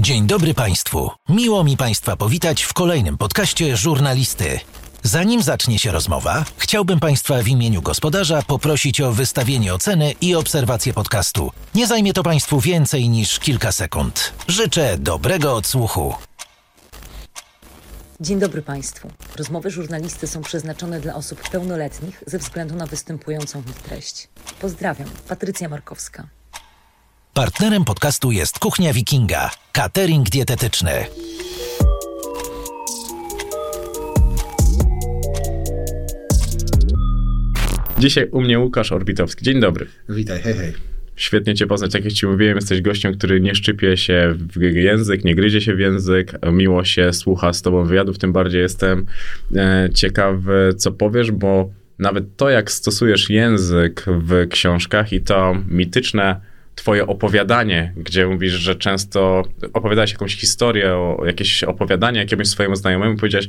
[0.00, 1.10] Dzień dobry Państwu.
[1.28, 4.60] Miło mi Państwa powitać w kolejnym podcaście Żurnalisty.
[5.02, 10.92] Zanim zacznie się rozmowa, chciałbym Państwa w imieniu gospodarza poprosić o wystawienie oceny i obserwację
[10.92, 11.50] podcastu.
[11.74, 14.32] Nie zajmie to Państwu więcej niż kilka sekund.
[14.48, 16.14] Życzę dobrego odsłuchu.
[18.20, 19.08] Dzień dobry Państwu.
[19.36, 24.28] Rozmowy żurnalisty są przeznaczone dla osób pełnoletnich ze względu na występującą w nich treść.
[24.60, 26.39] Pozdrawiam, Patrycja Markowska.
[27.34, 30.90] Partnerem podcastu jest Kuchnia Wikinga, catering dietetyczny.
[37.98, 39.44] Dzisiaj u mnie Łukasz Orbitowski.
[39.44, 39.86] Dzień dobry.
[40.08, 40.72] Witaj, hej, hej.
[41.16, 41.94] Świetnie cię poznać.
[41.94, 45.78] Jak ci mówiłem, jesteś gościem, który nie szczypie się w język, nie gryzie się w
[45.78, 49.06] język, miło się słucha z tobą wywiadów, tym bardziej jestem
[49.56, 56.49] e, ciekawy, co powiesz, bo nawet to, jak stosujesz język w książkach i to mityczne
[56.80, 63.16] twoje opowiadanie, gdzie mówisz, że często opowiadałeś jakąś historię, o jakieś opowiadanie jakiemuś swojemu znajomemu,
[63.16, 63.48] powiedziałeś,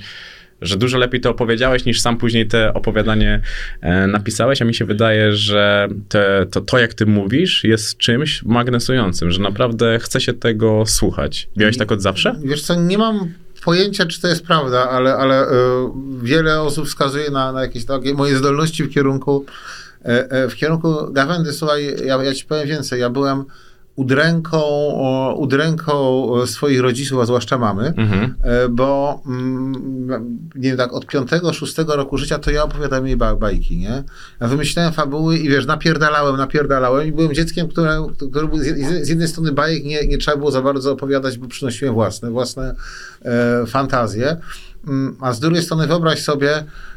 [0.62, 3.42] że dużo lepiej to opowiedziałeś, niż sam później te opowiadanie
[3.82, 8.44] e, napisałeś, a mi się wydaje, że te, to, to, jak ty mówisz, jest czymś
[8.44, 11.50] magnesującym, że naprawdę chce się tego słuchać.
[11.58, 12.36] Miałeś tak od zawsze?
[12.44, 13.34] Wiesz co, nie mam
[13.64, 15.48] pojęcia, czy to jest prawda, ale, ale y,
[16.24, 19.46] wiele osób wskazuje na, na jakieś takie moje zdolności w kierunku
[20.50, 21.54] w kierunku gawędy.
[21.54, 23.00] Słuchaj, ja, ja ci powiem więcej.
[23.00, 23.46] Ja byłem
[23.96, 24.62] udręką,
[25.36, 28.36] udręką swoich rodziców, a zwłaszcza mamy, mhm.
[28.70, 33.78] bo mm, nie wiem, tak od piątego, szóstego roku życia to ja opowiadałem jej bajki,
[33.78, 34.04] nie?
[34.40, 38.48] Ja wymyślałem fabuły i wiesz, napierdalałem, napierdalałem i byłem dzieckiem, które, które
[39.02, 42.76] z jednej strony bajek nie, nie trzeba było za bardzo opowiadać, bo przynosiłem własne, własne
[43.22, 44.38] e, fantazje,
[44.88, 46.91] mm, a z drugiej strony wyobraź sobie, E, e,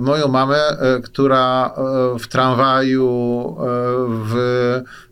[0.00, 1.74] moją mamę, e, która
[2.20, 3.56] w tramwaju,
[4.08, 4.34] w,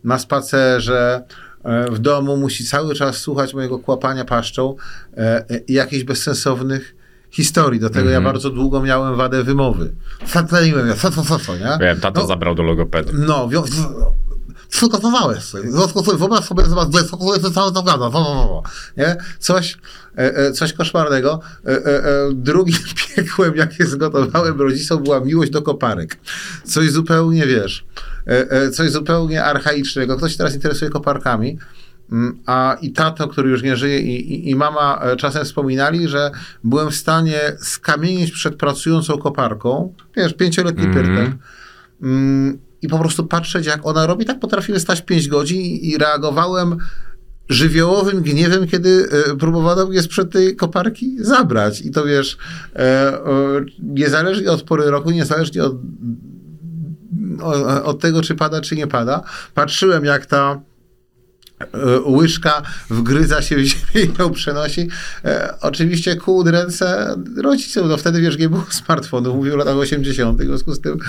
[0.03, 1.23] na spacerze,
[1.91, 4.75] w domu musi cały czas słuchać mojego kłapania paszczą
[5.67, 6.95] i jakichś bezsensownych
[7.33, 7.79] historii.
[7.79, 8.13] Do tego mm -hmm.
[8.13, 8.33] ja mhm.
[8.33, 9.91] bardzo długo miałem wadę wymowy.
[10.27, 11.77] Zatleniłem ja, co, co, co, co, nie?
[11.79, 13.11] Wiem, tato no, zabrał do logopedy.
[13.13, 13.47] No,
[14.73, 15.63] przygotowałeś sobie.
[16.17, 16.87] Wyobraź sobie, zobacz,
[17.41, 18.09] to cały to gada.
[18.97, 19.17] Nie?
[19.39, 19.77] Coś,
[20.17, 21.39] e, e, coś koszmarnego.
[21.65, 21.79] E,
[22.33, 22.77] drugim
[23.15, 26.17] piekłem, jakie zgotowałem rodzicom, była miłość do koparek.
[26.63, 27.85] Coś zupełnie, wiesz,
[28.73, 30.17] coś zupełnie archaicznego.
[30.17, 31.57] Ktoś się teraz interesuje koparkami.
[32.11, 36.31] Mm, a i tato, który już nie żyje, i, i, i, mama czasem wspominali, że
[36.63, 41.03] byłem w stanie skamienić przed pracującą koparką, wiesz, pięcioletni mm -hmm.
[41.03, 41.31] pyrtek,
[42.83, 44.25] i po prostu patrzeć, jak ona robi.
[44.25, 46.77] Tak potrafiłem stać 5 godzin i reagowałem
[47.49, 51.81] żywiołowym gniewem, kiedy e, próbowano mnie sprzed tej koparki zabrać.
[51.81, 52.37] I to wiesz,
[52.75, 53.17] e,
[53.79, 55.75] niezależnie od pory roku, niezależnie od,
[57.83, 59.23] od tego, czy pada, czy nie pada,
[59.53, 60.61] patrzyłem, jak ta
[61.59, 64.89] e, łyżka wgryza się w ziemię i ją przenosi.
[65.61, 70.45] oczywiście ku ręce rodziców, no wtedy wiesz, nie było smartfonów, mówił o latach 80., w
[70.45, 70.99] związku z tym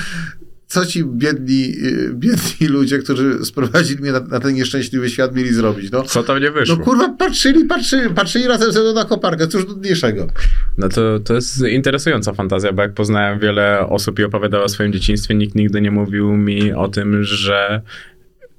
[0.66, 5.54] co ci biedni, y, biedni ludzie, którzy sprowadzili mnie na, na, ten nieszczęśliwy świat, mieli
[5.54, 5.90] zrobić?
[5.90, 6.76] No, co tam nie wyszło?
[6.76, 10.26] No kurwa, patrzyli, patrzyli, patrzyli razem ze mną na koparkę, cóż trudniejszego.
[10.78, 14.92] No to, to jest interesująca fantazja, bo jak poznałem wiele osób i opowiadało o swoim
[14.92, 17.82] dzieciństwie, nikt nigdy nie mówił mi o tym, że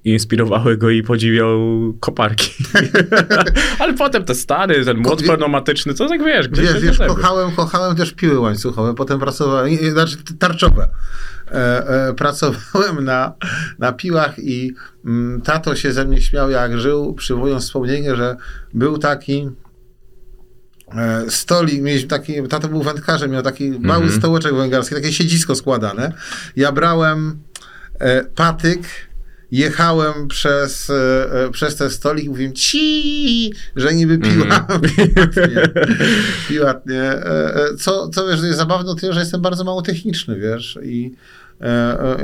[0.06, 1.60] inspirowały go i podziwiał
[2.00, 2.52] koparki.
[3.80, 6.48] Ale potem te stary, ten młot pneumatyczny, co tak wiesz?
[6.48, 10.90] Wiesz, wiesz kochałem, kochałem też piły łańcuchowe, potem pracowałem, znaczy tarczowe.
[11.52, 13.34] E, e, pracowałem na,
[13.80, 14.74] na piłach i
[15.06, 18.36] mm, tato się ze mnie śmiał jak żył, przywołując wspomnienie, że
[18.74, 19.50] był taki
[20.96, 23.86] e, stolik, mieliśmy taki, tato był wędkarzem, miał taki mm -hmm.
[23.86, 26.12] mały stołeczek węgierski, takie siedzisko składane.
[26.56, 27.40] Ja brałem
[28.00, 28.80] e, patyk,
[29.56, 34.68] jechałem przez, e, przez ten stolik i mówiłem ci, że niby piła.
[34.76, 35.70] Mm.
[36.48, 37.02] piła, nie.
[37.02, 41.12] E, e, co, co wiesz, jest zabawne to, że jestem bardzo mało techniczny, wiesz, i
[41.12, 41.45] E, e,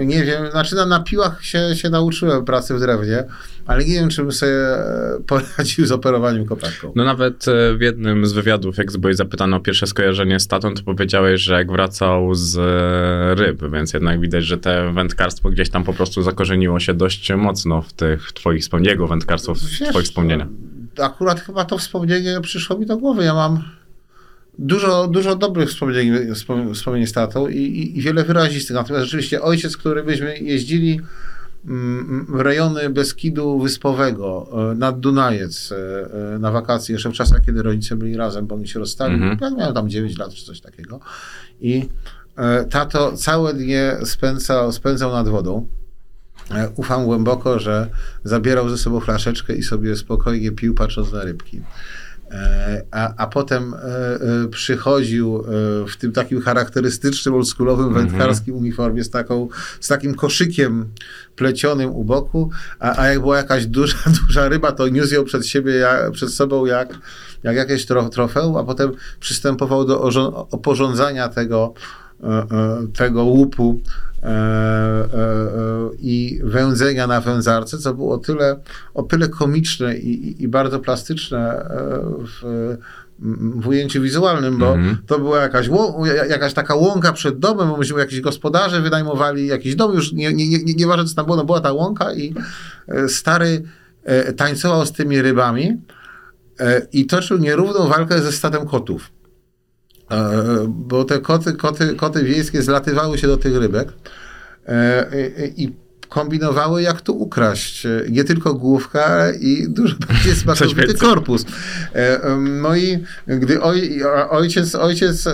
[0.06, 3.24] nie wiem, znaczy na, na piłach się, się nauczyłem pracy w drewnie,
[3.68, 6.94] ale nie wiem, czy bym sobie e, poradził z operowaniem koparką.
[6.96, 7.46] No nawet
[7.78, 11.54] w jednym z wywiadów, jak byłeś zapytano o pierwsze skojarzenie z tatą, to powiedziałeś, że
[11.54, 12.58] jak wracał z
[13.40, 17.82] ryb, więc jednak widać, że te wędkarstwo gdzieś tam po prostu zakorzeniło się dość mocno
[17.82, 20.48] w tych twoich wspomnieniach, jego wędkarstwo w Wiesz, twoich wspomnieniach.
[21.02, 23.24] Akurat chyba to wspomnienie przyszło mi do głowy.
[23.24, 23.64] Ja mam
[24.60, 26.14] dużo, dużo dobrych wspomnień,
[26.74, 28.76] wspomnień z tatą i, i, i wiele wyrazistych.
[28.76, 31.00] Natomiast rzeczywiście ojciec, który byśmy jeździli
[31.66, 35.76] mm, w rejony Beskidu Wyspowego, e, nad Dunajec e,
[36.36, 39.16] e, na wakacje, jeszcze w czasach, kiedy rodzice byli razem, bo oni się rozstali.
[39.16, 39.42] Mm -hmm.
[39.42, 41.00] Ja miałem tam 9 lat czy coś takiego.
[41.62, 41.90] I
[42.70, 45.68] tato całe dnie spędzał, spędzał nad wodą.
[46.76, 47.90] ufam głęboko, że
[48.24, 51.62] zabierał ze sobą flaszeczkę i sobie spokojnie pił, patrząc na rybki.
[52.32, 55.44] E, A, a potem e, e, przychodził
[55.88, 59.48] w tym takim charakterystycznym, oldschoolowym, wędkarskim uniformie z, taką,
[59.80, 60.86] z takim koszykiem
[61.36, 62.50] plecionym u boku,
[62.80, 63.98] a, a jak była jakaś duża,
[64.28, 67.00] duża ryba, to niósł ją przed siebie, jak, przed sobą jak,
[67.44, 70.02] jak jakieś tro, trofeum, a potem przystępował do
[70.52, 71.74] oporządzania tego,
[72.94, 73.82] tego łupu
[74.24, 78.60] e, e, e, i wędzenia na wędzarce, co było tyle,
[78.94, 82.78] o tyle komiczne i, i- bardzo plastyczne e, w,
[83.56, 84.98] w ujęciu wizualnym, bo Mhm.
[85.08, 85.70] to była jakaś,
[86.30, 90.50] jakaś taka łąka przed domem, bo myśmy jakiś gospodarze wynajmowali jakiś dom, już nie, nie,
[90.50, 92.36] nie, nieważne co tam było, no była ta łąka i
[92.88, 93.64] e, stary
[94.04, 95.78] e, tańcował z tymi rybami
[96.60, 99.12] e, i toczył nierówną walkę ze stadem kotów.
[100.12, 103.94] E, bo te koty, koty, koty wiejskie zlatywały się do tych rybek.
[104.68, 105.08] E,
[105.46, 105.76] i, i
[106.12, 107.86] kombinowały, jak tu ukraść.
[107.86, 111.46] E, Nie tylko główka, ale i dużo bardziej smakowity korpus.
[111.96, 112.20] E,
[112.62, 115.34] No i gdy oj, ojciec, ojciec e,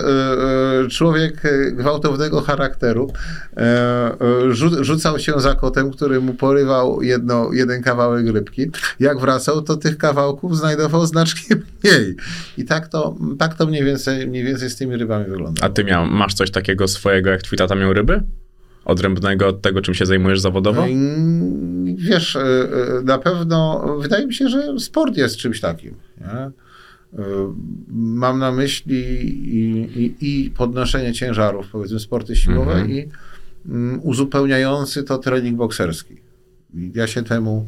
[0.90, 1.42] człowiek
[1.72, 3.12] gwałtownego charakteru,
[4.50, 8.70] rzu- rzucał się za kotem, który mu porywał jedno, jeden kawałek rybki.
[9.00, 12.16] Jak wracał, to tych kawałków znajdował znacznie mniej.
[12.58, 15.66] I tak to, tak to mniej, więcej, mniej więcej z tymi rybami wygląda.
[15.66, 18.22] A ty miał, masz coś takiego swojego, jak twój tata miał ryby?
[18.88, 20.84] Odrębnego od tego, czym się zajmujesz zawodowo?
[21.96, 25.94] Wiesz, e, e, na pewno wydaje mi się, że sport jest czymś takim.
[26.20, 26.26] Nie?
[26.26, 26.52] E,
[27.92, 28.96] Mam na myśli
[29.56, 30.14] i, i,
[30.46, 32.90] i podnoszenie ciężarów, powiedzmy sporty siłowe Mhm.
[32.90, 33.08] i
[33.68, 36.16] mm, uzupełniający to trening bokserski.
[36.94, 37.66] Ja się temu.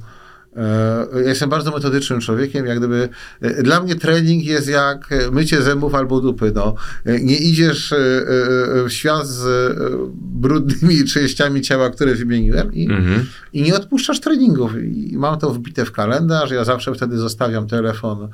[0.56, 2.66] E, Ja jestem bardzo metodycznym człowiekiem.
[2.66, 3.08] Jak gdyby
[3.40, 6.52] e, dla mnie trening jest jak e, mycie zębów albo dupy.
[6.54, 6.74] No.
[7.06, 9.76] Nie idziesz w świat z
[10.14, 13.26] brudnymi częściami ciała, które wymieniłem i, Mhm.
[13.52, 14.72] i nie odpuszczasz treningów.
[14.82, 16.50] I mam to wbite w kalendarz.
[16.50, 18.28] Ja zawsze wtedy zostawiam telefon,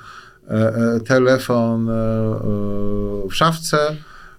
[1.07, 1.89] telefon
[3.31, 3.79] w szafce.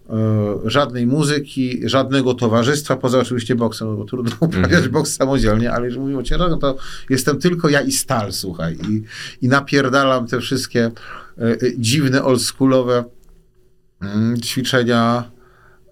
[0.09, 6.01] E, Żadnej muzyki, żadnego towarzystwa, poza oczywiście boksem, bo trudno uprawiać boks samodzielnie, ale jeżeli
[6.01, 6.77] mówimy o ciężarze, no to
[7.09, 8.77] jestem tylko ja i stal, słuchaj.
[8.89, 9.04] I,
[9.45, 10.92] i napierdalam te wszystkie e,
[11.42, 13.04] e, dziwne, oldschoolowe
[14.01, 15.24] mm, ćwiczenia,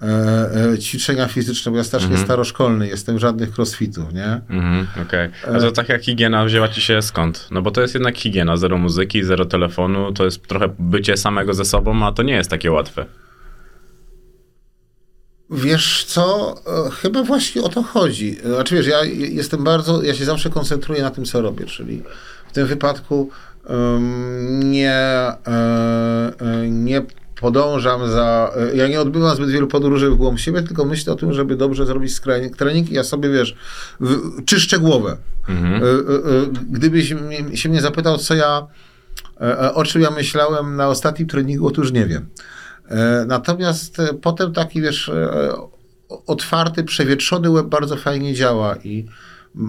[0.02, 2.26] e, ćwiczenia fizyczne, bo ja strasznie Mhm.
[2.26, 4.42] staroszkolny jestem, żadnych crossfitów, nie?
[4.50, 5.30] Mhm, okej.
[5.56, 7.48] A to taka higiena wzięła ci się skąd?
[7.52, 11.54] No bo to jest jednak higiena, zero muzyki, zero telefonu, to jest trochę bycie samego
[11.54, 13.06] ze sobą, a to nie jest takie łatwe.
[15.50, 16.56] Wiesz co,
[16.88, 18.38] e, chyba właśnie o to chodzi.
[18.44, 22.04] E, Znaczy wiesz, ja jestem bardzo, ja się zawsze koncentruję na tym, co robię, czyli
[22.50, 23.30] w tym wypadku
[23.68, 27.02] em, nie, e, e, nie
[27.42, 31.34] podążam za, ja nie odbywam zbyt wielu podróży w głąb siebie, tylko myślę o tym,
[31.34, 32.14] żeby dobrze zrobić
[32.58, 33.56] trening, ja sobie, wiesz,
[34.00, 35.18] w, czyszczę głowę.
[35.50, 35.82] Mhm.
[36.72, 37.14] Gdybyś
[37.54, 38.68] się mnie zapytał, co ja,
[39.74, 42.26] o czym ja myślałem na ostatnim treningu, otóż nie wiem.
[42.90, 45.52] E, Natomiast e, potem taki, wiesz, e,
[46.28, 49.06] otwarty, przewietrzony łeb bardzo fajnie działa i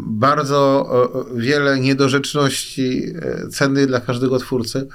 [0.06, 0.90] bardzo
[1.36, 3.02] wiele niedorzeczności
[3.50, 4.88] cennych dla każdego twórcy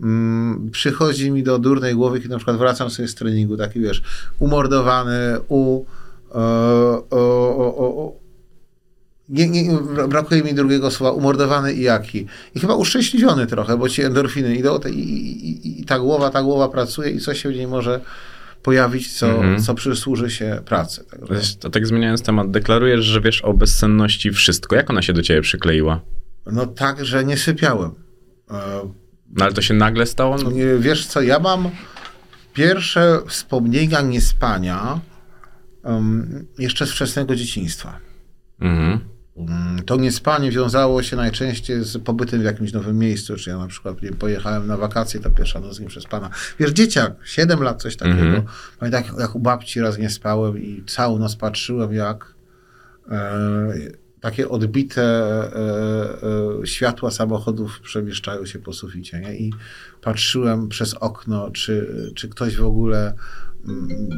[0.00, 4.02] mm, przychodzi mi do durnej głowy, kiedy na przykład wracam sobie z treningu, taki wiesz,
[4.38, 5.84] umordowany, u...
[6.30, 8.12] o, o, o,
[9.28, 9.78] nie, nie,
[10.08, 12.26] brakuje mi drugiego słowa, umordowany i jaki.
[12.54, 16.42] I chyba uszczęśliwiony trochę, bo ci endorfiny idą i, i, i, i ta głowa, ta
[16.42, 18.00] głowa pracuje i coś się w niej może
[18.62, 19.62] pojawić, co, Mhm.
[19.62, 21.04] co przysłuży się pracy.
[21.28, 24.76] Także- To tak zmieniając temat, deklarujesz, że wiesz o bezsenności wszystko.
[24.76, 26.00] Jak ona się do ciebie przykleiła?
[26.46, 27.90] No tak, że nie sypiałem.
[28.50, 28.54] E,
[29.36, 30.36] No ale to się nagle stało?
[30.38, 31.70] No, Wiesz co, ja mam
[32.54, 35.00] pierwsze wspomnienia niespania
[35.84, 37.98] um, jeszcze z wczesnego dzieciństwa.
[38.60, 38.86] mhm.
[38.88, 39.00] Mm,
[39.86, 44.02] To niespanie wiązało się najczęściej z pobytem w jakimś nowym miejscu, czy ja na przykład
[44.02, 46.30] nie pojechałem na wakacje, ta pierwsza noc nie przespana.
[46.58, 48.20] Wiesz, dzieciak, 7 lat, coś takiego.
[48.20, 48.42] Mhm.
[48.78, 52.34] Pamiętam, jak, jak u babci raz nie spałem i całą noc patrzyłem, jak
[53.10, 53.74] e,
[54.20, 59.20] takie odbite e, e, światła samochodów przemieszczają się po suficie.
[59.20, 59.36] Nie?
[59.36, 59.52] I
[60.02, 63.14] patrzyłem przez okno, czy, czy ktoś w ogóle
[63.68, 64.08] mm,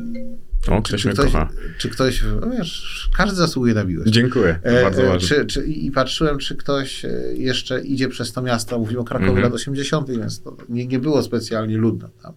[0.68, 1.48] O, czy, ktoś czy mnie ktoś, kocha.
[1.78, 4.12] czy ktoś, no wiesz, każdy zasługuje na miłość.
[4.12, 5.18] Dziękuję, E, bardzo e.
[5.18, 8.78] Czy, czy, I patrzyłem, czy ktoś e, jeszcze idzie przez to miasto.
[8.78, 9.44] Mówimy o Krakowie Mhm.
[9.44, 12.32] lat 80., więc to nie, nie było specjalnie ludno tam.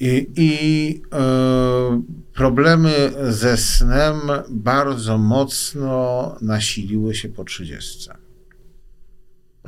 [0.00, 2.02] I, i e,
[2.34, 4.14] problemy ze snem
[4.50, 8.10] bardzo mocno nasiliły się po 30.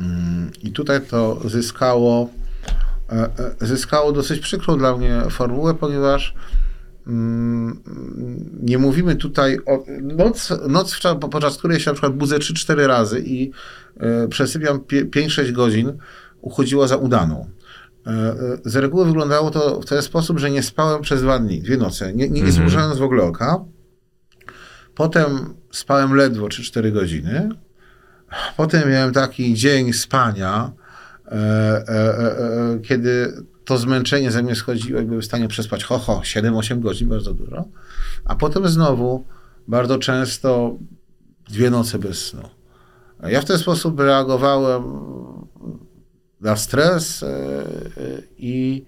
[0.00, 2.30] Mm, I tutaj to zyskało,
[3.11, 3.14] e,
[3.62, 6.63] e, zyskało dosyć przykrą dla mnie formułę, ponieważ mm,
[8.62, 13.50] nie mówimy tutaj o noc, noc podczas której się na przykład budzę 3-4 razy i
[13.96, 15.99] e, przesypiam 5-6 godzin,
[16.40, 17.46] uchodziła za udaną.
[18.06, 21.62] E, e, z reguły wyglądało to w ten sposób, że nie spałem przez dwa dni,
[21.62, 22.96] dwie noce, nie, nie, nie mhm.
[22.96, 23.64] w ogóle oka.
[24.94, 27.49] Potem spałem ledwo 3-4 godziny.
[28.56, 30.73] Potem miałem taki dzień spania,
[31.26, 33.32] e, e, e, kiedy
[33.64, 37.35] to zmęczenie ze mnie schodziło i byłem w stanie przespać ho, ho 7-8 godzin, bardzo
[37.35, 37.64] dużo.
[38.25, 39.25] A potem znowu
[39.68, 40.76] bardzo często
[41.50, 42.49] dwie noce bez snu.
[43.23, 44.83] Ja w ten sposób reagowałem
[46.40, 47.33] na stres e, e,
[48.38, 48.85] i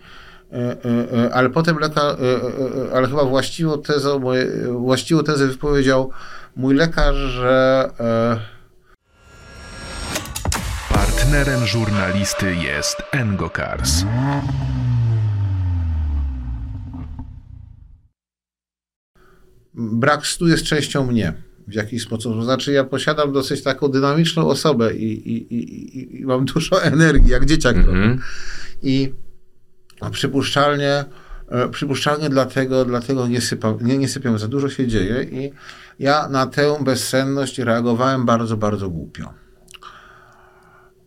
[0.52, 2.16] e, ale potem lekarz,
[2.94, 4.20] ale chyba właściwą tezę,
[4.72, 6.10] właściwą tezę wypowiedział
[6.56, 7.90] mój lekarz, że
[11.26, 14.04] partnerem żurnalisty jest Engokars.
[19.74, 21.32] Brak stu jest częścią mnie
[21.68, 22.34] w jakiś sposób.
[22.34, 27.30] To znaczy, ja posiadam dosyć taką dynamiczną osobę i, i, i, i mam dużo energii,
[27.30, 27.76] jak dzieciak.
[27.76, 28.18] Mm -hmm.
[28.82, 29.14] I
[30.10, 31.04] przypuszczalnie,
[31.48, 35.52] e, przypuszczalnie dlatego, dlatego nie, sypam, nie, nie sypiam, za dużo się dzieje i
[35.98, 39.45] ja na tę bezsenność reagowałem bardzo, bardzo głupio.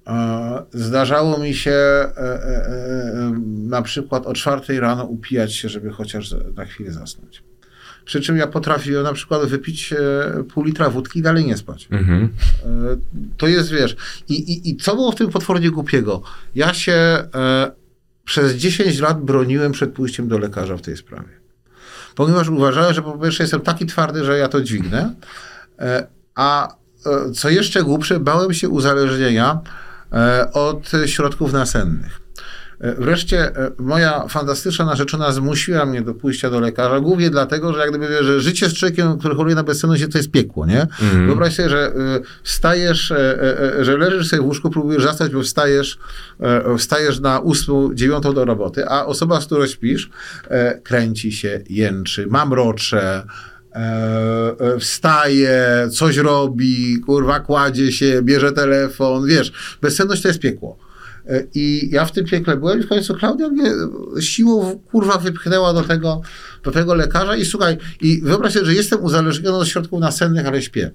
[0.10, 6.66] E, zdarzało mi się e, na przykład o czwartej rano upijać się, żeby chociaż na
[6.66, 7.44] chwilę zasnąć.
[8.06, 11.88] Przy czym ja potrafię na przykład wypić e, pół litra wódki i dalej nie spać.
[11.92, 12.24] Mhm.
[12.24, 12.68] E,
[13.38, 13.96] to jest, wiesz,
[14.30, 16.22] i, i, i co było w tym potwornie głupiego?
[16.56, 17.72] Ja się e,
[18.26, 21.40] przez 10 lat broniłem przed pójściem do lekarza w tej sprawie.
[22.16, 25.14] Ponieważ uważałem, że po pierwsze jestem taki twardy, że ja to dźwignę,
[25.80, 26.76] e, a
[27.06, 29.89] e, co jeszcze głupsze, bałem się uzależnienia e,
[30.54, 32.20] od środków nasennych.
[32.82, 37.80] E, wreszcie e, moja fantastyczna narzeczona zmusiła mnie do pójścia do lekarza, głównie dlatego, że
[37.80, 40.82] jak gdyby wie, że życie z człowiekiem, który choruje na bezsenność, to jest piekło, nie?
[40.82, 41.26] Mhm.
[41.26, 41.92] Wyobraź sobie, że e,
[42.44, 43.14] wstajesz,
[43.82, 45.98] że leżysz sobie w łóżku, próbujesz zastać, bo wstajesz,
[46.78, 50.10] wstajesz na ósmą, dziewiątą do roboty, a osoba, z którą śpisz,
[50.84, 53.24] kręci się, jęczy, mamrocze,
[54.80, 60.78] wstaje, coś robi, kurwa, kładzie się, bierze telefon, wiesz, bezsenność to jest piekło.
[61.56, 63.72] I ja w tym piekle byłem i w końcu Klaudia mnie
[64.20, 66.22] siłą kurwa wypchnęła do tego,
[66.64, 70.62] do tego lekarza i słuchaj, i wyobraź sobie, że jestem uzależniony od środków nasennych, ale
[70.62, 70.92] śpię.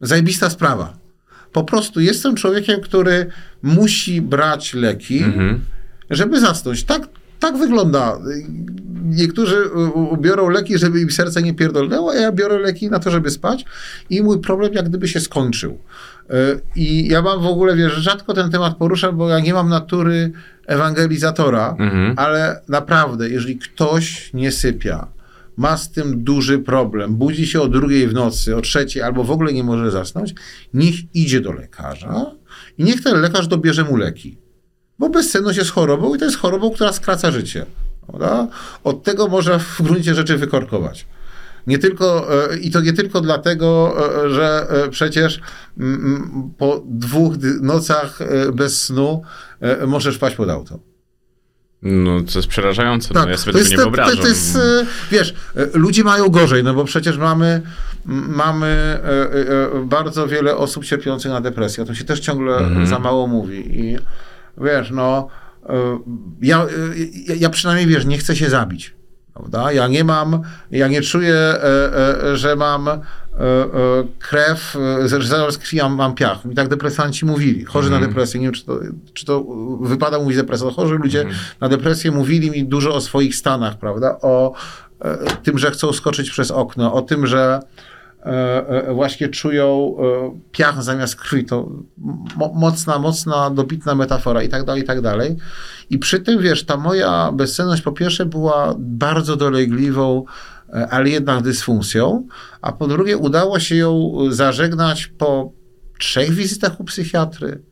[0.00, 0.98] Zajebista sprawa.
[1.52, 3.26] Po prostu jestem człowiekiem, który
[3.62, 5.60] musi brać leki, mhm.
[6.10, 6.84] żeby zasnąć.
[6.84, 7.08] Tak,
[7.40, 8.18] tak wygląda.
[9.04, 9.56] Niektórzy
[10.18, 13.64] biorą leki, żeby im serce nie pierdolnęło, a ja biorę leki na to, żeby spać
[14.10, 15.78] i mój problem jak gdyby się skończył.
[16.76, 20.32] I ja mam w ogóle, wiesz, rzadko ten temat poruszam, bo ja nie mam natury
[20.66, 22.14] ewangelizatora, mhm.
[22.16, 25.08] ale naprawdę, jeżeli ktoś nie sypia,
[25.56, 29.30] ma z tym duży problem, budzi się o drugiej w nocy, o trzeciej, albo w
[29.30, 30.34] ogóle nie może zasnąć,
[30.74, 32.26] niech idzie do lekarza
[32.78, 34.38] i niech ten lekarz dobierze mu leki.
[34.98, 37.66] Bo bezsenność jest chorobą i to jest chorobą, która skraca życie.
[38.06, 38.48] Prawda?
[38.84, 41.06] Od tego może w gruncie rzeczy wykorkować.
[41.68, 45.40] Nie tylko, e, I to nie tylko dlatego, e, że e, przecież
[46.58, 48.18] po dwóch nocach
[48.52, 49.22] bez snu
[49.86, 50.78] możesz paść pod auto.
[51.82, 54.16] No, to jest przerażające, tak, no, ja sobie tego nie wyobrażam.
[54.16, 54.58] To, to jest,
[55.10, 55.34] wiesz,
[55.74, 57.62] ludzie mają gorzej, no bo przecież mamy,
[58.04, 58.98] mamy
[59.84, 62.86] bardzo wiele osób cierpiących na depresję, o tym się też ciągle mhm.
[62.86, 63.98] za mało mówi i
[64.60, 65.28] wiesz, no,
[66.42, 66.66] ja,
[67.36, 68.98] ja przynajmniej, wiesz, nie chcę się zabić.
[69.38, 69.72] Prawda?
[69.72, 72.98] Ja nie mam, ja nie czuję, e, e, że mam e,
[74.18, 76.38] krew, że zamiast krwi mam, mam piach.
[76.52, 77.64] I tak depresanci mówili.
[77.64, 78.00] Chorzy mm.
[78.00, 78.12] na mhm.
[78.12, 78.80] depresję, nie wiem, czy to,
[79.14, 79.44] czy to
[79.80, 81.34] wypada mówić depresja, chorzy ludzie mm.
[81.60, 84.18] na depresję mówili mi dużo o swoich stanach, prawda?
[84.22, 84.54] O
[85.42, 87.60] tym, że chcą skoczyć przez okno, o tym, że
[88.94, 89.96] właśnie czują
[90.52, 91.44] piach zamiast krwi.
[91.44, 91.70] To
[92.54, 95.36] mocna, mocna, dobitna metafora i tak dalej, i tak dalej.
[95.90, 100.24] I przy tym, wiesz, ta moja bezsenność po pierwsze była bardzo dolegliwą,
[100.68, 102.26] e, ale jednak dysfunkcją,
[102.60, 105.52] a po drugie udało się ją zażegnać po
[105.98, 107.62] trzech wizytach u psychiatry.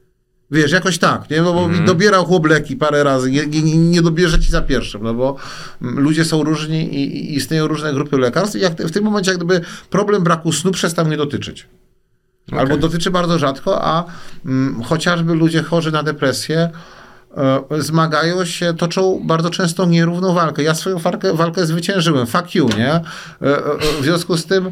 [0.50, 1.43] Wiesz, jakoś tak, nie?
[1.43, 1.87] No bo mm.
[1.87, 5.37] dobierał chłop leki parę razy, nie, nie, nie dobierze ci za pierwszym, no bo
[5.83, 9.31] mm, ludzie są różni i, i istnieją różne grupy lekarstw i jak, w tym momencie
[9.31, 9.61] jak gdyby
[9.91, 11.67] problem braku snu przestał mnie dotyczyć.
[12.49, 12.61] Okay.
[12.61, 14.05] Albo dotyczy bardzo rzadko, a
[14.45, 16.71] mm, chociażby ludzie chorzy na depresję
[17.78, 20.62] zmagają się, toczą bardzo często nierówną walkę.
[20.62, 22.90] Ja swoją walkę, walkę zwyciężyłem, fuck you, nie?
[22.92, 23.02] E,
[23.40, 23.62] e,
[24.00, 24.71] w związku z tym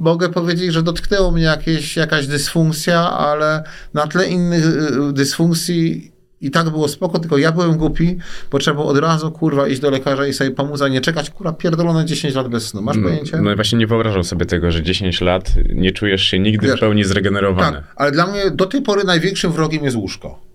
[0.00, 4.64] mogę powiedzieć, że dotknęło mnie jakieś, jakaś dysfunkcja, ale na tle innych
[5.12, 8.18] dysfunkcji I tak było spoko, tylko ja byłem głupi,
[8.50, 11.30] bo trzeba było od razu, kurwa, iść do lekarza i sobie pomóc, a nie czekać,
[11.30, 12.82] kurwa, pierdolone 10 lat bez snu.
[12.82, 13.36] Masz pojęcie?
[13.36, 16.76] No i właśnie nie wyobrażam sobie tego, że 10 lat nie czujesz się nigdy Wiesz,
[16.76, 17.76] w pełni zregenerowany.
[17.76, 20.45] Tak, ale dla mnie do tej pory największym wrogiem jest łóżko.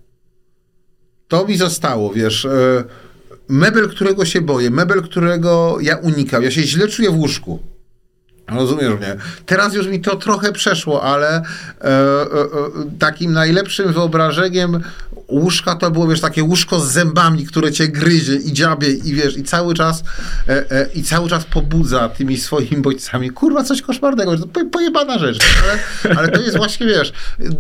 [1.32, 2.46] To mi zostało, wiesz.
[2.46, 2.84] e,
[3.48, 6.44] Mebel, którego się boję, mebel, którego ja unikam.
[6.44, 7.60] Ja się źle czuję w łóżku.
[8.48, 9.16] Rozumiesz mnie?
[9.46, 11.42] Teraz już mi to trochę przeszło, ale e,
[11.84, 12.48] e, e,
[13.00, 14.80] takim najlepszym wyobrażeniem
[15.28, 19.38] łóżka to było, wiesz, takie łóżko z zębami, które cię gryzie i dziabie i wiesz,
[19.38, 20.04] i cały czas
[20.50, 23.30] e, e, i cały czas pobudza tymi swoimi bodźcami.
[23.30, 24.38] Kurwa, coś koszmarnego.
[24.38, 25.40] To po- pojebana rzecz.
[25.64, 27.14] Ale, ale to jest właśnie, wiesz,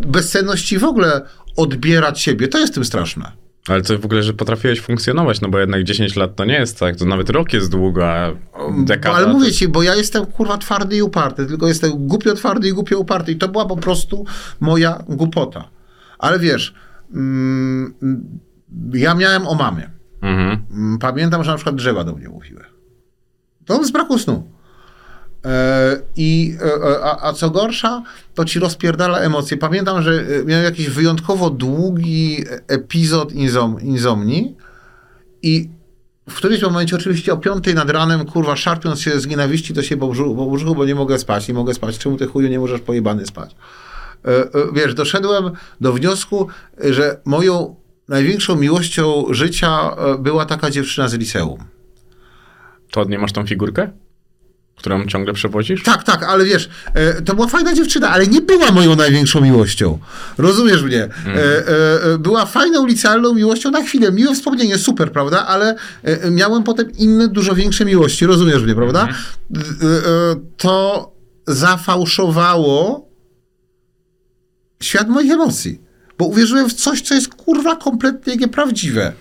[0.07, 1.21] bezsenności w ogóle
[1.55, 2.47] odbierać siebie.
[2.47, 3.40] To jest tym straszne.
[3.67, 6.79] Ale to w ogóle, że potrafiłeś funkcjonować, no bo jednak 10 lat to nie jest
[6.79, 8.31] tak, to nawet rok jest długo, a
[8.77, 9.15] dekada...
[9.15, 12.73] Ale mówię ci, bo ja jestem kurwa twardy i uparty, tylko jestem głupio twardy i
[12.73, 14.25] głupio uparty i to była po prostu
[14.59, 15.69] moja głupota.
[16.19, 16.73] Ale wiesz,
[17.13, 17.93] mm,
[18.93, 19.89] ja miałem o mamie.
[20.21, 20.63] Mhm.
[20.71, 22.63] Mm, Pamiętam, że na przykład drzewa do mnie mówiły.
[23.65, 24.51] To z braku snu.
[25.45, 28.03] E, I, e, a, a co gorsza,
[28.35, 29.57] to ci rozpierdala emocje.
[29.57, 34.55] Pamiętam, że e, miałem jakiś wyjątkowo długi epizod insom, insomnii
[35.41, 35.69] i
[36.29, 39.99] w którymś momencie, oczywiście o piątej nad ranem, kurwa, szarpiąc się z nienawiści do siebie
[39.99, 41.97] po brzuchu, bo nie mogę spać, nie mogę spać.
[41.97, 43.55] Czemu ty chuju nie możesz pojebany spać?
[44.25, 47.75] E, e, Wiesz, doszedłem do wniosku, że moją
[48.07, 51.63] największą miłością życia e, była taka dziewczyna z liceum.
[52.91, 53.91] To nie masz tą figurkę?
[54.75, 55.83] Którą ciągle przewozisz?
[55.83, 59.99] Tak, tak, ale wiesz, e, to była fajna dziewczyna, ale nie była moją największą miłością.
[60.37, 61.03] Rozumiesz mnie?
[61.03, 64.11] E, e, e, była fajną, licealną miłością na chwilę.
[64.11, 65.47] Miłe wspomnienie, super, prawda?
[65.47, 68.25] Ale e, e, miałem potem inne, dużo większe miłości.
[68.25, 69.07] Rozumiesz mnie, prawda?
[69.07, 69.55] E,
[70.57, 71.11] to
[71.47, 73.09] zafałszowało
[74.83, 75.81] świat moich emocji.
[76.17, 79.13] Bo uwierzyłem w coś, co jest kurwa kompletnie nieprawdziwe.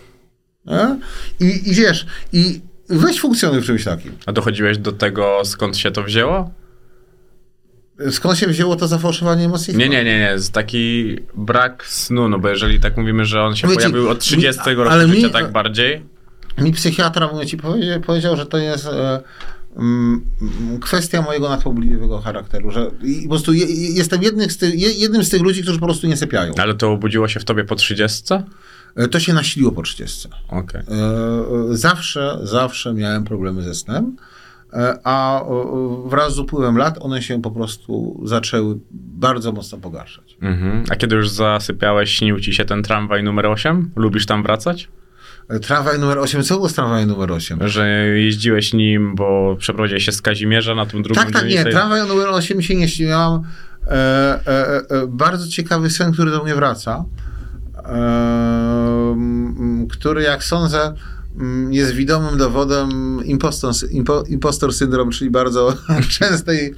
[1.40, 2.61] I, I wiesz, i
[2.91, 4.13] weź funkcjonuj w czymś takim.
[4.27, 6.51] A dochodziłeś do tego, skąd się to wzięło?
[8.11, 9.77] Skąd się wzięło to zafałszowanie emocji?
[9.77, 10.39] Nie, nie, nie, nie.
[10.39, 14.19] Z taki brak snu, no bo jeżeli tak mówimy, że on się ci, pojawił od
[14.19, 16.03] 30 mi- roku ale mi- życia, tak bardziej.
[16.59, 19.21] Mi psychiatra mówię ci, powiedział, powiedział, że to jest e,
[19.76, 20.25] mm,
[20.81, 25.25] kwestia mojego nadpobliwego charakteru, że i po prostu je, je- jestem jednym z, je- jednym
[25.25, 26.53] z tych ludzi, którzy po prostu nie sypiają.
[26.59, 28.25] Ale to obudziło się w tobie po 30?
[28.97, 30.29] E, To się nasiliło po 30.
[30.49, 30.81] Okej.
[30.81, 34.17] E, e, Zawsze, zawsze miałem problemy ze snem,
[35.05, 35.45] a
[36.07, 40.37] wraz z upływem lat one się po prostu zaczęły bardzo mocno pogarszać.
[40.43, 40.85] Mhm.
[40.91, 43.91] A kiedy już zasypiałeś, śnił ci się ten tramwaj numer 8?
[43.97, 44.89] Lubisz tam wracać?
[45.63, 47.69] Tramwaj numer 8, co było z tramwajem numer 8?
[47.69, 51.50] Że jeździłeś nim, bo przeprowadziłeś się z Kazimierza na tą drugą Tak, tak, nie.
[51.50, 51.71] dzielnicę?
[51.71, 53.09] Tramwaj numer 8 mi się nie śnił.
[53.09, 53.43] Ja mam
[53.87, 53.91] e,
[54.47, 57.05] e, e, bardzo ciekawy sen, który do mnie wraca.
[57.85, 58.79] E,
[59.91, 60.95] który, jak sądzę,
[61.71, 65.75] jest widomym dowodem impostor, impo, impostor syndrom, czyli bardzo
[66.19, 66.75] częstej,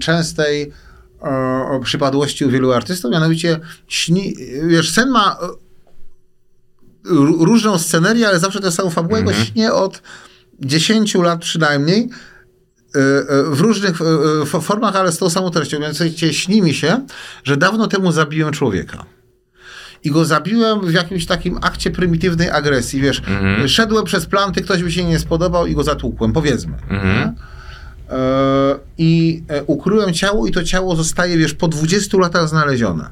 [0.00, 0.72] częstej
[1.84, 3.10] przypadłości u wielu artystów.
[3.10, 4.34] Mianowicie, śni,
[4.66, 5.46] wiesz, sen ma e,
[7.44, 10.02] różną scenerię, ale zawsze tę samą fabułę, bo śnie od
[10.60, 12.08] 10 lat przynajmniej
[12.94, 13.98] e, e, w różnych
[14.44, 15.80] fo- formach, ale z tą samą treścią.
[15.80, 17.06] Mianowicie śni mi się,
[17.44, 19.04] że dawno temu zabiłem człowieka.
[20.04, 23.22] I go zabiłem w jakimś takim akcie prymitywnej agresji, wiesz.
[23.66, 26.72] Szedłem przez planty, ktoś mi się nie spodobał i go zatłukłem, powiedzmy.
[26.90, 27.34] nie?
[28.10, 33.10] E, I e, ukryłem ciało i to ciało zostaje, wiesz, po 20 latach znalezione.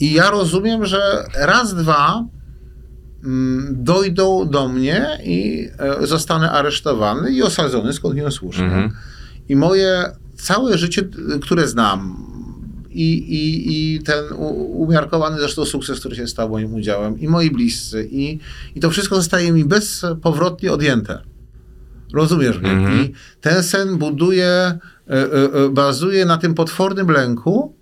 [0.00, 2.24] I ja rozumiem, że raz, dwa
[3.24, 8.64] mm, dojdą do mnie i e, zostanę aresztowany i osadzony skąd słusznie.
[8.64, 8.90] Mhm.
[9.48, 10.04] I moje
[10.36, 11.02] całe życie,
[11.42, 12.26] które znam,
[12.96, 14.24] i, i, i ten
[14.72, 18.38] umiarkowany zresztą sukces, który się stał moim udziałem, i moi bliscy, i,
[18.74, 21.22] i to wszystko zostaje mi bezpowrotnie odjęte.
[22.14, 22.70] Rozumiesz mnie?
[22.70, 23.00] Mhm.
[23.00, 24.78] I ten sen buduje, e,
[25.10, 27.76] e, e, bazuje na tym potwornym lęku,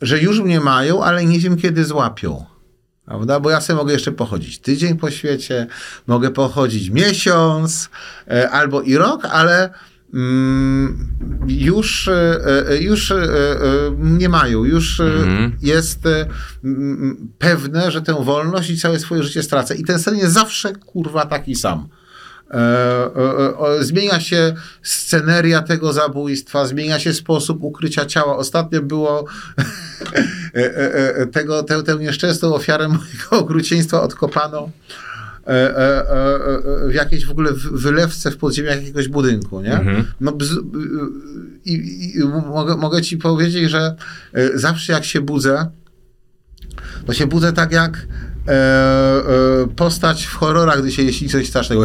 [0.00, 2.44] że już mnie mają, ale nie wiem kiedy złapią.
[3.04, 3.40] Prawda?
[3.40, 5.66] Bo ja sobie mogę jeszcze pochodzić tydzień po świecie,
[6.06, 7.90] mogę pochodzić miesiąc
[8.50, 9.72] albo i rok, ale mm,
[11.48, 13.26] już, e, e, już e,
[13.98, 14.64] nie mają.
[14.64, 15.56] Już Mhm.
[15.62, 16.00] jest
[16.64, 19.74] mm, pewne, że tę wolność i całe swoje życie stracę.
[19.74, 21.88] I ten sen jest zawsze kurwa taki sam.
[23.80, 28.36] Zmienia się sceneria tego zabójstwa, zmienia się sposób ukrycia ciała.
[28.36, 29.24] Ostatnio było
[31.32, 34.70] tego, tę, tę nieszczęsną ofiarę mojego okrucieństwa odkopano
[36.88, 39.72] w jakiejś w ogóle wylewce w podziemiach jakiegoś budynku, nie?
[39.72, 40.04] Mhm.
[40.20, 40.50] No, bz,
[41.64, 43.96] i, i, i mogę, mogę ci powiedzieć, że
[44.32, 45.70] e, zawsze jak się budzę,
[47.06, 48.06] to się budzę tak jak
[48.48, 49.22] e, e,
[49.76, 51.84] postać w horrorach, gdy się jeśli coś strasznego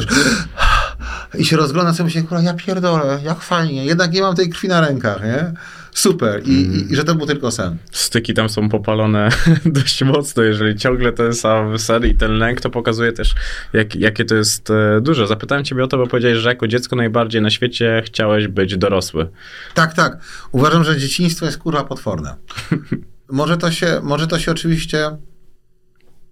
[1.38, 4.68] i się rozgląda sobie myślę, kurwa, ja pierdolę, jak fajnie, jednak nie mam tej krwi
[4.68, 5.54] na rękach, nie?
[5.98, 6.48] Super.
[6.48, 7.78] I, i, i że to był tylko sen.
[7.92, 9.30] Styki tam są popalone
[9.66, 13.36] dość mocno, jeżeli ciągle ten sam sen i ten lęk, to pokazuje też,
[13.74, 15.28] jak, jakie to jest e, duże.
[15.28, 19.30] Zapytałem ciebie o to, bo powiedziałeś, że jako dziecko najbardziej na świecie chciałeś być dorosły.
[19.74, 20.18] Tak, tak.
[20.52, 22.36] Uważam, że dzieciństwo jest kurwa potworne.
[23.30, 25.06] może, to się, może to się oczywiście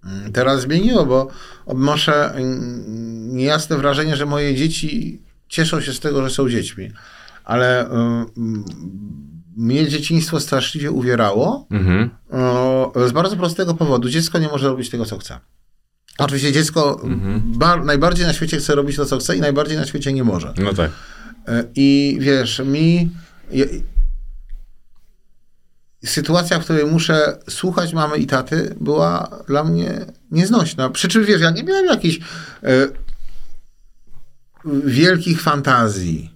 [0.04, 1.30] mm, teraz zmieniło, bo
[1.66, 6.90] odnoszę mm, niejasne wrażenie, że moje dzieci cieszą się z tego, że są dziećmi.
[7.44, 8.26] Ale mm,
[9.56, 12.10] mnie dzieciństwo straszliwie uwierało Mhm.
[12.30, 14.08] o, z bardzo prostego powodu.
[14.08, 15.38] Dziecko nie może robić tego, co chce.
[16.18, 17.00] Oczywiście dziecko
[17.44, 20.54] ba- najbardziej na świecie chce robić to, co chce i najbardziej na świecie nie może.
[20.58, 20.90] No tak.
[21.48, 23.10] E, I wiesz, mi.
[26.04, 30.90] Sytuacja, w której muszę słuchać mamy i taty, była dla mnie nieznośna.
[30.90, 32.16] Przy czym wiesz, ja nie miałem jakichś
[32.62, 32.88] e,
[34.84, 36.35] wielkich fantazji.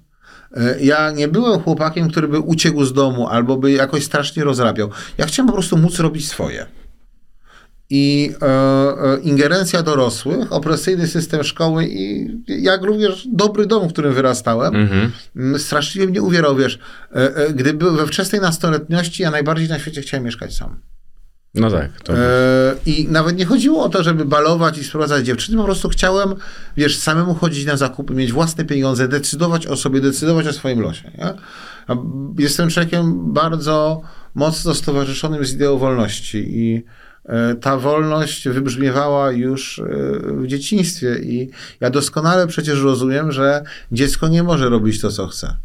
[0.56, 4.90] E, Ja nie byłem chłopakiem, który by uciekł z domu albo by jakoś strasznie rozrabiał.
[5.18, 6.66] Ja chciałem po prostu móc robić swoje.
[7.92, 14.14] I e, e, ingerencja dorosłych, opresyjny system szkoły i jak również dobry dom, w którym
[14.14, 15.12] wyrastałem, Mhm.
[15.58, 16.78] straszliwie mnie uwierał, wiesz.
[17.14, 20.80] E, e, gdy byłem we wczesnej nastoletniości, ja najbardziej na świecie chciałem mieszkać sam.
[21.54, 22.00] No tak.
[22.00, 22.18] To...
[22.18, 26.34] E, I nawet nie chodziło o to, żeby balować i sprowadzać dziewczyny, po prostu chciałem,
[26.76, 31.10] wiesz, samemu chodzić na zakupy, mieć własne pieniądze, decydować o sobie, decydować o swoim losie.
[31.18, 31.34] Nie?
[32.38, 34.02] Jestem człowiekiem bardzo
[34.34, 36.84] mocno stowarzyszonym z ideą wolności i
[37.24, 39.84] e, ta wolność wybrzmiewała już e,
[40.22, 45.56] w dzieciństwie i ja doskonale przecież rozumiem, że dziecko nie może robić to, co chce.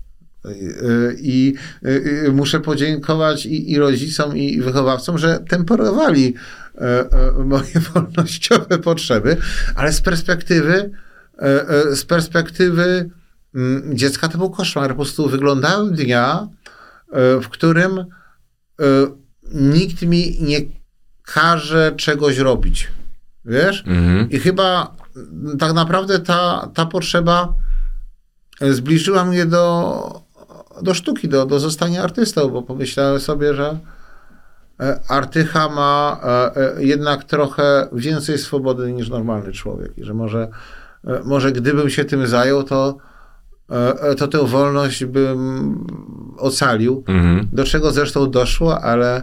[1.18, 1.54] I
[1.86, 1.90] y,
[2.28, 6.34] y, muszę podziękować i, i rodzicom, i wychowawcom, że temperowali
[6.76, 9.38] e, e, moje wolnościowe potrzeby,
[9.76, 10.92] ale z perspektywy,
[11.38, 13.10] e, z perspektywy
[13.56, 14.90] mm, dziecka to był koszmar.
[14.90, 16.48] Po prostu wyglądałem dnia,
[17.42, 18.06] w którym
[19.54, 20.58] nikt mi nie
[21.24, 22.88] każe czegoś robić.
[23.46, 23.84] Wiesz?
[23.88, 24.30] Mhm.
[24.30, 27.54] I chyba mm, tak naprawdę ta, ta potrzeba
[28.62, 30.25] zbliżyła mnie do,
[30.82, 33.78] do sztuki, do, do zostania artystą, bo pomyślałem sobie, że
[34.80, 40.48] e, artycha ma e, e, jednak trochę więcej swobody niż normalny człowiek i że może,
[41.24, 42.98] może gdybym się tym zajął, to,
[44.18, 45.88] to tę wolność bym
[46.38, 47.04] ocalił.
[47.08, 47.48] Mhm.
[47.54, 49.22] Do czego zresztą doszło, ale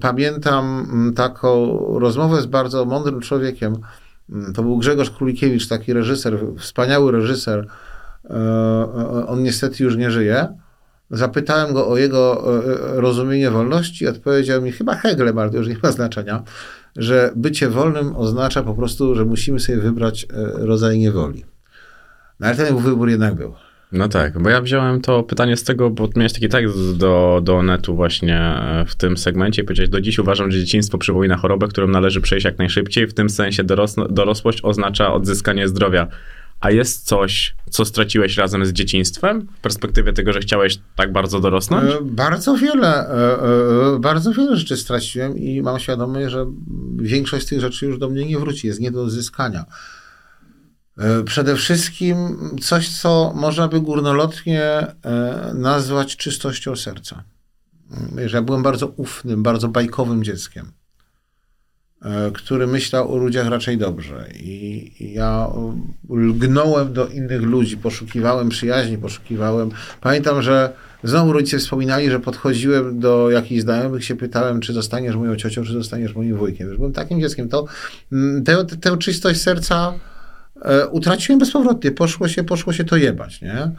[0.00, 3.76] pamiętam taką rozmowę z bardzo mądrym człowiekiem.
[4.54, 7.66] To był Grzegorz Królikiewicz, taki reżyser, wspaniały reżyser.
[8.24, 10.48] E, e, On niestety już nie żyje.
[11.10, 15.76] Zapytałem go o jego e, rozumienie wolności odpowiedział mi, chyba Heglem, ale to już nie
[15.82, 16.42] ma znaczenia,
[16.96, 21.44] że bycie wolnym oznacza po prostu, że musimy sobie wybrać rodzaj niewoli.
[22.40, 23.54] No ale ten wybór jednak był.
[23.92, 27.62] No tak, bo ja wziąłem to pytanie z tego, bo miałeś taki tekst do, do
[27.62, 28.54] netu właśnie
[28.86, 32.44] w tym segmencie i powiedziałeś, do dziś uważam, że dzieciństwo przypomina chorobę, którą należy przejść
[32.44, 33.64] jak najszybciej, w tym sensie
[34.10, 36.08] dorosłość oznacza odzyskanie zdrowia.
[36.60, 41.40] A jest coś, co straciłeś razem z dzieciństwem w perspektywie tego, że chciałeś tak bardzo
[41.40, 41.94] dorosnąć?
[41.94, 46.46] E, Bardzo wiele, e, e, bardzo wiele rzeczy straciłem i mam świadomość, że
[46.96, 49.64] większość z tych rzeczy już do mnie nie wróci, jest nie do odzyskania.
[51.24, 52.16] Przede wszystkim
[52.62, 54.86] coś, co można by górnolotnie
[55.54, 57.24] nazwać czystością serca.
[58.16, 60.72] Wiesz, ja byłem bardzo ufnym, bardzo bajkowym dzieckiem,
[62.34, 64.26] który myślał o ludziach raczej dobrze.
[64.34, 65.74] I ja e,
[66.10, 69.70] lgnąłem do innych ludzi, poszukiwałem przyjaźni, poszukiwałem.
[70.00, 70.72] Pamiętam, że
[71.04, 75.72] znowu rodzice wspominali, że podchodziłem do jakichś znajomych, się pytałem, czy zostaniesz moją ciocią, czy
[75.72, 76.68] zostaniesz moim wujkiem.
[76.68, 77.48] Wiesz, byłem takim dzieckiem.
[77.48, 77.66] To,
[78.12, 79.92] mm, tę, tę czystość serca
[80.62, 81.90] e, utraciłem bezpowrotnie.
[81.90, 83.54] Poszło się, poszło się to jebać, nie?
[83.54, 83.70] E,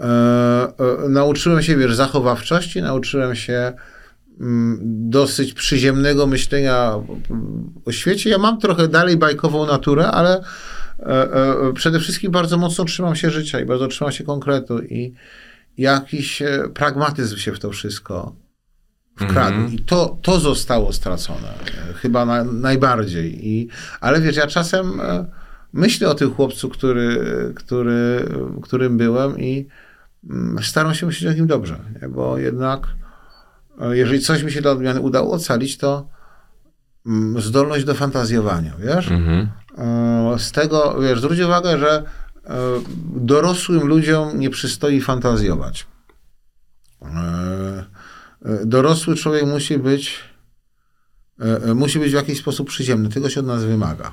[0.00, 3.72] e, nauczyłem się, wiesz, zachowawczości, nauczyłem się
[4.82, 6.92] dosyć przyziemnego myślenia
[7.84, 8.30] o świecie.
[8.30, 10.42] Ja mam trochę dalej bajkową naturę, ale
[10.98, 15.14] e, e, przede wszystkim bardzo mocno trzymam się życia i bardzo trzymam się konkretu i
[15.78, 18.36] jakiś e, pragmatyzm się w to wszystko
[19.16, 19.56] wkradł.
[19.56, 19.72] Mhm.
[19.72, 21.54] I to, to zostało stracone.
[21.94, 23.48] Chyba na, najbardziej.
[23.48, 23.68] I,
[24.00, 25.00] ale wiesz, ja czasem
[25.72, 27.18] myślę o tym chłopcu, który,
[27.56, 28.28] który,
[28.62, 29.66] którym byłem i
[30.30, 31.78] mm, staram się myśleć o nim dobrze,
[32.10, 32.88] bo jednak
[33.92, 36.08] jeżeli coś mi się dla odmiany udało ocalić, to
[37.06, 39.10] mm, zdolność do fantazjowania, wiesz?
[39.10, 39.48] Mhm.
[39.78, 42.02] E, Z tego, wiesz, zwróć uwagę, że
[42.44, 42.54] e,
[43.16, 45.86] dorosłym ludziom nie przystoi fantazjować.
[47.02, 47.84] E,
[48.44, 50.20] e, Dorosły człowiek musi być
[51.40, 53.08] e, e, musi być w jakiś sposób przyziemny.
[53.08, 54.12] Tego się od nas wymaga.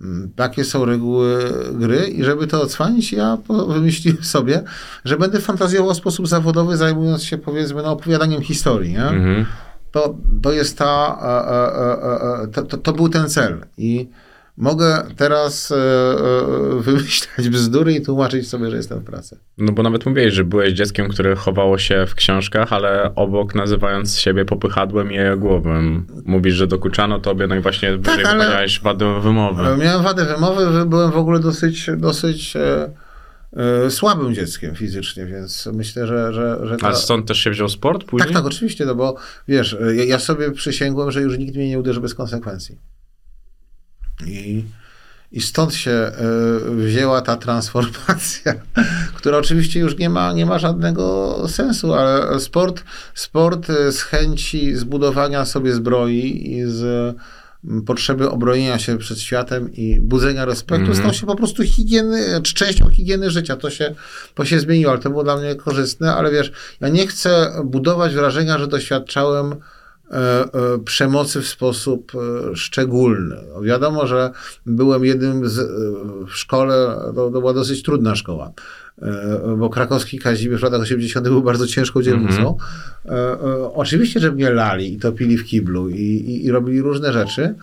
[0.00, 4.62] Mm, Takie są reguły gry i żeby to odsłanić, ja wymyśliłem sobie,
[5.04, 8.92] że będę fantazjował w sposób zawodowy, zajmując się powiedzmy no, opowiadaniem historii.
[8.92, 9.02] Nie?
[9.02, 9.46] Mhm.
[9.92, 14.08] To, to jest ta, e, e, e, to, to, to był ten cel i
[14.60, 19.38] mogę teraz e, e, wymyślać bzdury i tłumaczyć sobie, że jestem w pracy.
[19.58, 24.18] No bo nawet mówiłeś, że byłeś dzieckiem, które chowało się w książkach, ale obok nazywając
[24.18, 26.06] siebie popychadłem i jajogłowym.
[26.24, 29.62] Mówisz, że dokuczano tobie, no i właśnie wyżej ale- wypowiedziałeś wady wymowy.
[29.62, 32.54] E, Miałem wadę wymowy, wy- byłem w ogóle dosyć, dosyć
[33.88, 36.86] słabym dzieckiem fizycznie, więc myślę, że, że, że ta...
[36.86, 38.26] Ale stąd też się wziął sport później?
[38.28, 39.16] Tak, tak, oczywiście, no bo
[39.48, 42.78] wiesz, ja, ja sobie przysięgłem, że już nikt mnie nie uderzy bez konsekwencji.
[44.26, 44.64] I,
[45.32, 46.12] i stąd się e,
[46.76, 48.54] wzięła ta transformacja,
[49.16, 54.76] która oczywiście już nie ma, nie ma żadnego sensu, ale sport, sport e, z chęci
[54.76, 57.16] zbudowania sobie zbroi i z
[57.64, 60.98] mm, potrzeby obronienia się przed światem i budzenia respektu Mhm.
[60.98, 63.56] stał się po prostu higieny, częścią higieny życia.
[63.56, 63.94] To się,
[64.34, 68.14] to się zmieniło, ale to było dla mnie korzystne, ale wiesz, ja nie chcę budować
[68.14, 69.54] wrażenia, że doświadczałem
[70.84, 73.36] przemocy w sposób e, szczególny.
[73.54, 74.30] No, wiadomo, że
[74.66, 75.64] byłem jednym z, e,
[76.26, 78.52] w szkole, to, to była dosyć trudna szkoła,
[79.02, 81.28] e, bo krakowski Kazimierz w latach 80.
[81.28, 82.56] był bardzo ciężką dzielnicą.
[83.06, 87.12] E, e, Oczywiście, że mnie lali i topili w kiblu i, i, i robili różne
[87.12, 87.54] rzeczy,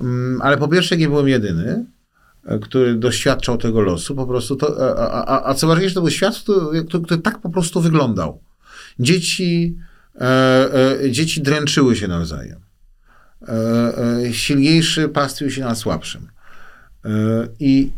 [0.00, 1.84] Mm, ale po pierwsze nie byłem jedyny,
[2.44, 6.10] e, który doświadczał tego losu, po prostu to, a, a, a co ważniejsze, to był
[6.10, 8.40] świat, który, który, tak po prostu wyglądał.
[8.98, 9.93] Dzieci, e, e,
[11.10, 12.64] dzieci dręczyły się nawzajem.
[13.48, 16.28] E, e, silniejszy pastwił się nad słabszym.
[17.04, 17.10] E,
[17.60, 17.92] I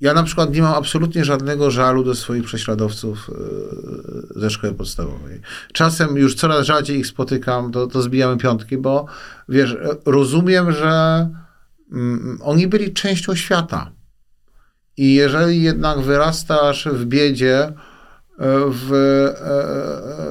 [0.00, 3.30] ja na przykład nie mam absolutnie żadnego żalu do swoich prześladowców
[4.36, 5.40] e, ze szkoły podstawowej.
[5.72, 9.06] Czasem już coraz rzadziej ich spotykam, to, to zbijamy piątki, bo
[9.48, 11.28] wiesz, e, rozumiem, że
[11.92, 13.90] mm, oni byli częścią świata.
[14.96, 17.72] I jeżeli jednak wyrastasz w biedzie, e,
[18.68, 18.92] w,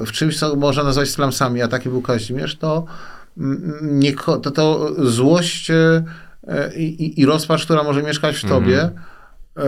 [0.02, 2.84] e, w czymś, co można nazwać slumsami, a taki był Kazimierz, to,
[3.82, 6.02] nie, to, to złość e,
[6.76, 8.90] i, i- rozpacz, która może mieszkać w tobie,
[9.58, 9.62] e,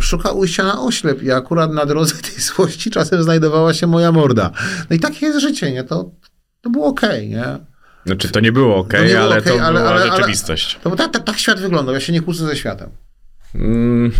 [0.00, 4.50] szuka ujścia na oślep i akurat na drodze tej złości czasem znajdowała się moja morda.
[4.90, 5.84] No i takie jest życie, nie?
[5.84, 6.10] To,
[6.60, 7.44] to było okej, nie?
[8.06, 10.16] Znaczy to nie było ok, To nie było ale okej, to ale- była ale- ale-
[10.16, 10.78] rzeczywistość.
[10.82, 12.90] To bo tak, tak, tak świat wyglądał, ja się nie kłócę ze światem.
[13.54, 14.12] Mm,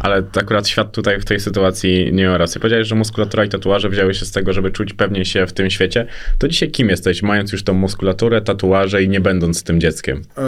[0.00, 2.60] ale akurat świat tutaj w tej sytuacji nie ma racji.
[2.60, 5.70] Powiedziałeś, że muskulatura i tatuaże wzięły się z tego, żeby czuć pewnie się w tym
[5.70, 6.06] świecie.
[6.38, 10.22] To dzisiaj kim jesteś, mając już tą muskulaturę, tatuaże i nie będąc tym dzieckiem?
[10.38, 10.42] E,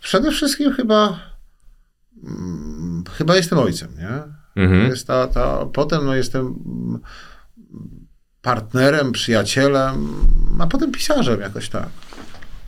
[0.00, 1.20] Przede wszystkim chyba
[2.26, 4.22] mm, chyba jestem ojcem, nie?
[4.62, 4.90] Mhm.
[4.90, 6.54] Jest ta, ta, potem no, jestem
[8.42, 10.14] partnerem, przyjacielem,
[10.58, 11.88] a potem pisarzem jakoś tak.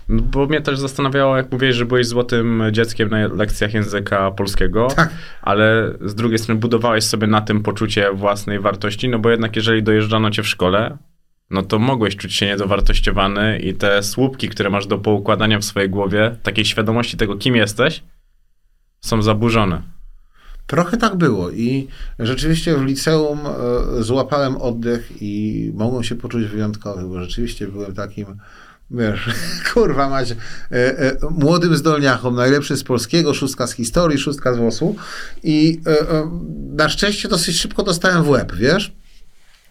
[0.09, 5.11] Bo mnie też zastanawiało, jak mówiłeś, że byłeś złotym dzieckiem na lekcjach języka polskiego, Tak.
[5.43, 9.83] ale z drugiej strony budowałeś sobie na tym poczucie własnej wartości, no bo jednak jeżeli
[9.83, 10.99] dojeżdżano cię w szkole,
[11.51, 15.91] no to mogłeś czuć się niedowartościowany i te słupki, które masz do poukładania w swojej
[15.91, 18.03] głowie, takiej świadomości tego, kim jesteś,
[19.01, 19.83] są zaburzone.
[20.67, 21.89] Trochę tak było i
[22.19, 28.27] rzeczywiście w liceum e, złapałem oddech i mogłem się poczuć wyjątkowy, bo rzeczywiście byłem takim,
[28.91, 29.31] wiesz,
[29.75, 30.37] kurwa mać, e,
[30.73, 34.97] e, młodym zdolniachom, najlepszy z polskiego, szóstka z historii, szóstka z WOS-u
[35.43, 36.31] i e, e,
[36.73, 38.93] na szczęście dosyć szybko dostałem w łeb, wiesz,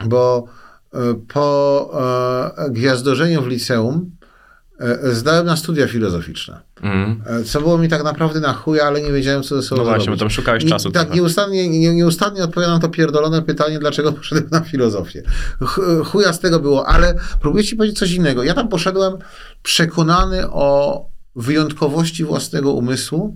[0.06, 0.48] bo
[0.94, 0.98] e,
[1.34, 4.12] po e, gwiazdorzeniu w liceum
[5.04, 6.62] zdałem na studia filozoficzne.
[6.84, 9.90] E, Co było mi tak naprawdę na chuja, ale nie wiedziałem, co ze sobą No
[9.90, 11.16] właśnie, bo tam szukałeś czasu Tak, trochę.
[11.16, 15.24] nieustannie, nie, nieustannie odpowiadam to pierdolone pytanie, dlaczego poszedłem na filozofię.
[15.62, 18.44] Ch- Chuja z tego było, ale próbuję ci powiedzieć coś innego.
[18.44, 19.14] Ja tam poszedłem
[19.64, 23.36] przekonany o wyjątkowości własnego umysłu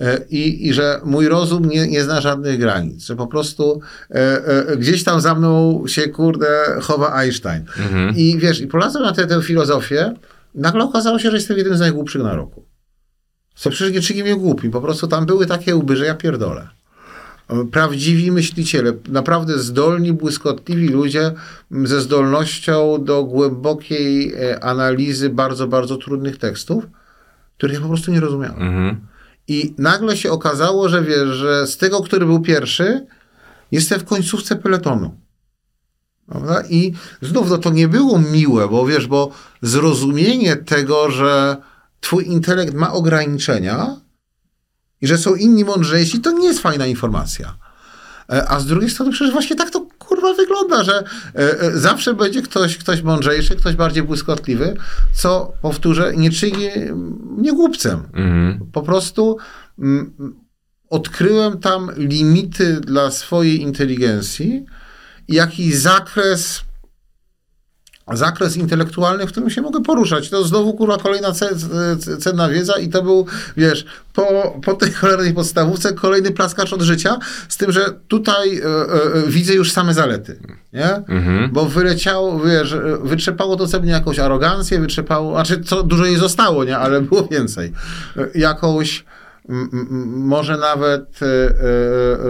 [0.00, 4.14] e, i, i że mój rozum nie, nie zna żadnych granic, że po prostu e,
[4.68, 6.48] e, gdzieś tam za mną się, kurde,
[6.82, 7.64] chowa Einstein.
[7.78, 8.16] Mhm.
[8.16, 10.14] I wiesz, i polazłem na tę, tę filozofię,
[10.54, 12.64] nagle okazało się, że jestem jednym z najgłupszych na roku.
[13.60, 16.68] Co przecież nie czyni mnie głupi, po prostu tam były takie łby, że ja pierdolę.
[17.72, 21.32] Prawdziwi myśliciele, naprawdę zdolni, błyskotliwi ludzie
[21.70, 26.84] ze zdolnością do głębokiej e, analizy bardzo, bardzo trudnych tekstów,
[27.56, 28.62] których ja po prostu nie rozumiałem.
[28.62, 29.00] Mhm.
[29.48, 33.06] I nagle się okazało, że wiesz, że z tego, który był pierwszy,
[33.72, 35.14] jestem w końcówce peletonu.
[36.26, 36.62] Prawda?
[36.70, 36.92] I
[37.22, 39.30] znów no, to nie było miłe, bo wiesz, bo
[39.62, 41.56] zrozumienie tego, że
[42.00, 43.96] twój intelekt ma ograniczenia
[45.00, 47.56] i że są inni mądrzejsi, to nie jest fajna informacja.
[48.32, 52.14] E, A z drugiej strony przecież właśnie tak to kurwa wygląda, że e, e, zawsze
[52.14, 54.76] będzie ktoś, ktoś mądrzejszy, ktoś bardziej błyskotliwy,
[55.12, 56.68] co, powtórzę, nie czyni
[57.38, 58.02] mnie głupcem.
[58.12, 58.60] Mhm.
[58.72, 59.36] Po prostu
[59.78, 60.14] mm,
[60.90, 64.64] odkryłem tam limity dla swojej inteligencji
[65.28, 66.60] i jakiś zakres
[68.12, 70.30] zakres intelektualny, w którym się mogę poruszać.
[70.30, 71.54] To znowu, kurwa, kolejna ce-
[71.98, 76.82] ce- cenna wiedza i to był, wiesz, po, po tej cholernej podstawówce kolejny plaskacz od
[76.82, 77.18] życia,
[77.48, 80.38] z tym, że tutaj e, e, widzę już same zalety,
[80.72, 80.94] nie?
[80.96, 81.50] Mhm.
[81.52, 86.78] Bo wyleciało, wiesz, wytrzepało to sobie jakąś arogancję, wytrzepało, znaczy, co dużo jej zostało, nie?
[86.78, 87.72] Ale było więcej.
[88.16, 89.04] E, Jakąś
[90.06, 91.26] może nawet e,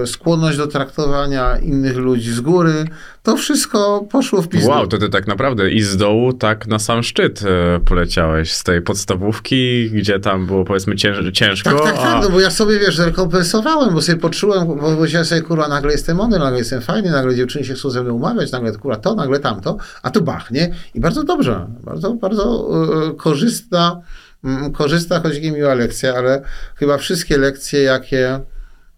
[0.03, 2.85] e, skłonność do traktowania innych ludzi z góry,
[3.23, 4.69] to wszystko poszło w pizdu.
[4.69, 7.41] Wow, to ty tak naprawdę i z dołu tak na sam szczyt
[7.85, 12.21] poleciałeś, z tej podstawówki, gdzie tam było powiedzmy cięż, ciężko, Tak, tak, tak, a...
[12.21, 16.17] no bo ja sobie, wiesz, zrekompensowałem, bo sobie poczułem, bo powiedziałem sobie, kurwa, nagle jestem
[16.17, 19.41] mądry, nagle jestem fajny, nagle dziewczyny się chcą ze mną umawiać, nagle, kurwa, to, nagle
[19.41, 20.75] tamto, a tu bach, nie?
[20.95, 22.71] I bardzo dobrze, bardzo, bardzo
[23.17, 24.03] korzystna,
[24.45, 26.43] mm, korzystna, choć nie miła lekcja, ale
[26.77, 28.41] chyba wszystkie lekcje, jakie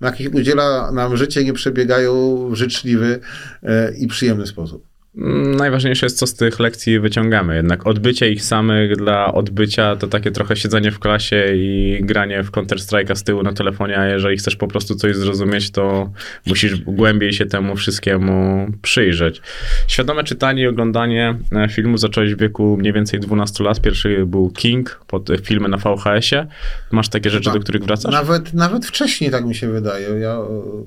[0.01, 3.21] jakich udziela nam życie, nie przebiegają w życzliwy
[3.63, 4.92] e, i przyjemny sposób.
[5.15, 7.57] Najważniejsze jest, co z tych lekcji wyciągamy.
[7.57, 12.51] Jednak odbycie ich samych dla odbycia to takie trochę siedzenie w klasie i granie w
[12.51, 16.13] Counter-Strike'a z tyłu na telefonie, a jeżeli chcesz po prostu coś zrozumieć, to
[16.47, 19.43] musisz głębiej się temu wszystkiemu przyjrzeć.
[19.87, 23.81] Świadome czytanie i oglądanie e, filmu zacząłeś w wieku mniej więcej 12 lat.
[23.81, 26.47] Pierwszy był King, pod filmy na VHS-ie.
[26.91, 27.55] Masz takie rzeczy, Chyba.
[27.55, 28.13] do których wracasz?
[28.13, 30.09] Nawet, nawet wcześniej, tak mi się wydaje.
[30.09, 30.39] Ja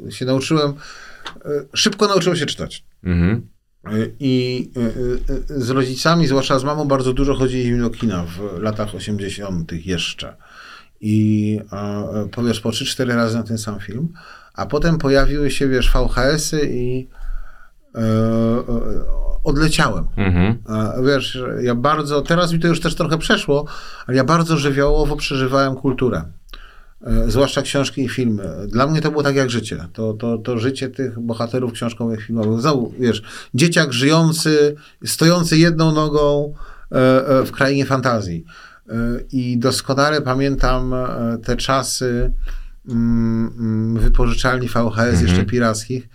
[0.07, 0.73] e, się nauczyłem,
[1.45, 2.83] e, szybko nauczyłem się czytać.
[3.03, 3.54] Mhm.
[4.19, 8.95] I y, y, z rodzicami, zwłaszcza z mamą, bardzo dużo chodziliśmy do kina w latach
[8.95, 9.71] 80.
[9.85, 10.35] jeszcze.
[11.01, 11.59] I
[12.31, 14.13] powiesz po 3-4 razy na ten sam film.
[14.53, 17.07] A potem pojawiły się, wiesz, VHS-y i
[17.95, 18.63] e, e,
[19.43, 20.07] odleciałem.
[20.17, 20.57] Mhm.
[21.05, 23.65] Wiesz, ja bardzo, teraz mi to już też trochę przeszło,
[24.07, 26.23] ale ja bardzo żywiołowo przeżywałem kulturę.
[27.05, 28.43] E, Zwłaszcza książki i filmy.
[28.67, 29.87] Dla mnie to było tak jak życie.
[29.93, 32.61] To, to, to życie tych bohaterów książkowych, filmowych.
[32.61, 33.21] Znowu, wiesz,
[33.53, 36.53] dzieciak żyjący, stojący jedną nogą
[36.91, 38.45] e, e, w krainie fantazji.
[39.31, 40.93] I doskonale pamiętam
[41.43, 42.33] te czasy
[42.89, 46.09] mm, mm, wypożyczalni VHS jeszcze pirackich,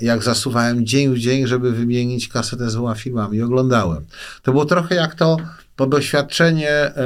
[0.00, 4.04] jak zasuwałem dzień w dzień, żeby wymienić kasetę z dwoma filmami i oglądałem.
[4.42, 5.36] To było trochę jak to,
[5.76, 6.96] to doświadczenie, e,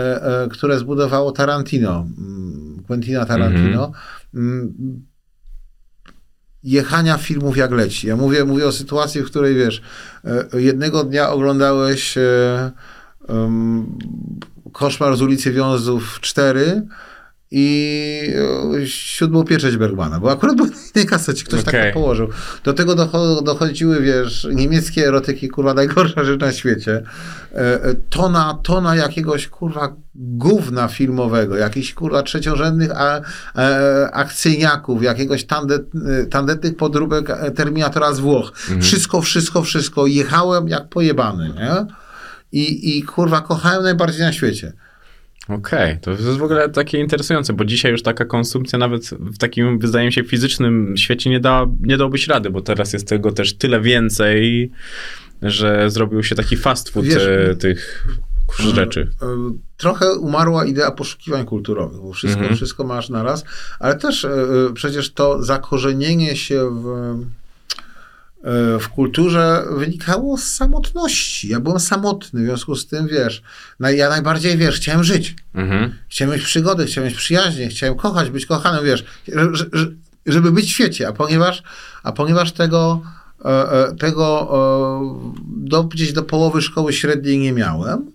[0.42, 3.92] e, które zbudowało Tarantino, mm, Quentina Tarantino,
[4.35, 4.74] mm,
[6.62, 8.07] jechania filmów jak leci.
[8.07, 9.83] Ja mówię, mówię o sytuacji, w której wiesz,
[10.24, 12.18] e, jednego dnia oglądałeś
[13.29, 13.98] em,
[14.72, 16.83] Koszmar z ulicy Wiązów 4
[17.50, 18.35] i
[18.82, 21.92] e, siódmą pieczęć Bergmana, bo akurat był na innej kasecie, ktoś tak Okej.
[21.92, 22.28] to położył.
[22.64, 27.02] Do tego docho- dochodziły, wiesz, niemieckie erotyki, kurwa, najgorsza rzecz na świecie.
[27.54, 33.20] E, e, Tona, tona jakiegoś, kurwa, gówna filmowego, jakichś, kurwa, trzeciorzędnych a,
[33.56, 35.87] e, akcyjniaków, jakiegoś tandet,
[36.30, 38.52] tandetnych podróbek Terminatora z Włoch.
[38.80, 40.06] Wszystko, wszystko, wszystko.
[40.06, 41.87] Jechałem jak pojebany, nie?
[42.52, 44.72] I, I, kurwa, kochałem najbardziej na świecie.
[45.48, 49.78] Okej, to jest w ogóle takie interesujące, bo dzisiaj już taka konsumpcja nawet w takim,
[49.78, 53.56] wydaje mi się, fizycznym świecie nie, da, nie dałbyś rady, bo teraz jest tego też
[53.56, 54.70] tyle więcej,
[55.42, 58.06] że zrobił się taki fast food Wiesz, e, tych
[58.59, 59.11] rzeczy.
[59.22, 59.26] E,
[59.76, 62.56] Trochę umarła idea poszukiwań kulturowych, bo wszystko, Mhm.
[62.56, 63.44] wszystko masz naraz,
[63.78, 64.30] ale też e,
[64.74, 67.16] przecież to zakorzenienie się w,
[68.80, 71.48] w kulturze wynikało z samotności.
[71.48, 73.42] Ja byłem samotny, w związku z tym, wiesz,
[73.80, 75.37] ja najbardziej, wiesz, chciałem żyć.
[75.54, 75.92] Mhm.
[76.09, 79.90] Chciałem mieć przygody, chciałem mieć przyjaźnie, chciałem kochać, być kochanym, wiesz, że- że-
[80.26, 81.62] żeby być w świecie, a ponieważ,
[82.02, 83.02] a ponieważ tego,
[83.44, 88.12] e, e, tego e, do, gdzieś do połowy szkoły średniej nie miałem,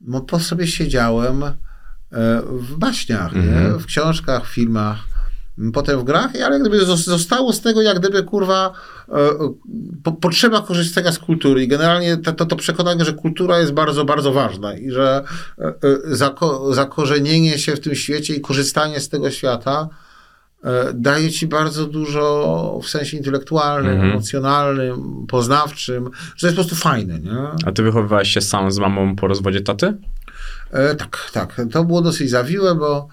[0.00, 1.54] no to sobie siedziałem e,
[2.46, 3.78] w baśniach, Mhm.
[3.78, 4.98] w książkach, w filmach,
[5.74, 8.72] potem w grach, ale jak gdyby zos- zostało z tego, jak gdyby kurwa
[9.08, 9.30] e, e,
[10.04, 14.04] po, potrzeba korzystania z kultury i generalnie to, to, to przekonanie, że kultura jest bardzo,
[14.04, 15.24] bardzo ważna i że
[15.58, 19.88] e, zako, zakorzenienie się w tym świecie i korzystanie z tego świata
[20.94, 24.10] daje ci bardzo dużo w sensie intelektualnym, Mhm.
[24.10, 26.04] emocjonalnym, poznawczym,
[26.36, 27.36] że to jest po prostu fajne, nie?
[27.66, 29.94] A ty wychowywałeś się sam z mamą po rozwodzie taty?
[30.70, 31.60] E, tak, tak.
[31.72, 33.08] To było dosyć zawiłe, bo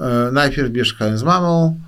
[0.00, 1.78] e, najpierw mieszkałem z mamą,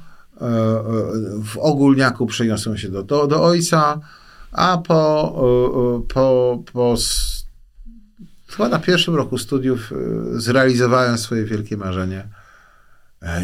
[1.44, 4.00] w ogólniaku przeniosłem się do, do, do ojca,
[4.52, 6.94] a po, e, e, po, po
[8.48, 9.96] chyba na pierwszym roku studiów e,
[10.40, 12.28] zrealizowałem swoje wielkie marzenie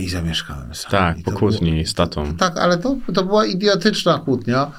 [0.01, 0.91] i zamieszkałem sam.
[0.91, 2.37] Tak, I po kłótni z tatą.
[2.37, 4.71] tak, ale to, to była idiotyczna kłótnia.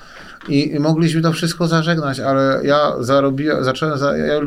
[0.50, 4.42] I, mogliśmy to wszystko zażegnać, ale ja zarobiłem, zacząłem, za, ja,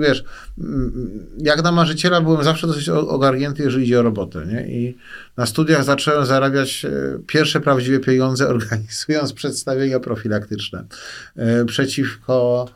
[0.00, 0.24] wiesz,
[0.58, 4.66] mm, jak na marzyciela byłem zawsze dosyć ogarnięty, jeżeli idzie o robotę, nie?
[4.68, 4.96] I
[5.36, 6.90] na studiach zacząłem zarabiać e,
[7.26, 10.84] pierwsze prawdziwe pieniądze, organizując przedstawienia profilaktyczne
[11.36, 12.68] e, przeciwko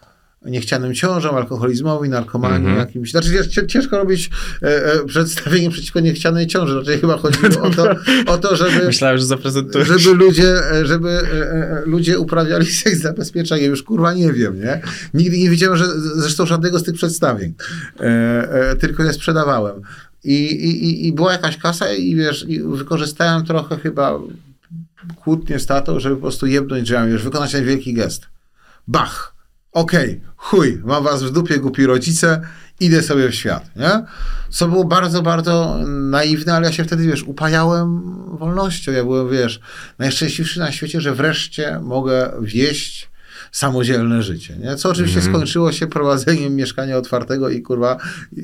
[0.45, 2.79] niechcianym ciążom, alkoholizmowi, narkomanii, Mhm.
[2.79, 3.11] jakimś.
[3.11, 4.31] Znaczy wiesz, ciężko robić
[4.63, 6.73] e, e, przedstawienie przeciwko niechcianej ciąży.
[6.73, 7.89] Znaczy chyba chodziło o to,
[8.27, 9.89] o to żeby Myślałem, że zaprezentujesz.
[9.89, 11.23] żeby ludzie, e, żeby e,
[11.53, 14.81] e, ludzie uprawiali seks zabezpieczenia, już kurwa nie wiem, nie?
[15.15, 17.55] Nigdy nie widziałem, że zresztą żadnego z tych przedstawień,
[18.01, 19.81] e, tylko je sprzedawałem.
[20.25, 24.19] I, i, i- była jakaś kasa i wiesz, i wykorzystałem trochę chyba
[25.25, 28.23] kłótnię z tatą, żeby po prostu jebnąć drzwiami, już wykonać ten wielki gest.
[28.89, 29.35] Bach!
[29.73, 32.41] Okej, chuj, mam was w dupie, głupi rodzice,
[32.81, 34.05] idę sobie w świat, nie?
[34.51, 38.03] Co było bardzo, bardzo naiwne, ale ja się wtedy, wiesz, upajałem
[38.37, 38.93] wolnością.
[38.93, 39.61] Ja byłem, wiesz,
[39.99, 43.08] najszczęśliwszy na świecie, że wreszcie mogę wieść
[43.53, 44.77] samodzielne życie, nie?
[44.77, 47.97] Co oczywiście skończyło się prowadzeniem mieszkania otwartego i, kurwa,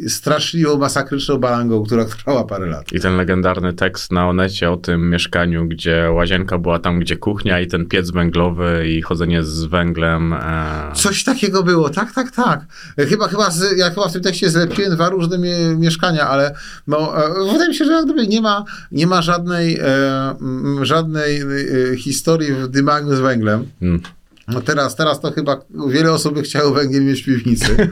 [0.08, 2.92] straszliwą, masakryczną balangą, która trwała parę lat.
[2.92, 7.60] I ten legendarny tekst na Onecie o tym mieszkaniu, gdzie łazienka była tam, gdzie kuchnia
[7.60, 10.32] i ten piec węglowy i chodzenie z węglem.
[10.32, 10.92] E...
[10.94, 12.60] Coś takiego było, tak, tak, tak.
[13.08, 16.54] Chyba, chyba z, ja chyba w tym tekście zlepiłem dwa różne mie- mieszkania, ale
[16.86, 19.84] no, e, wydaje mi się, że jak gdyby nie ma, nie ma żadnej, e,
[20.40, 23.66] m, żadnej e, historii w dymagu z węglem.
[23.82, 24.00] Mm.
[24.48, 27.76] No teraz, teraz to chyba wiele osób by chciało węgiel mieć w piwnicy.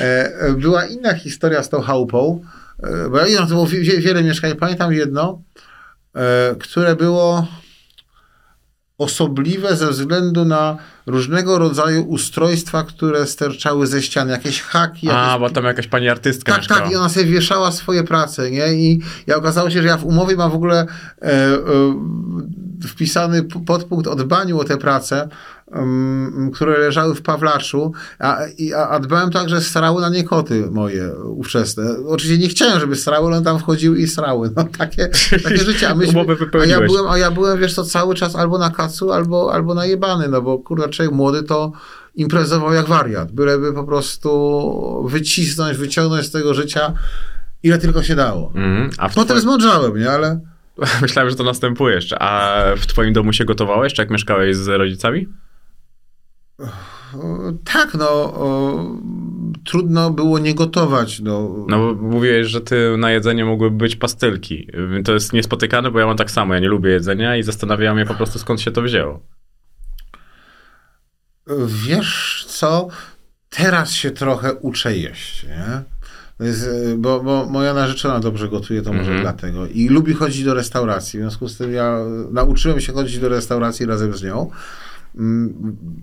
[0.00, 2.40] E, e, była inna historia z tą chałupą,
[2.82, 4.54] e, bo ja, to było wie, wiele mieszkań.
[4.54, 5.42] Pamiętam jedno,
[6.58, 7.46] które było
[9.02, 10.76] osobliwe ze względu na
[11.06, 16.08] różnego rodzaju ustrojstwa, które sterczały ze ściany, jakieś haki, jakieś A, bo tam jakaś pani
[16.08, 16.80] artystka tak, mieszkała.
[16.80, 18.74] tak, i ona sobie wieszała swoje prace, nie?
[18.74, 20.86] I, i okazało się, że ja w umowie mam w ogóle
[21.22, 21.58] e, e,
[22.88, 25.28] wpisany podpunkt o dbaniu o te prace,
[26.54, 28.38] które leżały w Pawlaczu, a,
[28.76, 31.96] a, a dbałem tak, że srały na nie koty moje ówczesne.
[32.06, 34.50] Oczywiście nie chciałem, żeby srały, ale one tam wchodziły i srały.
[34.56, 35.08] No, takie,
[35.42, 35.88] takie życie.
[35.88, 36.24] A, myśmy,
[36.62, 39.74] a, ja byłem, a ja byłem, wiesz co, cały czas albo na kacu, albo, albo
[39.74, 41.72] najebany, no bo kurwa, człowiek młody to
[42.14, 46.92] imprezował jak wariat, byleby po prostu wycisnąć, wyciągnąć z tego życia
[47.62, 48.52] ile tylko się dało.
[48.54, 48.90] Mhm.
[48.98, 50.40] A Potem twoim- zmądrzałem, nie, ale
[51.02, 52.22] Myślałem, że to następuje jeszcze.
[52.22, 55.28] A w twoim domu się gotowałeś, czy jak mieszkałeś z rodzicami?
[57.64, 58.84] Tak, no o,
[59.64, 61.54] trudno było nie gotować, no.
[61.68, 64.68] No bo mówiłeś, że ty na jedzenie mogłyby być pastylki.
[65.04, 66.54] To jest niespotykane, bo ja mam tak samo.
[66.54, 69.20] Ja nie lubię jedzenia i zastanawiałem się po prostu skąd się to wzięło.
[71.66, 72.88] Wiesz co,
[73.50, 75.82] teraz się trochę uczę jeść, nie?
[76.46, 79.20] Jest, e, bo, bo moja narzeczona dobrze gotuje, to może Mhm.
[79.20, 79.66] dlatego.
[79.66, 81.98] I lubi chodzić do restauracji, w związku z tym ja
[82.30, 84.50] nauczyłem się chodzić do restauracji razem z nią.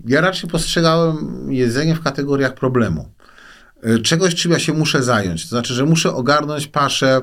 [0.06, 3.08] Ja raczej postrzegałem jedzenie w kategoriach problemu.
[3.82, 5.42] E, Czegoś, czym ja się muszę zająć.
[5.42, 7.22] To znaczy, że muszę ogarnąć paszę,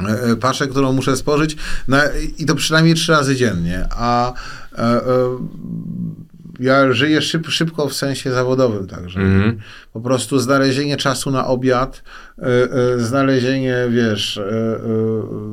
[0.00, 1.56] e, e, paszę, którą muszę spożyć
[1.88, 2.02] na,
[2.38, 3.88] i to przynajmniej trzy razy dziennie.
[3.90, 5.02] A e, e,
[6.60, 9.20] ja żyję szyb, szybko w sensie zawodowym także.
[9.20, 9.58] Mhm.
[9.92, 12.02] Po prostu znalezienie czasu na obiad,
[12.38, 14.80] e, e, znalezienie, wiesz, e, e,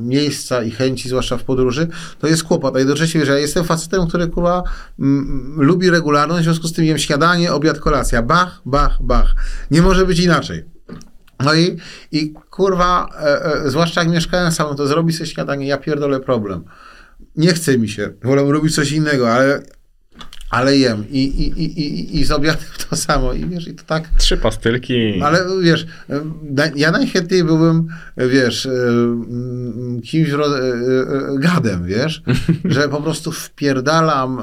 [0.02, 1.88] miejsca i chęci, zwłaszcza w podróży,
[2.18, 2.76] to jest kłopot.
[2.76, 4.62] A jednocześnie, wiesz, ja jestem facetem, który kurwa
[4.98, 8.22] mm, lubi regularność, w związku z tym jem śniadanie, obiad, kolacja.
[8.22, 9.34] Bach, bach, bach.
[9.70, 10.64] Nie może być inaczej.
[11.44, 11.76] No i,
[12.12, 16.64] i kurwa, e, e, zwłaszcza jak mieszkałem sam, to zrobi sobie śniadanie, ja pierdolę problem.
[17.36, 19.62] Nie chce mi się, wolę robić coś innego, ale,
[20.54, 21.04] ale jem.
[21.10, 23.32] I, i, i, i, I z obiadem to samo.
[23.32, 24.08] I wiesz, i to tak...
[24.18, 25.22] Trzy pastylki.
[25.22, 25.86] Ale wiesz,
[26.76, 32.22] ja najchętniej byłbym, wiesz, e, mm, kimś e, e, gadem, wiesz,
[32.64, 34.42] że po prostu wpierdalam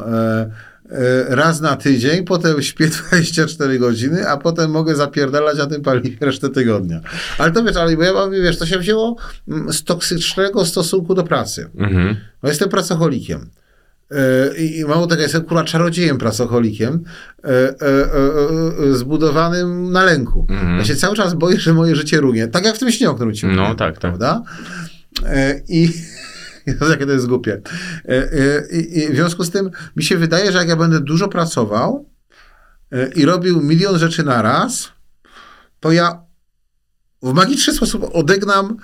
[1.28, 6.50] raz na tydzień, potem śpię 24 godziny, a potem mogę zapierdalać na tym paliwie resztę
[6.50, 7.02] tygodnia.
[7.38, 9.16] Ale to wiesz, ale bo ja mam, wiesz, to się wzięło
[9.48, 11.70] mm, z toksycznego stosunku do pracy.
[11.78, 12.16] Mhm.
[12.44, 13.50] No jestem pracocholikiem.
[14.12, 17.04] E, I mało tego, jestem kurwa czarodziejem pracocholikiem,
[17.44, 20.46] e, e, zbudowanym na lęku.
[20.50, 20.78] Mhm.
[20.78, 22.48] Ja się cały czas boję, że moje życie runie.
[22.48, 24.00] Tak jak w tym śnie, o którym ci No, mówiłem, tak, tak.
[24.00, 24.44] Prawda?
[25.26, 25.94] E, I
[26.90, 27.62] jakie to jest głupie.
[28.72, 32.10] I, w związku z tym mi się wydaje, że jak ja będę dużo pracował
[33.16, 34.92] i robił milion rzeczy na raz,
[35.80, 36.22] to ja
[37.24, 38.78] w magiczny sposób odegnam,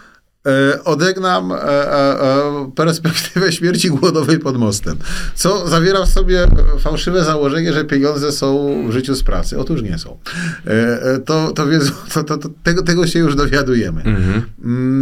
[0.84, 4.98] odegnam e, e, e, perspektywę śmierci głodowej pod mostem.
[5.36, 6.48] Co zawiera w sobie
[6.80, 9.60] fałszywe założenie, że pieniądze są w życiu z pracy.
[9.60, 10.20] Otóż nie są.
[10.68, 14.04] E, e, to, to, wiedzą, to, to, to tego, tego się już dowiadujemy.
[14.04, 14.44] Mhm.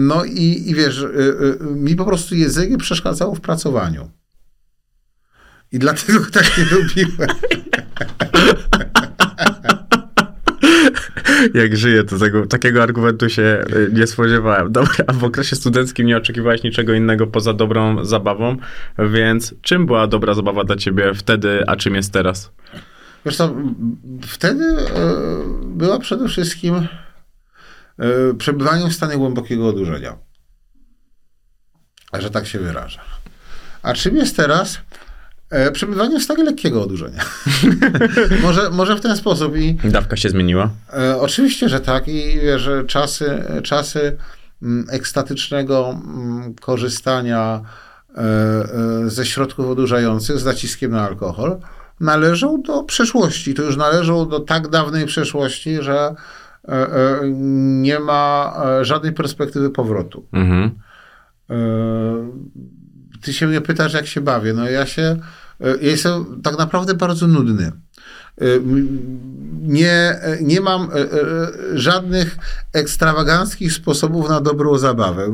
[0.07, 1.05] No i, i wiesz,
[1.75, 4.09] mi po prostu jedzenie przeszkadzało w pracowaniu.
[5.71, 7.29] I dlatego go tak nie lubiłem.
[11.53, 14.71] Jak żyję, to tego, takiego argumentu się y, nie spodziewałem.
[14.71, 18.57] Dobra, a w okresie studenckim nie oczekiwałeś niczego innego poza dobrą zabawą,
[18.99, 22.51] więc czym była dobra zabawa dla ciebie wtedy, a czym jest teraz?
[23.25, 23.55] Wiesz co,
[24.27, 24.88] wtedy e,
[25.63, 26.88] była przede wszystkim e,
[28.38, 30.17] przebywanie w stanie głębokiego odurzenia.
[32.19, 32.99] Że tak się wyrażę.
[33.83, 34.81] A czym jest teraz?
[35.49, 37.21] E, przebywanie w stanie lekkiego odurzenia.
[38.43, 39.57] może, może w ten sposób.
[39.57, 40.69] I Dawka się zmieniła?
[40.93, 44.17] E, oczywiście, że tak i że czasy, czasy
[44.61, 47.61] mm, ekstatycznego mm, korzystania
[48.17, 51.57] e, e, ze środków odurzających z naciskiem na alkohol
[51.99, 53.53] należą do przeszłości.
[53.53, 56.15] To już należą do tak dawnej przeszłości, że
[56.67, 57.19] e, e,
[57.81, 60.25] nie ma żadnej perspektywy powrotu.
[60.33, 60.71] Mhm.
[63.22, 64.53] Ty się mnie pytasz, jak się bawię.
[64.53, 65.01] No ja się,
[65.61, 67.72] e, ja jestem tak naprawdę bardzo nudny.
[68.41, 68.45] E,
[69.61, 69.91] Nie,
[70.22, 70.89] e, nie mam
[71.74, 72.38] żadnych
[72.74, 75.28] ekstrawaganckich sposobów na dobrą zabawę.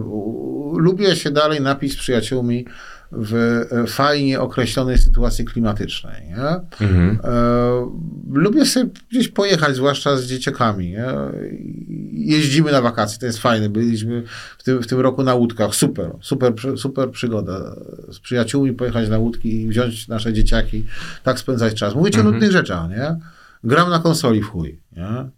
[0.78, 2.66] Lubię się dalej napić z przyjaciółmi
[3.12, 3.34] w
[3.72, 6.28] e, fajnie określonej sytuacji klimatycznej.
[6.28, 6.86] Nie?
[6.88, 7.20] Mhm.
[7.24, 7.92] E,
[8.32, 10.90] lubię sobie gdzieś pojechać, zwłaszcza z dzieciakami.
[10.90, 11.08] Nie?
[12.12, 13.70] Jeździmy na wakacje, to jest fajne.
[13.70, 14.24] Byliśmy
[14.58, 15.76] w tym, w tym roku na łódkach.
[15.76, 17.76] Super, super, super przygoda.
[18.12, 20.86] Z przyjaciółmi pojechać na łódki i wziąć nasze dzieciaki,
[21.24, 21.96] tak spędzać czas.
[21.96, 23.16] Mówicie o nudnych rzeczach, nie?
[23.64, 25.08] Gram na konsoli w chuj, nie?
[25.08, 25.30] E,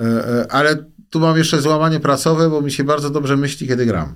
[0.00, 4.14] e, ale tu mam jeszcze złamanie pracowe, bo mi się bardzo dobrze myśli, kiedy gram.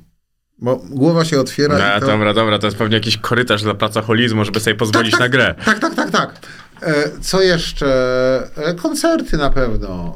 [0.59, 2.06] Bo głowa się otwiera No, i to...
[2.06, 5.54] Dobra, dobra, to jest pewnie jakiś korytarz dla pracoholizmu, żeby sobie pozwolić tak, na grę.
[5.64, 6.34] Tak, tak, tak, tak.
[6.82, 7.86] E, Co jeszcze?
[8.56, 10.14] E, Koncerty na pewno.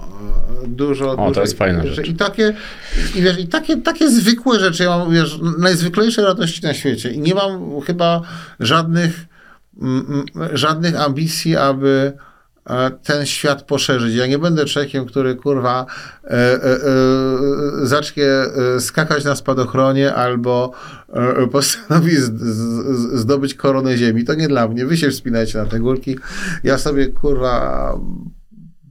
[0.64, 1.12] E, Dużo.
[1.12, 1.94] O, to dużo jest fajna rzeczy.
[1.94, 2.08] rzecz.
[2.08, 2.54] I takie,
[3.14, 4.82] i wiesz, i takie, takie zwykłe rzeczy.
[4.82, 7.10] Ja mam, wiesz, najzwyklejsze radości na świecie.
[7.10, 8.20] I nie mam chyba
[8.60, 9.24] żadnych,
[9.82, 12.12] mm, mm, żadnych ambicji, aby
[13.02, 14.14] ten świat poszerzyć.
[14.14, 15.86] Ja nie będę człowiekiem, który kurwa
[16.24, 16.78] e, e, e,
[17.82, 20.72] zacznie e, skakać na spadochronie albo
[21.12, 24.24] e, postanowi z, z, zdobyć koronę ziemi.
[24.24, 24.86] To nie dla mnie.
[24.86, 26.18] Wy się wspinajcie na te górki.
[26.64, 27.94] Ja sobie kurwa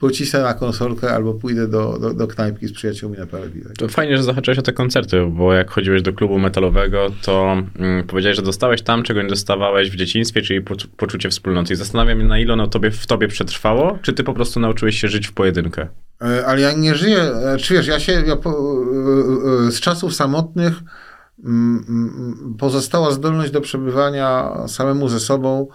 [0.01, 3.73] pocisnę na konsolkę albo pójdę do, do, do knajpki z przyjaciółmi na parę piwek.
[3.77, 8.07] To fajnie, że zahaczyłeś o te koncerty, bo jak chodziłeś do klubu metalowego, to mm,
[8.07, 11.73] powiedziałeś, że dostałeś tam, czego nie dostawałeś w dzieciństwie, czyli po, poczucie wspólnoty.
[11.73, 15.01] I zastanawiam się, na ile ono tobie, w tobie przetrwało, czy ty po prostu nauczyłeś
[15.01, 15.87] się żyć w pojedynkę?
[16.21, 20.15] E, Ale ja nie żyję, e, czy wiesz, ja się ja po, e, z czasów
[20.15, 20.73] samotnych
[21.45, 25.67] mm, mm, pozostała zdolność do przebywania samemu ze sobą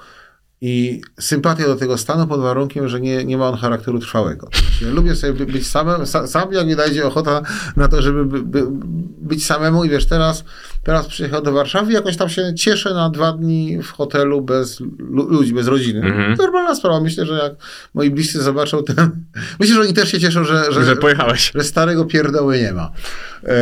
[0.61, 4.49] i sympatia do tego stanu pod warunkiem, że nie, nie ma on charakteru trwałego.
[4.83, 7.43] Ja lubię sobie by- być samym, sa, sam jak mi dajdzie ochota
[7.77, 8.63] na to, żeby by, by,
[9.19, 10.45] być samemu i wiesz, teraz,
[10.83, 15.29] teraz przyjechał do Warszawy jakoś tam się cieszę na dwa dni w hotelu bez lu-
[15.29, 16.01] ludzi, bez rodziny.
[16.07, 16.35] Mhm.
[16.39, 17.01] Normalna sprawa.
[17.01, 17.53] Myślę, że jak
[17.95, 18.97] moi bliscy zobaczą ten...
[19.61, 21.53] Myślę, że oni też się cieszą, że, że, Że pojechałeś.
[21.55, 22.91] że starego pierdoły nie ma.
[23.45, 23.57] E,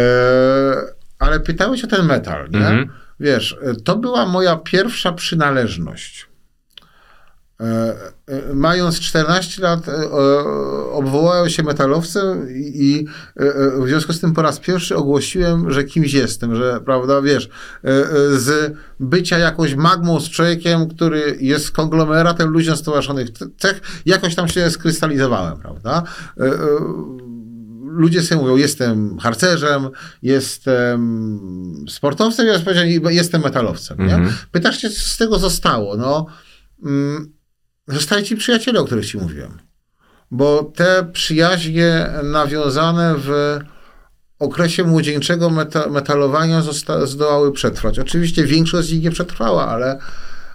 [1.19, 2.59] ale pytałeś o ten metal, nie?
[2.59, 2.89] Mhm.
[3.21, 6.27] Wiesz, to była moja pierwsza przynależność.
[8.55, 10.09] Mając 14 lat, e, e,
[10.91, 13.07] obwołałem się metalowcem i
[13.37, 17.49] e, w związku z tym po raz pierwszy ogłosiłem, że kimś jestem, że, prawda, wiesz,
[18.33, 24.71] z bycia jakąś magmą, z człowiekiem, który jest konglomeratem ludziom stowarzyszonych cech, jakoś tam się
[24.71, 26.03] skrystalizowałem, prawda?
[27.85, 29.89] Ludzie sobie mówią, jestem harcerzem,
[30.23, 33.99] jestem sportowcem, ja powiedziałem, jestem metalowcem.
[33.99, 34.15] Nie?
[34.15, 34.35] Mhm.
[34.51, 35.97] Pytasz się, co z tego zostało?
[35.97, 36.27] No,
[36.85, 37.34] mm,
[37.89, 39.59] zostali ci przyjaciele, o których ci mówiłem.
[40.31, 43.59] Bo te przyjaźnie nawiązane w
[44.39, 46.63] okresie młodzieńczego meta, metalowania
[47.05, 47.99] zdołały przetrwać.
[47.99, 49.99] Oczywiście większość z nich nie przetrwała, ale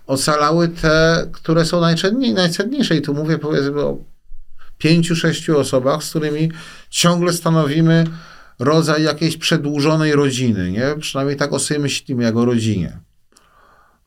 [0.07, 2.95] ocalały te, które są najcenniej, najcenniejsze.
[2.95, 3.97] I tu mówię powiedzmy o
[4.77, 6.51] pięciu, sześciu osobach, z którymi
[6.89, 8.03] ciągle stanowimy
[8.59, 10.95] rodzaj jakiejś przedłużonej rodziny, nie?
[10.99, 12.99] Przynajmniej tak o sobie myślimy, jak o rodzinie.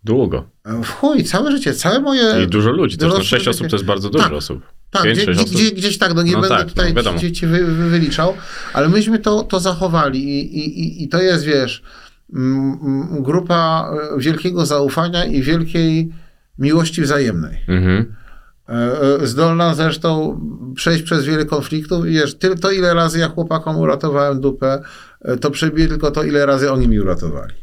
[0.04, 0.44] Długo.
[0.64, 2.42] W chuj, całe życie, całe moje...
[2.44, 3.02] I dużo ludzi też.
[3.08, 3.50] No, dorosłe sześć życie.
[3.50, 4.32] osób to jest bardzo dużo Tak.
[4.32, 4.62] osób.
[4.90, 7.88] Tak, gdzie, gdzieś tak, no nie No będę tak, tutaj no ci, ci wy, wy,
[7.90, 8.34] wyliczał,
[8.72, 11.82] ale myśmy to, to zachowali i, i, i- to jest, wiesz,
[12.34, 16.12] mm, mm, grupa e, wielkiego zaufania i wielkiej
[16.58, 17.56] miłości wzajemnej.
[17.68, 18.14] Mhm.
[18.68, 18.72] E,
[19.22, 20.40] e, Zdolna zresztą
[20.74, 22.06] przejść przez wiele konfliktów.
[22.06, 24.82] I wiesz, ty- to ile razy ja chłopakom uratowałem dupę,
[25.20, 27.54] e, to przebije tylko to, ile razy oni mi uratowali.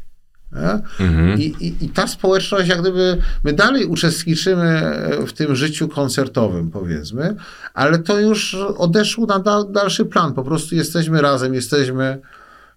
[1.00, 1.40] Mhm.
[1.40, 6.72] I, i, I ta społeczność, jak gdyby, my dalej uczestniczymy e, w tym życiu koncertowym,
[6.72, 7.36] powiedzmy,
[7.74, 10.34] ale to już odeszło na da, dalszy plan.
[10.34, 12.22] Po prostu jesteśmy razem, jesteśmy,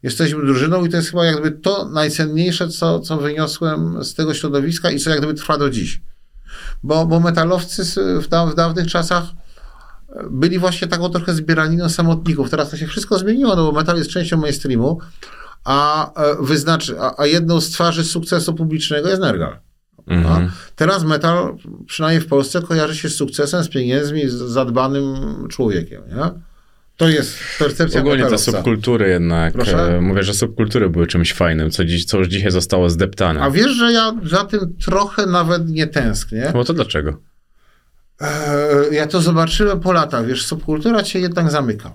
[0.03, 4.35] jesteśmy drużyną i to jest chyba jak gdyby to najcenniejsze, co, co wyniosłem z tego
[4.35, 6.01] środowiska i co jak gdyby trwa do dziś.
[6.83, 7.85] bo, bo metalowcy
[8.21, 12.51] w, da, w dawnych czasach e, byli właśnie taką trochę zbieraniną samotników.
[12.51, 14.99] Teraz to się wszystko zmieniło, no bo metal jest częścią mainstreamu,
[15.65, 19.57] a, e, wyznaczy, a, a jedną z twarzy sukcesu publicznego jest Nergal.
[20.07, 20.51] Mhm.
[20.77, 21.57] Teraz metal,
[21.87, 25.15] przynajmniej w Polsce, kojarzy się z sukcesem, z pieniędzmi, z zadbanym
[25.51, 26.03] człowiekiem.
[26.09, 26.31] Nie?
[26.97, 28.53] To jest percepcja Ogólnie te metalowca.
[28.53, 29.97] subkultury jednak, Proszę?
[29.97, 33.41] e, mówię, że subkultury były czymś fajnym, co, dziś, co już dzisiaj zostało zdeptane.
[33.41, 36.51] A wiesz, że ja za tym trochę nawet nie tęsknię.
[36.55, 37.17] No to dlaczego?
[38.21, 41.95] E, Ja to zobaczyłem po latach, wiesz, subkultura cię jednak zamyka.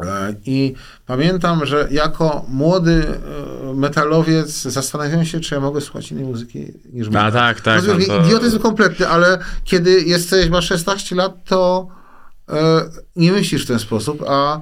[0.00, 0.74] E, I
[1.06, 3.04] pamiętam, że jako młody
[3.70, 7.26] e, metalowiec zastanawiałem się, czy ja mogę słuchać innej muzyki niż metal.
[7.26, 7.76] A tak, tak.
[7.76, 8.24] Rozumiem, no to...
[8.24, 11.88] Idiotyzm kompletny, ale kiedy jesteś, masz 16 lat, to
[12.48, 12.82] e,
[13.16, 14.60] nie myślisz w ten sposób, a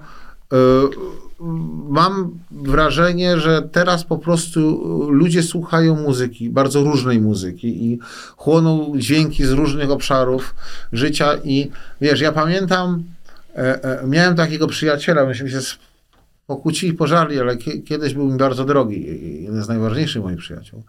[1.88, 4.60] mam wrażenie, że teraz po prostu
[5.10, 7.98] ludzie słuchają muzyki, bardzo różnej muzyki i
[8.36, 10.54] chłoną dźwięki z różnych obszarów
[10.92, 11.70] życia i
[12.00, 13.04] wiesz, ja pamiętam,
[14.06, 15.58] miałem takiego przyjaciela, myśmy się
[16.46, 19.06] pokłócili, pożarli, ale kie- kiedyś był mi bardzo drogi,
[19.44, 20.82] jeden z najważniejszych moich przyjaciół.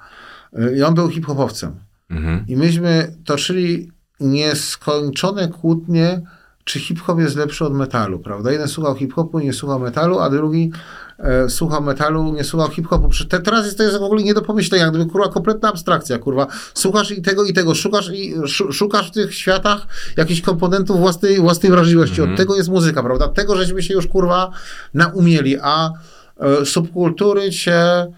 [0.53, 1.71] E, I on był hip-hopowcem.
[2.09, 2.45] Mhm.
[2.47, 6.21] I myśmy toczyli nieskończone kłótnie,
[6.63, 8.51] czy hip-hop jest lepszy od metalu, prawda?
[8.51, 10.71] Jeden słuchał hip-hopu, nie słuchał metalu, a drugi
[11.19, 13.09] e, słuchał metalu, nie słuchał hip-hopu.
[13.29, 16.47] Te, teraz jest to jest w ogóle nie do pomyślenia, gdyby kurwa kompletna abstrakcja, kurwa.
[16.73, 19.87] Słuchasz i tego, i tego, szukasz i szu, szukasz w tych światach
[20.17, 22.21] jakichś komponentów własnej, własnej wrażliwości.
[22.21, 23.27] Od tego jest muzyka, prawda?
[23.27, 24.51] Tego żeśmy się już kurwa
[24.93, 25.91] naumieli, a
[26.39, 28.11] e, subkultury cię e,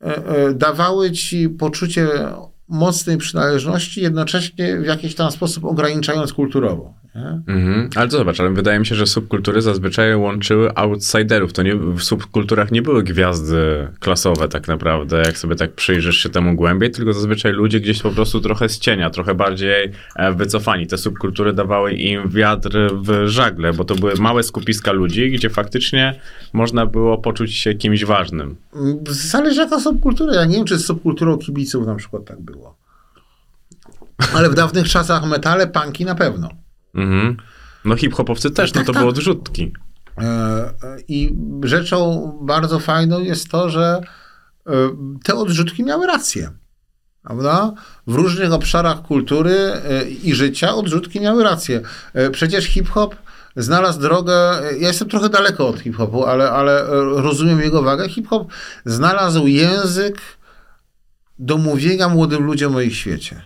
[0.00, 2.08] e, dawały ci poczucie
[2.68, 6.94] mocnej przynależności, jednocześnie w jakiś tam sposób ograniczając kulturowo.
[7.14, 7.54] Nie?
[7.54, 7.90] Mhm.
[7.96, 11.52] Ale to zobacz, ale wydaje mi się, że subkultury zazwyczaj łączyły outsiderów.
[11.52, 16.28] To nie, w subkulturach nie były gwiazdy klasowe tak naprawdę, jak sobie tak przyjrzysz się
[16.28, 20.86] temu głębiej, tylko zazwyczaj ludzie gdzieś po prostu trochę z cienia, trochę bardziej e, wycofani.
[20.86, 26.20] Te subkultury dawały im wiatr w żagle, bo to były małe skupiska ludzi, gdzie faktycznie
[26.52, 28.56] można było poczuć się kimś ważnym.
[29.08, 30.34] Zależy jaka subkultura.
[30.34, 32.76] Ja nie wiem, czy z subkulturą kibiców na przykład tak było.
[34.34, 36.48] Ale w dawnych czasach metale, punki na pewno.
[36.94, 37.36] Mhm.
[37.84, 39.02] No hip-hopowcy też, no Tak, to tak.
[39.02, 39.72] były odrzutki.
[40.18, 44.00] E, e, I rzeczą bardzo fajną jest to, że
[44.66, 44.72] e,
[45.24, 46.50] te odrzutki miały rację.
[47.22, 47.72] Prawda?
[48.06, 49.56] W różnych obszarach kultury
[50.24, 51.80] i życia odrzutki miały rację.
[52.32, 53.16] Przecież hip-hop
[53.56, 54.60] znalazł drogę.
[54.78, 56.84] Ja jestem trochę daleko od hip-hopu, ale, ale
[57.22, 58.08] rozumiem jego wagę.
[58.08, 58.48] Hip-hop
[58.84, 60.20] znalazł język
[61.38, 63.42] do mówienia młodym ludziom o ich świecie.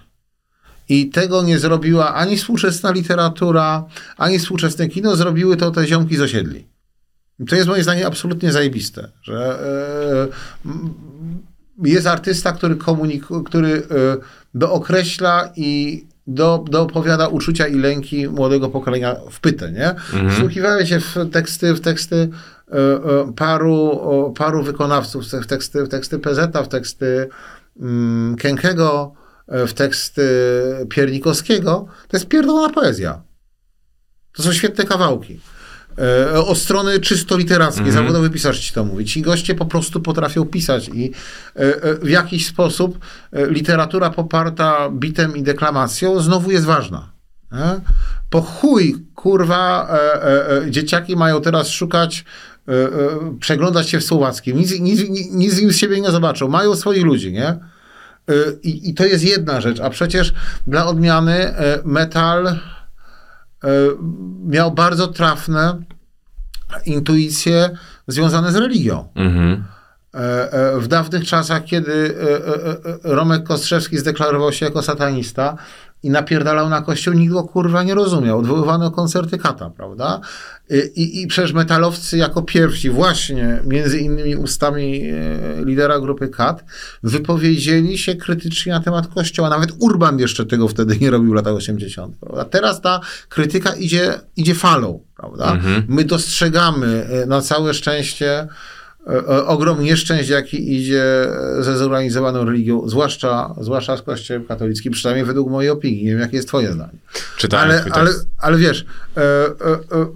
[0.93, 3.84] I tego nie zrobiła ani współczesna literatura,
[4.16, 6.66] ani współczesne kino, zrobiły to te ziomki z osiedli.
[7.49, 9.59] To jest moim zdaniem absolutnie zajebiste, że
[10.66, 10.95] m,
[11.84, 13.82] jest artysta, który komunik- który e,
[14.55, 19.95] dookreśla i do, doopowiada uczucia i lęki młodego pokolenia w pytę, nie?
[20.30, 22.28] Wsłuchiwałem się w teksty, w teksty
[22.70, 27.28] e, paru, o, paru wykonawców, w teksty, w teksty PZ, w teksty
[27.80, 30.22] mm, Kenkego, e, w teksty
[30.88, 31.86] Piernikowskiego.
[32.09, 33.22] To jest pierdolona poezja.
[34.32, 35.40] To są świetne kawałki.
[35.99, 39.05] E, o strony czysto literackiej, zawodowy pisarz ci to mówi.
[39.05, 41.12] Ci goście po prostu potrafią pisać i
[41.57, 42.99] e, e, w jakiś sposób
[43.32, 47.12] e, literatura poparta bitem i deklamacją znowu jest ważna.
[47.53, 47.80] Nie?
[48.30, 52.24] Po chuj, kurwa, e, e, e, dzieciaki mają teraz szukać,
[52.68, 52.88] e, e,
[53.40, 54.59] przeglądać się w Słowackim.
[54.59, 56.49] Nic, nic, nic, nic z siebie nie zobaczą.
[56.49, 57.59] Mają swoich ludzi, nie?
[58.29, 60.33] E, I, I to jest jedna rzecz, a przecież
[60.66, 62.59] dla odmiany e, metal e,
[64.45, 65.83] miał bardzo trafne
[66.87, 67.70] intuicje
[68.09, 69.09] związane z religią.
[69.14, 69.64] Mhm.
[70.79, 72.14] W dawnych czasach, kiedy
[73.03, 75.57] Romek Kostrzewski zdeklarował się jako satanista
[76.03, 78.39] i napierdalał na kościół, nikt go kurwa nie rozumiał.
[78.39, 80.21] Odwoływano koncerty kata, prawda?
[80.95, 86.65] I, i, przecież metalowcy jako pierwsi, właśnie między innymi ustami e, lidera grupy kat,
[87.03, 89.49] wypowiedzieli się krytycznie na temat kościoła.
[89.49, 92.17] Nawet Urban jeszcze tego wtedy nie robił w latach 80.
[92.17, 92.45] Prawda?
[92.45, 95.53] Teraz ta krytyka idzie, idzie falą, prawda?
[95.89, 98.49] My dostrzegamy e, na całe szczęście
[99.47, 101.05] ogrom nieszczęść, jaki idzie
[101.61, 106.05] ze zorganizowaną religią, zwłaszcza, zwłaszcza z Kościołem katolickim, przynajmniej według mojej opinii.
[106.05, 106.99] Nie wiem, jakie jest twoje zdanie.
[107.37, 108.87] Czytałem Ale, ale, ale wiesz,
[109.17, 109.53] e, e,
[110.01, 110.07] e,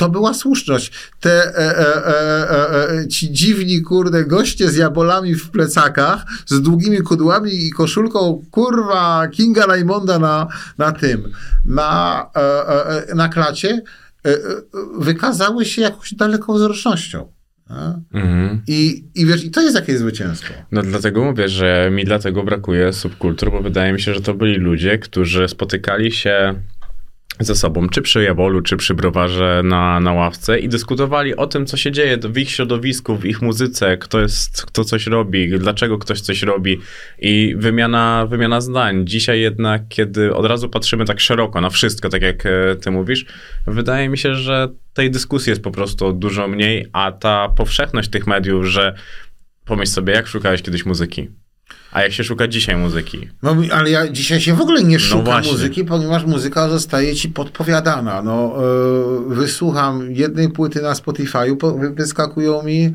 [0.00, 0.92] to była słuszność.
[1.20, 6.98] Te e, e, e, e, ci dziwni, kurde, goście z jabolami w plecakach, z długimi
[7.02, 10.46] kudłami i koszulką, kurwa, Kinga Raimonda na,
[10.78, 11.32] na tym,
[11.64, 13.82] na, e, e, e, na klacie,
[14.26, 14.38] e, e,
[14.98, 17.39] wykazały się jakąś dalekowzrocznością.
[18.14, 18.62] Mhm.
[18.66, 20.54] I, I wiesz, i to jest jakieś zwycięstwo.
[20.72, 24.54] No dlatego mówię, że mi dlatego brakuje subkultur, bo wydaje mi się, że to byli
[24.54, 26.54] ludzie, którzy spotykali się
[27.40, 31.66] ze sobą, czy przy Jawolu, czy przy browarze na, na ławce i dyskutowali o tym,
[31.66, 35.98] co się dzieje w ich środowisku, w ich muzyce, kto jest, kto coś robi, dlaczego
[35.98, 36.80] ktoś coś robi
[37.18, 39.06] i wymiana, wymiana zdań.
[39.06, 43.26] Dzisiaj jednak, kiedy od razu patrzymy tak szeroko na wszystko, tak jak e, ty mówisz,
[43.66, 48.26] wydaje mi się, że tej dyskusji jest po prostu dużo mniej, a ta powszechność tych
[48.26, 48.94] mediów, że
[49.64, 51.28] pomyśl sobie, jak szukałeś kiedyś muzyki,
[51.92, 53.28] a jak się szuka dzisiaj muzyki.
[53.42, 55.52] No, ale ja dzisiaj się w ogóle nie szukam właśnie.
[55.52, 58.22] muzyki, ponieważ muzyka zostaje ci podpowiadana.
[58.22, 58.54] No,
[59.30, 62.92] e, wysłucham jednej płyty na Spotify'u, po- wy- wyskakują mi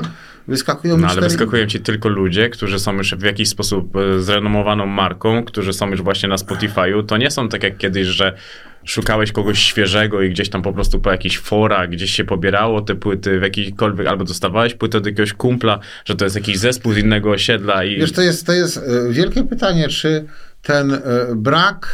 [0.48, 1.28] wyskakują No ale cztery...
[1.28, 5.90] wyskakują ci tylko ludzie, którzy są już w jakiś sposób e, zrenomowaną marką, którzy są
[5.90, 7.06] już właśnie na Spotify'u.
[7.06, 8.38] To nie są tak jak kiedyś, że
[8.86, 12.96] szukałeś kogoś świeżego i gdzieś tam po prostu po jakichś forach, gdzieś się pobierało te
[12.96, 16.98] płyty w jakikolwiek, albo dostawałeś płytę od jakiegoś kumpla, że to jest jakiś zespół z
[16.98, 17.98] innego osiedla i...
[17.98, 20.26] Wiesz, to jest, to jest e, wielkie pytanie, czy
[20.62, 21.00] ten e,
[21.36, 21.88] brak,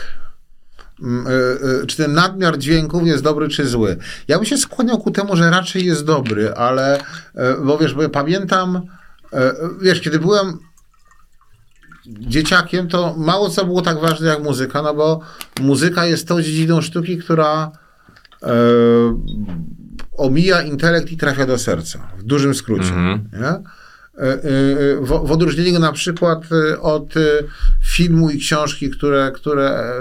[1.03, 3.97] e, czy ten nadmiar dźwięków jest dobry czy zły.
[4.27, 7.03] Ja bym się skłaniał ku temu, że raczej jest dobry, ale,
[7.63, 8.81] bo wiesz, bo pamiętam,
[9.81, 10.57] wiesz, kiedy byłem
[12.05, 15.19] dzieciakiem, to mało co było tak ważne jak muzyka, no bo
[15.61, 17.71] muzyka jest tą dziedziną sztuki, która
[18.43, 18.47] e,
[20.17, 22.93] omija intelekt i trafia do serca, w dużym skrócie.
[24.17, 27.13] E, e, W, w odróżnieniu na przykład e, od
[27.83, 29.93] filmu i książki, które, które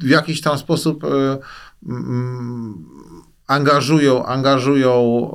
[0.00, 2.84] w jakiś tam sposób mm,
[3.46, 5.30] angażują, angażują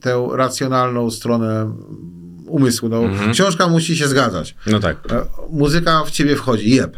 [0.00, 1.72] tę racjonalną stronę
[2.50, 2.88] umysłu.
[2.88, 4.54] No, Książka musi się zgadzać.
[4.66, 4.96] No tak.
[5.10, 6.96] E, muzyka w ciebie wchodzi, jeb.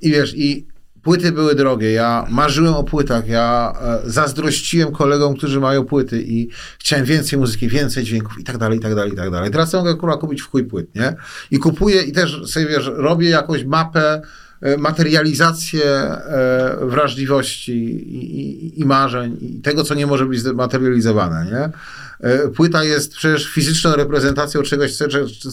[0.00, 0.66] I wiesz, i
[1.04, 3.72] płyty były drogie, ja marzyłem o płytach, ja
[4.04, 6.48] e, zazdrościłem kolegom, którzy mają płyty i
[6.78, 9.50] chciałem więcej muzyki, więcej dźwięków i tak dalej, i tak dalej, i tak dalej.
[9.50, 11.16] Teraz mogę kurwa kupić w chuj płyt, nie?
[11.50, 14.22] I kupuję i też sobie, wiesz, robię jakąś mapę,
[14.60, 15.84] e, materializację
[16.80, 21.70] wrażliwości i, i, i marzeń i tego, co nie może być zmaterializowane, nie?
[22.24, 24.96] E, Płyta jest przecież fizyczną reprezentacją czegoś,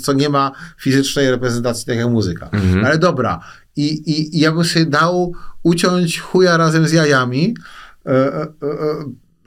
[0.02, 2.50] co, nie ma fizycznej reprezentacji, tak jak muzyka.
[2.86, 3.40] Ale dobra.
[3.76, 7.56] I, i, I ja bym sobie dał uciąć chuja razem z jajami,
[8.06, 8.42] e, e,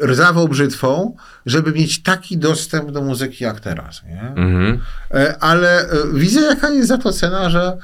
[0.03, 1.17] e, rzawą brzytwą,
[1.47, 4.03] żeby mieć taki dostęp do muzyki jak teraz.
[4.37, 4.81] Mhm.
[5.11, 7.79] E, Ale widzę, jaka jest za to cena, że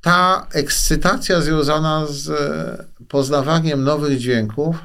[0.00, 2.30] ta ekscytacja związana z
[3.08, 4.76] poznawaniem nowych dźwięków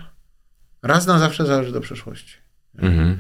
[0.83, 2.46] raz na zawsze zależy do przyszłości.
[2.77, 3.19] Mhm.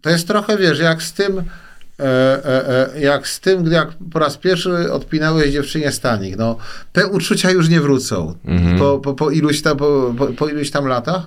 [0.00, 2.04] To jest trochę, wiesz, jak z tym, e,
[2.44, 6.36] e, e, jak z tym, gdy jak po raz pierwszy odpinałeś dziewczynie stanik.
[6.36, 6.56] No,
[6.92, 8.78] te uczucia już nie wrócą Mhm.
[8.78, 11.26] po, po, po, iluś tam, po, po, iluś tam latach.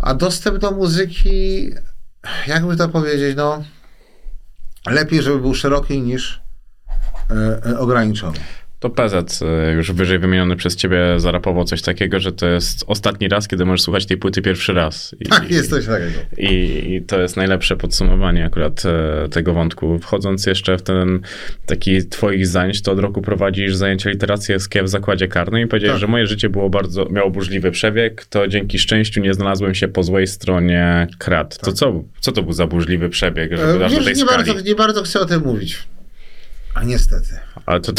[0.00, 1.70] A dostęp do muzyki,
[2.46, 3.64] jakby to powiedzieć, no,
[4.86, 6.40] lepiej, żeby był szeroki niż
[7.30, 8.38] e, e, ograniczony.
[8.84, 13.28] To PZ y, już wyżej wymieniony przez ciebie zarapował coś takiego, że to jest ostatni
[13.28, 15.16] raz, kiedy możesz słuchać tej płyty pierwszy raz.
[15.20, 16.10] I, Tak, jest coś takiego.
[16.38, 16.54] I,
[16.94, 19.98] I to jest najlepsze podsumowanie akurat e, tego wątku.
[19.98, 21.20] Wchodząc jeszcze w ten
[21.66, 26.00] taki twoich zajęć, to od roku prowadzisz zajęcia literackie w zakładzie karnym i powiedziałeś, Tak.
[26.00, 30.02] że moje życie było bardzo, miało burzliwy przebieg, to dzięki szczęściu nie znalazłem się po
[30.02, 31.58] złej stronie krat.
[31.58, 34.44] To co, co to był za burzliwy przebieg, żeby E, Wiesz, nie skali?
[34.46, 35.78] bardzo, nie bardzo chcę o tym mówić.
[36.74, 37.28] A niestety.
[37.66, 37.92] Ale to,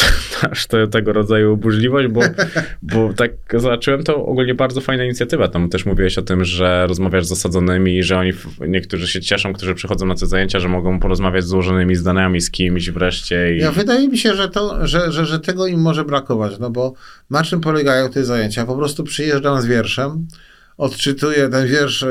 [0.70, 2.22] to tego rodzaju burzliwość, bo,
[2.94, 5.48] bo tak zobaczyłem, to ogólnie bardzo fajna inicjatywa.
[5.48, 8.32] Tam też mówiłeś o tym, że rozmawiasz z zasadzonymi i że oni,
[8.68, 12.52] niektórzy się cieszą, którzy przychodzą na te zajęcia, że mogą porozmawiać z złożonymi zdaniami z
[12.52, 13.56] kimś wreszcie.
[13.56, 13.60] I...
[13.60, 16.94] Ja, wydaje mi się, że, to, że, że, że tego im może brakować, no bo
[17.30, 18.66] na czym polegają te zajęcia?
[18.66, 20.28] Po prostu przyjeżdżam z wierszem,
[20.78, 22.06] odczytuję ten wiersz,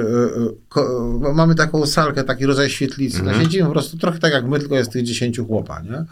[0.69, 3.23] ko, bo mamy taką salkę, taki rodzaj świetlicy.
[3.23, 6.05] No siedzimy po prostu trochę tak jak my, tylko jest tych 10 chłopa, nie?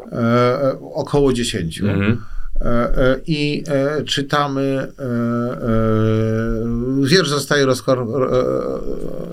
[0.00, 1.80] E, e, około 10.
[1.80, 2.24] Mhm.
[2.60, 3.64] E, I
[4.06, 4.92] czytamy,
[7.02, 7.66] wiersz zostaje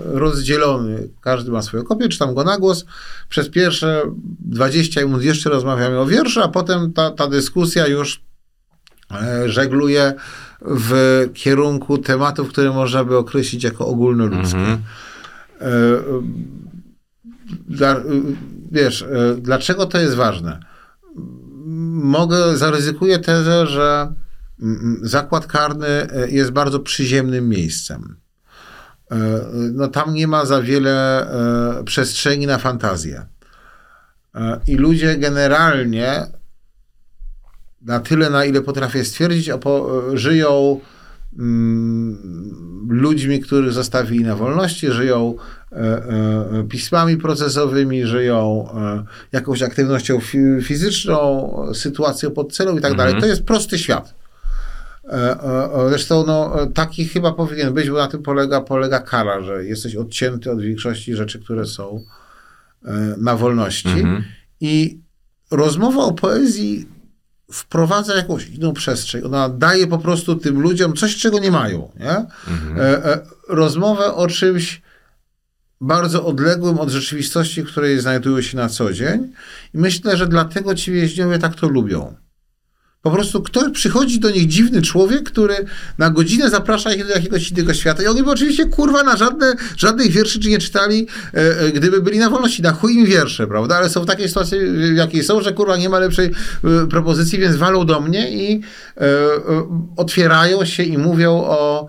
[0.06, 2.86] rozdzielony, każdy ma swoją kopię, czytam go na głos.
[3.30, 4.02] Przez pierwsze
[4.40, 8.22] 20 minut jeszcze rozmawiamy o wierszu, a potem ta, ta dyskusja już
[9.46, 10.14] żegluje
[10.62, 14.58] w kierunku tematów, które można by określić jako ogólnoludzkie.
[14.58, 14.82] Mhm.
[17.68, 18.02] Dla,
[18.72, 20.60] wiesz, e, dlaczego to jest ważne?
[21.94, 24.14] Mogę, zaryzykuję tezę, że
[24.62, 28.16] mm, zakład karny e, jest bardzo przyziemnym miejscem.
[29.74, 31.28] No tam nie ma za wiele
[31.86, 33.26] przestrzeni na fantazję.
[34.68, 36.26] I ludzie generalnie
[37.82, 39.50] na tyle, na ile potrafię stwierdzić,
[40.14, 40.80] żyją
[41.40, 45.36] mm, ludźmi, których zostawili na wolności, żyją
[46.70, 53.14] pismami procesowymi, żyją e, jakąś aktywnością fi- fizyczną, sytuacją pod celą i tak dalej.
[53.22, 54.14] To jest prosty świat.
[55.06, 59.00] E, e, e, Zresztą no, e, taki chyba powinien być, bo na tym polega, polega
[59.00, 62.04] kara, że jesteś odcięty od większości rzeczy, które są
[62.86, 63.90] e, na wolności.
[64.62, 65.00] I
[65.52, 66.88] rozmowa o poezji
[67.52, 69.22] wprowadza jakąś inną przestrzeń.
[69.26, 71.92] Ona daje po prostu tym ludziom coś, czego nie mają.
[72.00, 72.26] Nie?
[72.82, 73.20] E, e,
[73.50, 74.82] rozmowę o czymś
[75.84, 79.32] bardzo odległym od rzeczywistości, w której znajdują się na co dzień.
[79.74, 82.16] I myślę, że dlatego ci więźniowie tak to lubią.
[83.02, 85.56] Po prostu ktoś przychodzi do nich dziwny człowiek, który
[85.98, 88.04] na godzinę zaprasza ich do jakiegoś innego świata.
[88.04, 92.02] I oni by oczywiście kurwa na żadne, żadnych wierszy czy nie czytali, e, e, gdyby
[92.02, 92.62] byli na wolności.
[92.62, 93.76] Na chuj im wiersze, prawda?
[93.76, 94.60] Ale są w takiej sytuacji,
[94.94, 96.32] w jakiej są, że kurwa nie ma lepszej
[96.64, 98.62] e, propozycji, więc walą do mnie i
[98.98, 99.40] e, e,
[99.98, 101.88] otwierają się i mówią o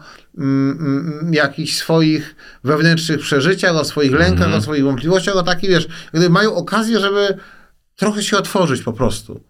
[1.31, 6.55] jakichś swoich wewnętrznych przeżyciach, o swoich lękach, o swoich wątpliwościach, o takich, wiesz, gdy mają
[6.55, 7.39] okazję, żeby
[7.97, 9.41] trochę się otworzyć po prostu.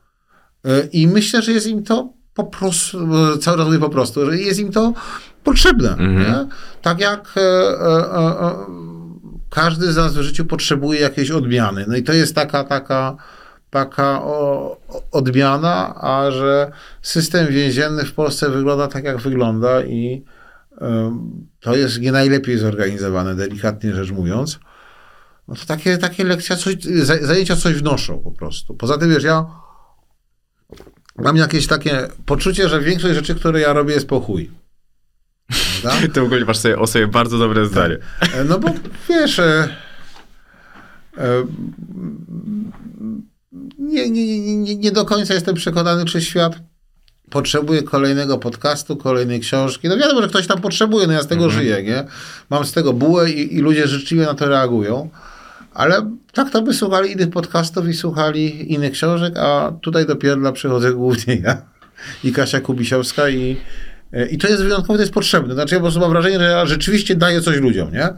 [0.64, 4.26] E, I myślę, że jest im to po prostu, e, cały czas mówię po prostu,
[4.26, 4.92] że jest im to
[5.44, 5.96] potrzebne.
[5.98, 6.46] Nie?
[6.82, 8.54] Tak jak e, e, e, e,
[9.50, 11.84] każdy z nas w życiu potrzebuje jakiejś odmiany.
[11.88, 13.16] No i to jest taka, taka,
[13.70, 14.76] taka o,
[15.12, 16.72] odmiana, a że
[17.02, 20.24] system więzienny w Polsce wygląda tak, jak wygląda i
[21.60, 24.58] to jest nie najlepiej zorganizowane, delikatnie rzecz mówiąc.
[25.48, 28.74] No to takie, takie lekcje, coś, za- zajęcia coś wnoszą po prostu.
[28.74, 29.46] Poza tym, wiesz, ja
[31.16, 34.50] mam jakieś takie poczucie, że większość rzeczy, które ja robię, jest po chuj.
[35.82, 36.08] Prawda?
[36.14, 37.98] Ty w ogóle masz sobie o sobie bardzo dobre zdanie.
[38.34, 38.68] E, No bo
[39.08, 39.68] wiesz, e,
[41.18, 41.44] e,
[43.78, 46.54] nie, nie, nie, nie, nie do końca jestem przekonany, czy świat
[47.30, 49.88] potrzebuje kolejnego podcastu, kolejnej książki.
[49.88, 52.04] No wiadomo, że ktoś tam potrzebuje, no ja z tego żyję, nie?
[52.50, 55.10] Mam z tego bułę i, i ludzie życzliwie na to reagują.
[55.74, 60.52] Ale tak to by słuchali innych podcastów i słuchali innych książek, a tutaj do pierdla
[60.52, 61.62] przychodzę głównie ja
[62.24, 63.56] i Kasia Kubisiowska i,
[64.30, 65.54] i to jest wyjątkowe, to jest potrzebne.
[65.54, 68.08] Znaczy ja po prostu mam wrażenie, że ja rzeczywiście daję coś ludziom, nie?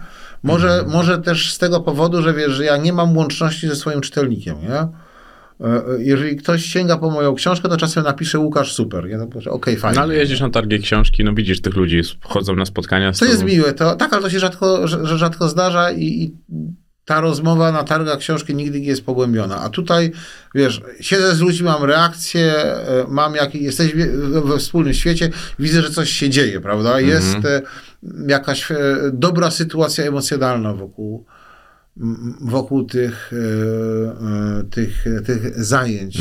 [0.43, 4.01] Może, może też z tego powodu, że wiesz, że ja nie mam łączności ze swoim
[4.01, 4.89] czytelnikiem, nie?
[5.61, 9.07] E, e, Jeżeli ktoś sięga po moją książkę, to czasem napisze Łukasz super.
[9.07, 9.19] Ja
[9.51, 9.97] okej, fajnie.
[9.97, 13.13] No ale jeździsz na targi książki, no widzisz tych ludzi, chodzą na spotkania.
[13.13, 16.35] z To jest miłe, to, tak, ale to się rzadko, rzadko zdarza i, i
[17.05, 19.61] ta rozmowa na targach książki nigdy nie jest pogłębiona.
[19.61, 20.13] A tutaj,
[20.55, 24.07] wiesz, siedzę z ludźmi, mam reakcję, e, mam jak, jesteśmy
[24.43, 27.01] we- wspólnym świecie, widzę, że coś się dzieje, prawda?
[27.01, 27.63] Jest e,
[28.29, 28.69] jakaś
[29.13, 31.25] dobra sytuacja emocjonalna wokół,
[32.41, 36.19] wokół tych, e, e, tych, tych zajęć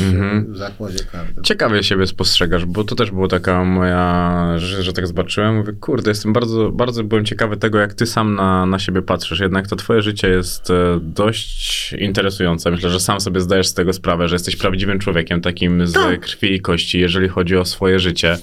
[0.48, 1.42] w zakładzie karty.
[1.42, 6.10] Ciekawie siebie spostrzegasz, bo to też była taka moja, że, że tak zobaczyłem, mówię, kurde,
[6.10, 9.40] jestem bardzo, bardzo byłem ciekawy tego, jak ty sam na, na siebie patrzysz.
[9.40, 12.70] Jednak to twoje życie jest e, dość interesujące.
[12.70, 16.20] Myślę, że sam sobie zdajesz z tego sprawę, że jesteś prawdziwym człowiekiem, takim z Tak.
[16.20, 18.38] krwi i kości, jeżeli chodzi o swoje życie.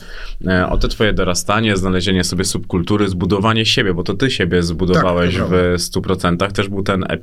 [0.70, 5.48] O te twoje dorastanie, znalezienie sobie subkultury, zbudowanie siebie, bo to ty siebie zbudowałeś Tak,
[5.48, 6.52] w 100%.
[6.52, 7.23] Też był ten epizod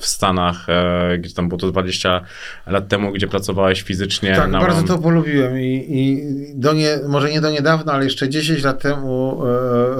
[0.00, 2.20] w Stanach, e, gdzie tam było to 20
[2.66, 4.36] lat temu, gdzie pracowałeś fizycznie.
[4.36, 6.22] Tak, na bardzo to polubiłem i, i
[6.54, 9.42] do nie, może nie do niedawna, ale jeszcze 10 lat temu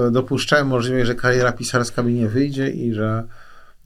[0.07, 3.23] e, dopuszczałem możliwość, że kariera pisarska mi nie wyjdzie i że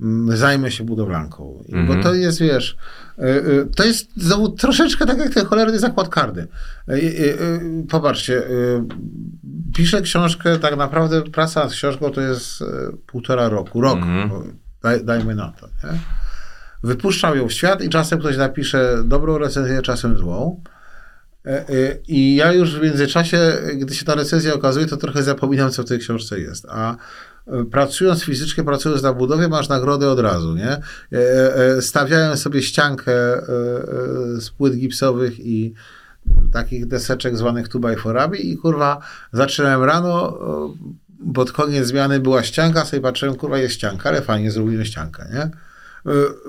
[0.02, 1.64] mm, zajmę się budowlanką.
[1.68, 1.98] I, Mhm.
[1.98, 2.78] Bo to jest, wiesz,
[3.20, 3.42] e, e,
[3.76, 6.48] to jest znowu troszeczkę tak jak ten cholerny zakład kardy.
[6.88, 7.38] E, e, e,
[7.90, 8.50] Popatrzcie, e,
[9.76, 12.66] piszę książkę, tak naprawdę praca nad książką to jest e,
[13.08, 14.30] półtora roku, rok, Mhm.
[14.86, 16.00] Daj, dajmy na to, nie?
[16.84, 20.62] Wypuszczam ją w świat i czasem ktoś napisze dobrą recenzję, czasem złą.
[21.46, 23.38] E, e, I ja już w międzyczasie,
[23.76, 26.66] gdy się ta recenzja okazuje, to trochę zapominam, co w tej książce jest.
[26.70, 26.96] A
[27.48, 30.78] e, pracując fizycznie, pracując na budowie, masz nagrodę od razu, nie?
[31.82, 33.14] Stawiałem sobie ściankę
[34.40, 35.74] z płyt gipsowych i
[36.54, 39.00] takich deseczek zwanych 2x4 i kurwa,
[39.34, 40.38] zaczynałem rano,
[41.34, 45.42] pod koniec zmiany była ścianka, sobie patrzyłem, kurwa, jest ścianka, ale fajnie, zrobimy ściankę, nie?
[45.42, 45.52] E,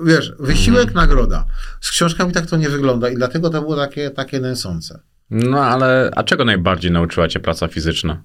[0.05, 1.45] Wiesz, wysiłek, nagroda.
[1.81, 4.99] Z książkami tak to nie wygląda i dlatego to było takie, takie nęsące.
[5.29, 8.23] No ale, a czego najbardziej nauczyła cię praca fizyczna?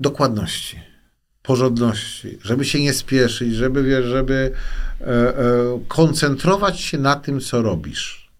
[0.00, 0.80] Dokładności,
[1.42, 4.52] porządności, żeby się nie spieszyć, żeby, wiesz, żeby
[5.00, 5.34] e, e,
[5.88, 8.30] koncentrować się na tym, co robisz.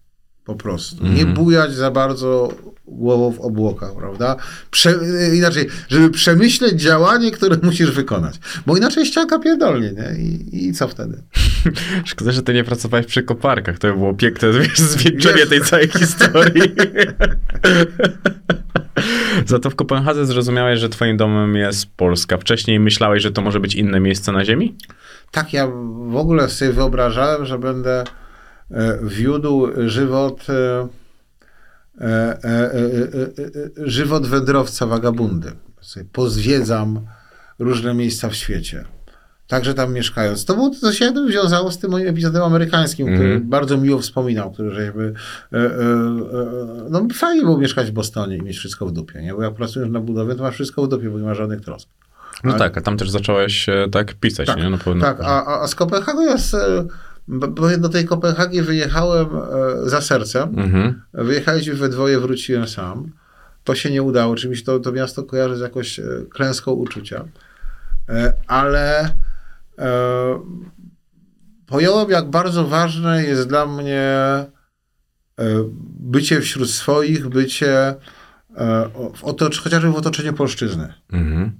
[0.45, 1.07] Po prostu.
[1.07, 2.49] Nie bujać za bardzo
[2.87, 4.35] głową w obłokach, prawda?
[4.71, 8.39] Prze, e, inaczej, żeby przemyśleć działanie, które musisz wykonać.
[8.65, 10.23] Bo inaczej ścianka pierdolnie, nie?
[10.23, 11.23] I, i co wtedy?
[12.05, 13.79] Szkoda, że ty nie pracowałeś przy koparkach.
[13.79, 16.61] To by było piękne wiesz, zwieńczenie Wiesz- tej całej historii.
[19.45, 22.37] Za to w Kopenhadze zrozumiałeś, że twoim domem jest Polska.
[22.37, 24.75] Wcześniej myślałeś, że to może być inne miejsce na ziemi?
[25.31, 25.67] Tak, ja
[26.07, 28.03] w ogóle sobie wyobrażałem, że będę
[28.71, 30.45] e, wiódł żywot,
[32.01, 35.51] e, e, e, e, e, e, żywot wędrowca, wagabundy.
[36.11, 36.99] Pozwiedzam
[37.59, 38.85] różne miejsca w świecie.
[39.47, 40.45] Także tam mieszkając.
[40.45, 43.49] To, było, to się wiązało z tym moim epizodem amerykańskim, który Mhm.
[43.49, 45.13] bardzo miło wspominał, który żeśmy...
[46.89, 49.33] No fajnie było mieszkać w Bostonie i mieć wszystko w dupie, nie?
[49.33, 51.89] Bo jak pracujesz na budowie, to masz wszystko w dupie, bo nie ma żadnych trosk.
[52.43, 54.69] No Ale- tak, a tam też zacząłeś tak pisać, Tak, nie?
[54.69, 56.55] No, pewno, Tak, a, a- z Kopenhagi jest...
[57.27, 57.47] Bo
[57.77, 60.59] do tej Kopenhagi wyjechałem e, za sercem.
[60.59, 61.01] Mhm.
[61.13, 63.11] Wyjechaliśmy we dwoje, wróciłem sam.
[63.63, 64.33] To się nie udało.
[64.33, 67.25] Oczywiście to, to miasto kojarzy z jakąś e, klęską uczucia.
[68.09, 69.09] E, Ale
[69.79, 69.89] e,
[71.67, 74.11] pojąłem, jak bardzo ważne jest dla mnie
[75.99, 77.95] bycie wśród swoich, bycie
[79.15, 80.93] w otocz- chociażby w otoczeniu polszczyzny.
[81.11, 81.51] Mhm.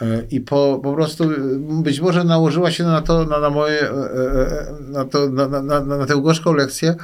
[0.00, 1.36] E, I po, po prostu e,
[1.82, 3.94] być może nałożyła się na to, na, na moje, e,
[4.80, 6.94] na, to, na, na, na, na tę gorzką lekcję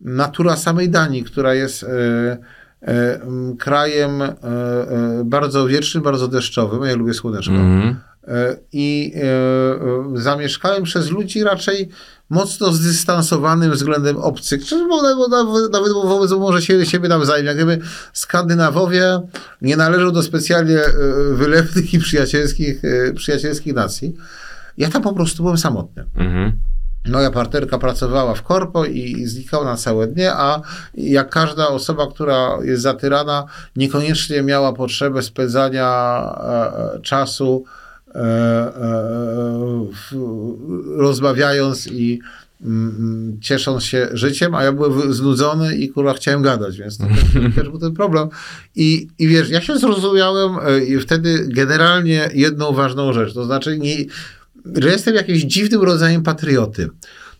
[0.00, 1.86] natura samej Danii, która jest
[3.58, 4.22] krajem
[5.24, 6.84] bardzo wiecznym, bardzo deszczowym.
[6.84, 7.52] Ja lubię słoneczko.
[7.52, 7.96] Mhm.
[8.28, 9.12] E, I
[10.14, 11.88] zamieszkałem przez ludzi raczej
[12.30, 14.86] mocno zdystansowanym względem obcych, czy
[15.72, 17.46] nawet, wobec może się, siebie nawzajem.
[17.46, 17.78] Jak gdyby
[18.12, 19.20] Skandynawowie
[19.62, 20.92] nie należą do specjalnie e,
[21.34, 24.16] wylewnych i przyjacielskich, e, przyjacielskich nacji.
[24.78, 26.04] Ja tam po prostu byłem samotny.
[26.14, 26.52] Mhm.
[27.08, 30.60] Moja partnerka pracowała w korpo i znikała na całe dnie, a
[30.94, 33.44] jak każda osoba, która jest zatyrana,
[33.76, 35.86] niekoniecznie miała potrzebę spędzania
[36.40, 37.64] e, e, czasu
[40.96, 42.20] rozmawiając i
[42.62, 47.18] mm, ciesząc się życiem, a ja byłem znudzony i kurwa chciałem gadać, więc to też,
[47.56, 48.28] też był ten problem.
[48.76, 53.78] I, I wiesz, ja się zrozumiałem e, i wtedy generalnie jedną ważną rzecz, to znaczy
[53.78, 53.96] nie,
[54.76, 56.88] że jestem jakimś dziwnym rodzajem patrioty.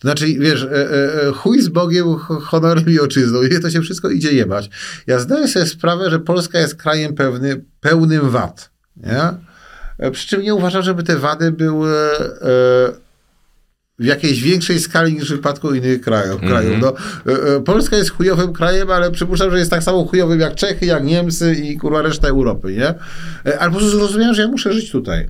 [0.01, 3.43] To znaczy, wiesz, e, e, e, chuj z Bogiem, honorem i ojczyzną.
[3.43, 4.71] I to się wszystko idzie jebać.
[5.07, 8.71] Ja zdaję sobie sprawę, że Polska jest krajem pewny, pełnym wad.
[8.97, 9.50] Nie?
[10.01, 12.31] E, Przy czym nie uważam, żeby te wady były e,
[13.99, 16.41] w jakiejś większej skali niż w przypadku innych krajów.
[16.41, 16.77] krajów.
[16.81, 16.95] No,
[17.57, 21.05] e, Polska jest chujowym krajem, ale przypuszczam, że jest tak samo chujowym jak Czechy, jak
[21.05, 22.95] Niemcy i kurwa reszta Europy, nie?
[23.59, 25.29] Ale po prostu zrozumiałem, że ja muszę żyć tutaj.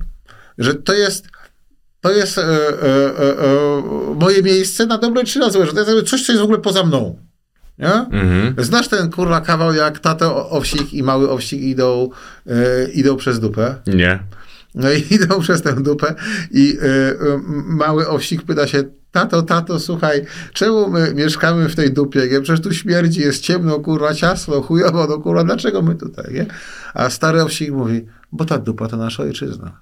[0.57, 1.27] Że to jest
[2.01, 3.83] to jest e, e, e,
[4.15, 6.59] moje miejsce na dobre czy na złe, że to jest coś, co jest w ogóle
[6.59, 7.19] poza mną.
[7.79, 7.93] Nie?
[7.93, 8.55] Mhm.
[8.57, 12.09] Znasz ten kurwa kawał, jak tato owsik i mały owsik idą,
[12.93, 13.75] idą przez dupę?
[13.87, 14.19] Nie.
[14.75, 16.15] No i idą przez tę dupę
[16.51, 21.93] i y, y, mały owsik pyta się, tato, tato, słuchaj, czemu my mieszkamy w tej
[21.93, 22.41] dupie, nie?
[22.41, 26.45] Przecież tu śmierdzi, jest ciemno, kurwa, ciasno, chujowo, no kurwa, dlaczego my tutaj, nie?
[26.93, 29.81] A stary owsik mówi, bo ta dupa to nasza ojczyzna.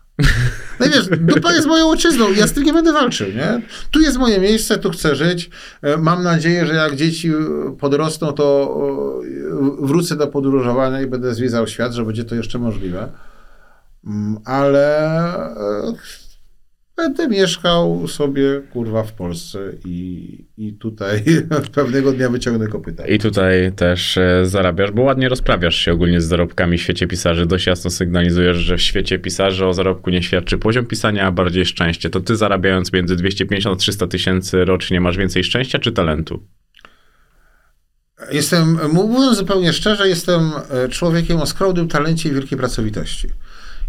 [0.79, 3.61] No i wiesz, dupa jest moją ojczyzną ja z tym nie będę walczył, nie?
[3.91, 5.49] Tu jest moje miejsce, tu chcę żyć.
[5.81, 7.31] E, Mam nadzieję, że jak dzieci
[7.79, 9.21] podrosną, to
[9.81, 13.09] e, wrócę do podróżowania i będę zwiedzał świat, że będzie to jeszcze możliwe.
[14.05, 15.93] Mm, ale e,
[16.97, 21.23] będę mieszkał sobie kurwa w Polsce i, i tutaj
[21.75, 23.07] pewnego dnia wyciągnę kopyta.
[23.07, 27.45] I tutaj też e, zarabiasz, bo ładnie rozprawiasz się ogólnie z zarobkami w świecie pisarzy.
[27.45, 31.65] Dość jasno sygnalizujesz, że w świecie pisarzy o zarobku nie świadczy poziom pisania, a bardziej
[31.65, 32.09] szczęście.
[32.09, 36.43] To ty zarabiając między 250 a 300 tysięcy rocznie masz więcej szczęścia czy talentu?
[38.31, 43.27] Jestem, mówiąc zupełnie szczerze, jestem e, człowiekiem o skromnym talencie i wielkiej pracowitości.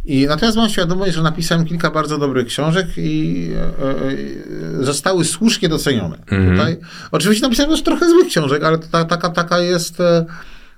[0.04, 3.62] I natomiast mam świadomość, że napisałem kilka bardzo dobrych książek i e,
[4.80, 6.16] e, zostały słusznie docenione.
[6.30, 6.50] Mhm.
[6.56, 6.76] Tutaj,
[7.12, 10.26] oczywiście napisałem też trochę złych książek, ale ta, taka, taka jest e,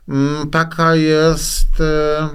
[0.08, 2.28] mm, taka jest e,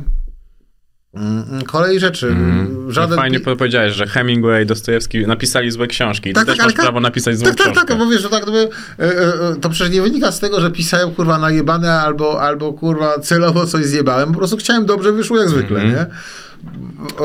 [1.13, 2.27] mm, kolej rzeczy.
[2.27, 2.91] Mhm.
[2.91, 6.33] Żaden Fajnie pi- powiedziałeś, że Hemingway, Dostojewski napisali złe książki.
[6.33, 7.85] Tak, ty też tak, ale masz prawo napisać tak, tak, książkę.
[7.87, 8.69] tak, bo wiesz, że tak gdyby,
[8.99, 13.19] e, e, to przecież nie wynika z tego, że pisałem kurwa najebane albo, albo kurwa
[13.19, 15.93] celowo coś zjebałem, po prostu chciałem dobrze, wyszło jak zwykle, Mhm.
[15.95, 16.15] nie?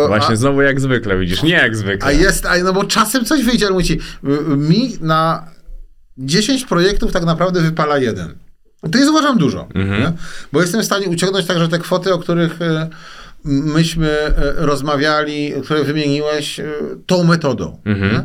[0.08, 2.08] Właśnie a, znowu jak zwykle, widzisz, nie jak zwykle.
[2.08, 3.98] a jest, a, no bo czasem coś wyjdzie, ale mówię ci,
[4.56, 5.46] mi na
[6.18, 8.34] 10 projektów tak naprawdę wypala jeden.
[8.92, 10.12] To jest uważam dużo, Mhm.
[10.52, 12.88] bo jestem w stanie uciągnąć także te kwoty, o których e,
[13.44, 16.64] myśmy e, rozmawiali, które wymieniłeś, e,
[17.06, 17.80] tą metodą.
[17.84, 18.22] Mhm.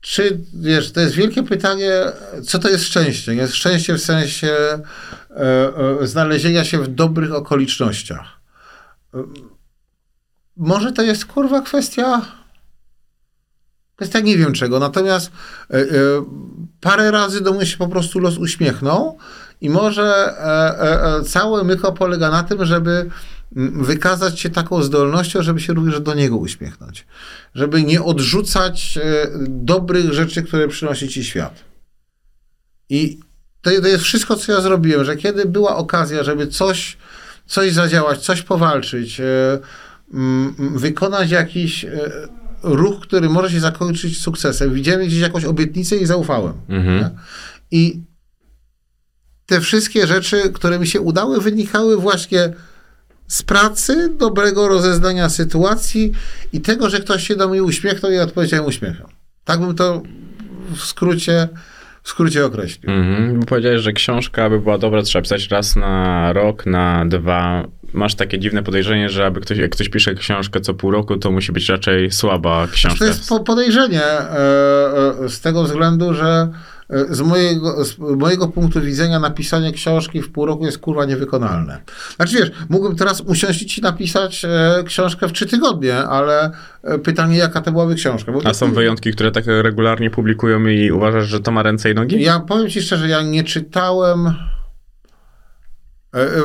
[0.00, 1.90] Czy, wiesz, to jest wielkie pytanie,
[2.46, 3.34] co to jest szczęście?
[3.34, 4.56] Jest szczęście w sensie
[6.02, 8.40] znalezienia się w dobrych okolicznościach.
[10.56, 12.22] Może to jest, kurwa, kwestia
[13.96, 15.30] kwestia nie wiem czego, natomiast
[15.70, 15.84] e, e,
[16.80, 19.18] parę razy do mnie się po prostu los uśmiechnął
[19.60, 23.10] i może e, e, e, całe myko polega na tym, żeby
[23.72, 27.06] wykazać się taką zdolnością, żeby się również do niego uśmiechnąć.
[27.54, 31.64] Żeby nie odrzucać e, dobrych rzeczy, które przynosi ci świat.
[32.88, 33.20] I
[33.62, 36.96] to, to jest wszystko, co ja zrobiłem, że kiedy była okazja, żeby coś,
[37.46, 39.24] coś zadziałać, coś powalczyć, e,
[40.58, 41.90] wykonać jakiś e,
[42.62, 44.74] ruch, który może się zakończyć sukcesem.
[44.74, 46.52] Widziałem gdzieś jakąś obietnicę i zaufałem.
[46.68, 47.10] Mhm.
[47.70, 48.02] I
[49.46, 52.52] te wszystkie rzeczy, które mi się udały, wynikały właśnie
[53.28, 56.12] z pracy, dobrego rozeznania sytuacji
[56.52, 59.06] i tego, że ktoś się do mnie uśmiechnął i odpowiedziałem uśmiechem.
[59.44, 60.02] Tak bym to
[60.76, 61.48] w skrócie,
[62.04, 62.92] w skrócie określił.
[62.92, 63.40] Mhm.
[63.40, 67.64] Bo powiedziałeś, że książka, aby była dobra, trzeba pisać raz na rok, na dwa.
[67.92, 71.30] Masz takie dziwne podejrzenie, że aby ktoś, jak ktoś pisze książkę co pół roku, to
[71.30, 72.98] musi być raczej słaba książka.
[72.98, 74.38] To jest po- podejrzenie e,
[75.24, 76.48] e, z tego względu, że
[77.10, 81.82] z mojego, z mojego punktu widzenia napisanie książki w pół roku jest kurwa niewykonalne.
[82.16, 86.50] Znaczy wiesz, mógłbym teraz usiąść i ci napisać e, książkę w trzy tygodnie, ale
[86.82, 88.32] e, pytanie jaka to byłaby książka.
[88.32, 91.94] Bo A są wyjątki, które tak regularnie publikują i uważasz, że to ma ręce i
[91.94, 92.22] nogi?
[92.22, 94.32] Ja powiem ci szczerze, ja nie czytałem, e,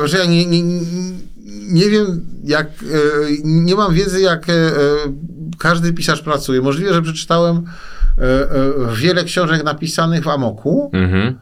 [0.04, 2.66] e, że ja nie, nie, nie- wiem, jak,
[3.44, 4.46] nie mam wiedzy, jak
[5.58, 6.62] każdy pisarz pracuje.
[6.62, 7.64] Możliwe, że przeczytałem
[8.94, 11.38] wiele książek napisanych w Amoku, Mhm.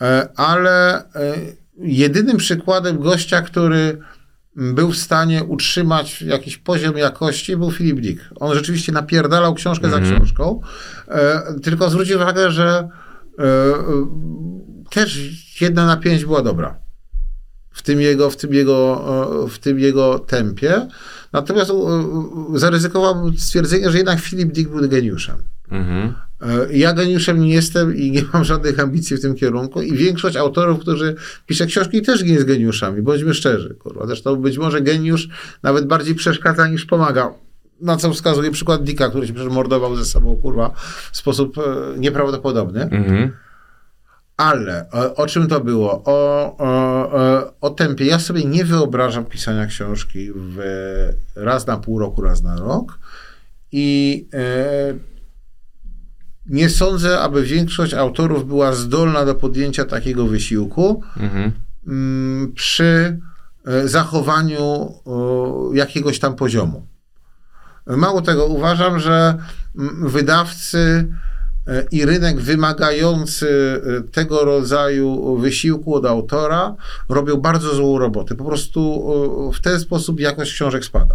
[0.00, 1.34] e, ale e,
[1.78, 3.98] jedynym przykładem gościa, który
[4.56, 8.22] był w stanie utrzymać jakiś poziom jakości, był Filip Dick.
[8.40, 10.60] On rzeczywiście napierdalał książkę za książką,
[11.08, 12.88] e, tylko zwróć uwagę, że
[13.38, 13.74] e, e,
[14.90, 15.18] też
[15.60, 16.78] jedna na pięć była dobra.
[17.70, 19.04] W tym jego, w tym jego,
[19.44, 20.88] e, w tym jego tempie.
[21.32, 25.36] Natomiast e, e, zaryzykowałbym stwierdzenie, że jednak Filip Dick był geniuszem.
[25.70, 26.14] Mhm.
[26.40, 30.36] E, Ja geniuszem nie jestem i nie mam żadnych ambicji w tym kierunku i większość
[30.36, 31.14] autorów, którzy
[31.46, 34.06] pisze książki też nie jest geniuszami, bądźmy szczerzy, kurwa.
[34.06, 35.28] Zresztą być może geniusz
[35.62, 37.34] nawet bardziej przeszkadza niż pomaga.
[37.80, 40.70] Na co wskazuje przykład Dicka, który się przemordował ze sobą, kurwa,
[41.12, 42.82] w sposób e, nieprawdopodobny.
[42.82, 43.32] Mhm.
[44.36, 46.02] Ale o, o czym to było?
[46.04, 48.04] O, o, e, o tempie.
[48.04, 50.58] Ja sobie nie wyobrażam pisania książki w,
[51.36, 52.98] raz na pół roku, raz na rok.
[53.72, 54.94] I e,
[56.48, 61.52] nie sądzę, aby większość autorów była zdolna do podjęcia takiego wysiłku Mhm.
[61.86, 63.18] mm, przy
[63.66, 64.92] e, zachowaniu
[65.74, 66.86] jakiegoś tam poziomu.
[67.86, 69.34] Mało tego, uważam, że
[69.78, 71.08] mm, wydawcy
[71.66, 76.74] e, i rynek wymagający e, tego rodzaju wysiłku od autora
[77.08, 78.34] robią bardzo złą robotę.
[78.34, 79.10] Po prostu
[79.54, 81.14] w ten sposób jakość książek spada.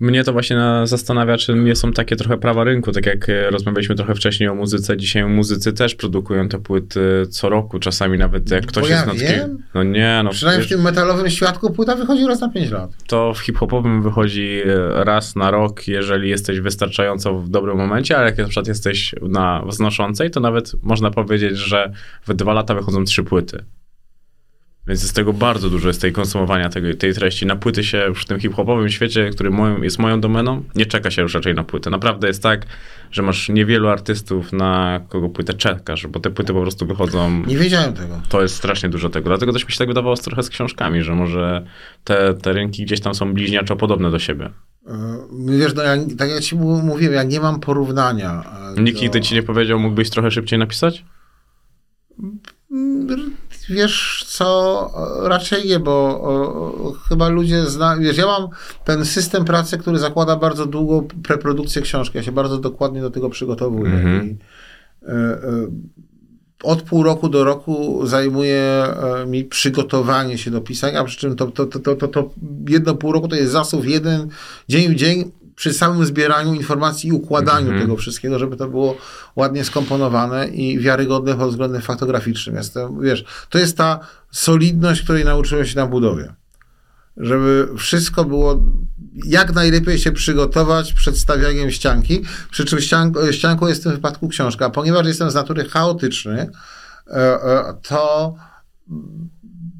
[0.00, 3.50] Mnie to właśnie na- zastanawia, czy nie są takie trochę prawa rynku, tak jak e,
[3.50, 4.96] rozmawialiśmy trochę wcześniej o muzyce.
[4.96, 9.06] Dzisiaj muzycy też produkują te płyty co roku, czasami nawet jak ktoś Bo jest ja
[9.06, 9.36] na takiej...
[9.36, 9.58] wiem.
[9.74, 12.90] No nie, no Przynajmniej w wiesz, tym metalowym świadku płyta wychodzi raz na 5 lat.
[13.06, 18.26] to w hip-hopowym wychodzi e, raz na rok, jeżeli jesteś wystarczająco w dobrym momencie, ale
[18.26, 21.92] jak na przykład jesteś na wznoszącej, to nawet można powiedzieć, że
[22.26, 23.64] w dwa lata wychodzą trzy płyty.
[24.88, 27.46] Więc jest tego bardzo dużo, jest tej konsumowania tego, tej treści.
[27.46, 31.10] Na płyty się już w tym hip-hopowym świecie, który moją, jest moją domeną, nie czeka
[31.10, 31.90] się już raczej na płytę.
[31.90, 32.66] Naprawdę jest tak,
[33.10, 37.56] że masz niewielu artystów, na kogo płytę czekasz, bo te płyty po prostu wychodzą Nie
[37.58, 38.20] wiedziałem tego.
[38.28, 39.28] to jest strasznie dużo tego.
[39.28, 41.66] Dlatego też mi się tak wydawało trochę z książkami, że może
[42.04, 44.50] te, te rynki gdzieś tam są bliźniaczo podobne do siebie.
[44.86, 45.16] E,
[45.58, 48.44] Wiesz, no ja, tak jak ci mówiłem, ja nie mam porównania.
[48.76, 51.04] e, Nikt do- nigdy ci nie powiedział, mógłbyś trochę szybciej napisać?
[53.68, 54.90] Wiesz co,
[55.22, 58.48] raczej nie, bo o, chyba ludzie znają, wiesz, ja mam
[58.84, 63.30] ten system pracy, który zakłada bardzo długą preprodukcję książki, ja się bardzo dokładnie do tego
[63.30, 64.26] przygotowuję Mhm.
[64.26, 64.36] i
[65.02, 65.40] e, e,
[66.62, 71.46] od pół roku do roku zajmuje e, mi przygotowanie się do pisania, przy czym to,
[71.46, 72.30] to, to, to, to, to
[72.68, 74.28] jedno pół roku to jest zasób jeden
[74.68, 77.80] dzień w dzień przy samym zbieraniu informacji i układaniu Mhm.
[77.80, 78.96] tego wszystkiego, żeby to było
[79.36, 82.56] ładnie skomponowane i wiarygodne pod względem faktograficznym.
[82.56, 84.00] Jestem, wiesz, to jest ta
[84.30, 86.34] solidność, której nauczyłem się na budowie.
[87.16, 88.62] Żeby wszystko było
[89.26, 94.28] jak najlepiej się przygotować przed stawianiem ścianki, przy czym ścian, ścianką jest w tym wypadku
[94.28, 94.70] książka.
[94.70, 96.50] Ponieważ jestem z natury chaotyczny,
[97.06, 98.34] e, e, to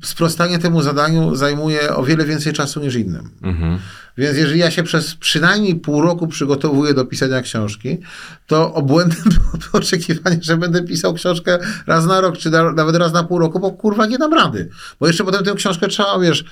[0.05, 3.31] sprostanie temu zadaniu zajmuje o wiele więcej czasu niż innym.
[3.43, 3.79] Mhm.
[4.19, 7.99] Więc jeżeli ja się przez przynajmniej pół roku przygotowuję do pisania książki,
[8.47, 13.13] to obłędem byłoby oczekiwanie, że będę pisał książkę raz na rok, czy na, nawet raz
[13.13, 14.69] na pół roku, bo kurwa nie dam rady.
[15.01, 16.45] Bo jeszcze potem tę książkę trzeba, wiesz,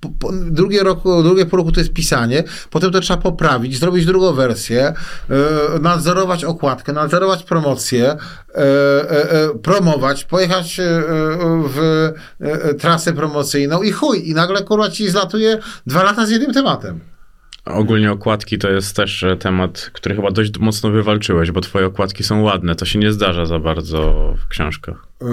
[0.00, 4.06] po, po, drugie, roku, drugie pół roku to jest pisanie, potem to trzeba poprawić, zrobić
[4.06, 4.94] drugą wersję, e,
[5.80, 8.16] nadzorować okładkę, nadzorować promocję, e,
[8.54, 10.80] e, promować, pojechać
[11.68, 12.12] w
[12.78, 17.00] trasę promocyjną i chuj, i nagle kurwa ci zlatuje dwa lata z jednym tematem.
[17.74, 22.24] Ogólnie okładki to jest też e, temat, który chyba dość mocno wywalczyłeś, bo twoje okładki
[22.24, 22.74] są ładne.
[22.74, 24.14] To się nie zdarza za bardzo
[24.44, 25.06] w książkach.
[25.22, 25.28] Yy,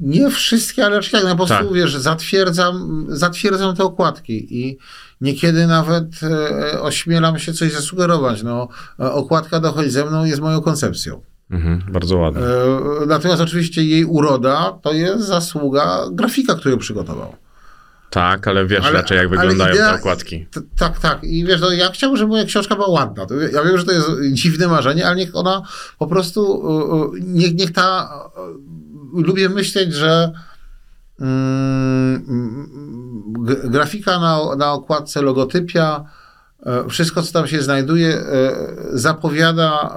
[0.00, 1.72] Nie wszystkie, ale raczej tak, no po prostu Tak.
[1.74, 4.78] wiesz, zatwierdzam, zatwierdzam te okładki i
[5.20, 8.42] niekiedy nawet e, ośmielam się coś zasugerować.
[8.42, 8.68] No,
[9.00, 11.20] e, okładka dochodzi ze mną jest moją koncepcją.
[11.50, 12.40] Mhm, bardzo ładne.
[12.40, 17.34] E, Natomiast oczywiście jej uroda to jest zasługa grafika, który ją przygotował.
[18.10, 20.46] Tak, ale wiesz ale- raczej jak wyglądają idea- te okładki.
[20.78, 21.24] Tak, tak.
[21.24, 23.26] I wiesz, no, ja chciałbym, żeby moja książka była ładna.
[23.52, 25.62] Ja wiem, że to jest dziwne marzenie, ale niech ona
[25.98, 26.62] po prostu,
[27.14, 28.10] y, y, niech, niech ta,
[29.18, 30.32] y, lubię myśleć, że
[31.20, 32.24] mm,
[33.64, 36.04] grafika na, na okładce, logotypia,
[36.88, 38.22] wszystko, co tam się znajduje,
[38.92, 39.94] zapowiada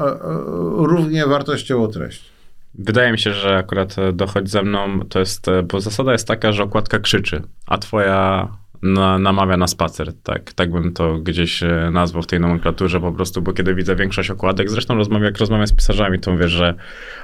[0.78, 2.31] równie wartościową treść.
[2.76, 6.28] Wydaje mi się, że akurat e, dochodź ze mną to jest, e, bo zasada jest
[6.28, 8.48] taka, że okładka krzyczy, a twoja
[8.82, 10.14] na, namawia na spacer.
[10.24, 13.96] Tak, tak bym to gdzieś e, nazwał w tej nomenklaturze po prostu, bo kiedy widzę
[13.96, 16.74] większość okładek, zresztą rozmawiam, jak rozmawiam z pisarzami, to mówię, że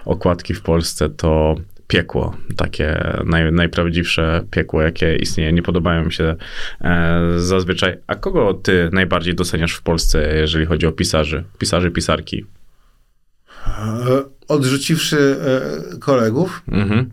[0.05, 1.55] okładki w Polsce to
[1.87, 5.53] piekło, takie naj, najprawdziwsze piekło, jakie istnieje.
[5.53, 6.35] Nie podobają mi się
[6.81, 7.97] e, zazwyczaj.
[8.07, 12.45] A kogo ty najbardziej doceniasz w Polsce, jeżeli chodzi o pisarzy, pisarzy, pisarki?
[13.67, 17.11] E, Odrzuciwszy e, kolegów, Mhm.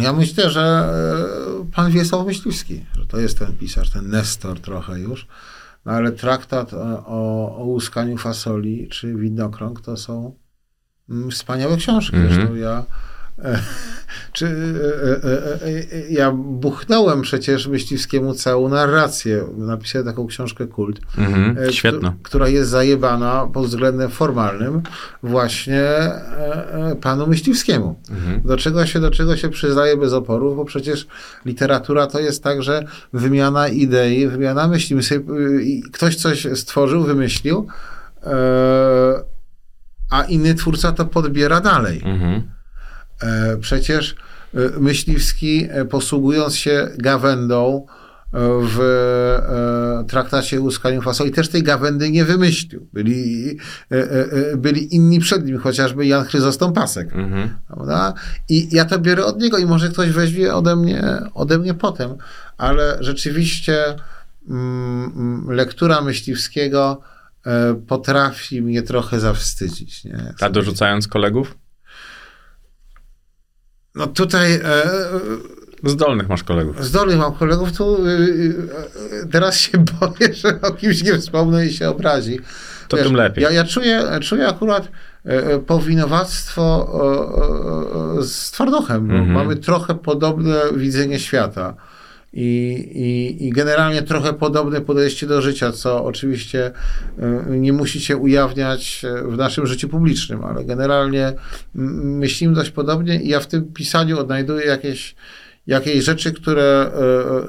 [0.00, 5.00] Ja myślę, że e, pan Wiesław Myśliwski, że to jest ten pisarz, ten Nestor trochę
[5.00, 5.26] już,
[5.84, 10.34] no ale traktat o, o łuskaniu fasoli czy widnokrąg to są
[11.10, 12.16] mm, wspaniałe książki.
[12.16, 12.34] Mhm.
[12.34, 12.84] Zresztą ja
[14.32, 19.44] czy, e, e, e, e, ja buchnąłem przecież Myśliwskiemu całą narrację.
[19.56, 21.00] Napisałem taką książkę Kult.
[21.18, 21.56] Mhm.
[22.22, 24.82] która jest zajebana pod względem formalnym
[25.22, 25.82] właśnie
[27.00, 28.00] panu Myśliwskiemu.
[28.10, 28.40] Mhm.
[28.44, 31.06] Do czego się, do czego się przyznaje bez oporów, bo przecież
[31.44, 34.96] literatura to jest także wymiana idei, wymiana myśli.
[35.92, 37.66] Ktoś coś stworzył, wymyślił,
[40.10, 42.02] a inny twórca to podbiera dalej.
[42.04, 42.55] Mhm.
[43.22, 44.14] E, Przecież
[44.54, 47.86] e, Myśliwski, e, posługując się gawędą
[48.62, 48.78] w
[50.08, 52.88] traktacie o łuskaniu fasoli, też tej gawędy nie wymyślił.
[52.92, 53.58] Byli,
[54.56, 57.14] byli inni przed nim, chociażby Jan Chryzostom Pasek.
[57.14, 57.48] Mhm.
[57.66, 58.14] Prawda?
[58.48, 62.14] I ja to biorę od niego i może ktoś weźmie ode mnie, ode mnie potem,
[62.56, 63.96] ale rzeczywiście
[64.48, 67.00] mm, lektura Myśliwskiego
[67.86, 70.04] potrafi mnie trochę zawstydzić.
[70.04, 70.34] Nie?
[70.40, 71.56] A dorzucając kolegów?
[73.96, 74.60] No tutaj e,
[75.84, 76.84] Zdolnych masz kolegów.
[76.84, 81.72] zdolnych mam kolegów, tu y, y, teraz się boję, że o kimś nie wspomnę i
[81.72, 82.40] się obrazi.
[82.88, 83.44] To tym lepiej.
[83.44, 84.88] Ja, ja czuję, czuję akurat
[85.26, 86.88] e, e, powinowactwo
[88.18, 89.32] e, z Twardochem, bo Mhm.
[89.32, 91.74] mamy trochę podobne widzenie świata.
[92.38, 92.48] I,
[92.94, 96.70] i, I generalnie trochę podobne podejście do życia, co oczywiście
[97.18, 101.26] e, nie musi się ujawniać e, w naszym życiu publicznym, ale generalnie
[101.76, 105.14] mm, myślimy dość podobnie i ja w tym pisaniu odnajduję jakieś,
[105.66, 106.90] jakieś rzeczy, które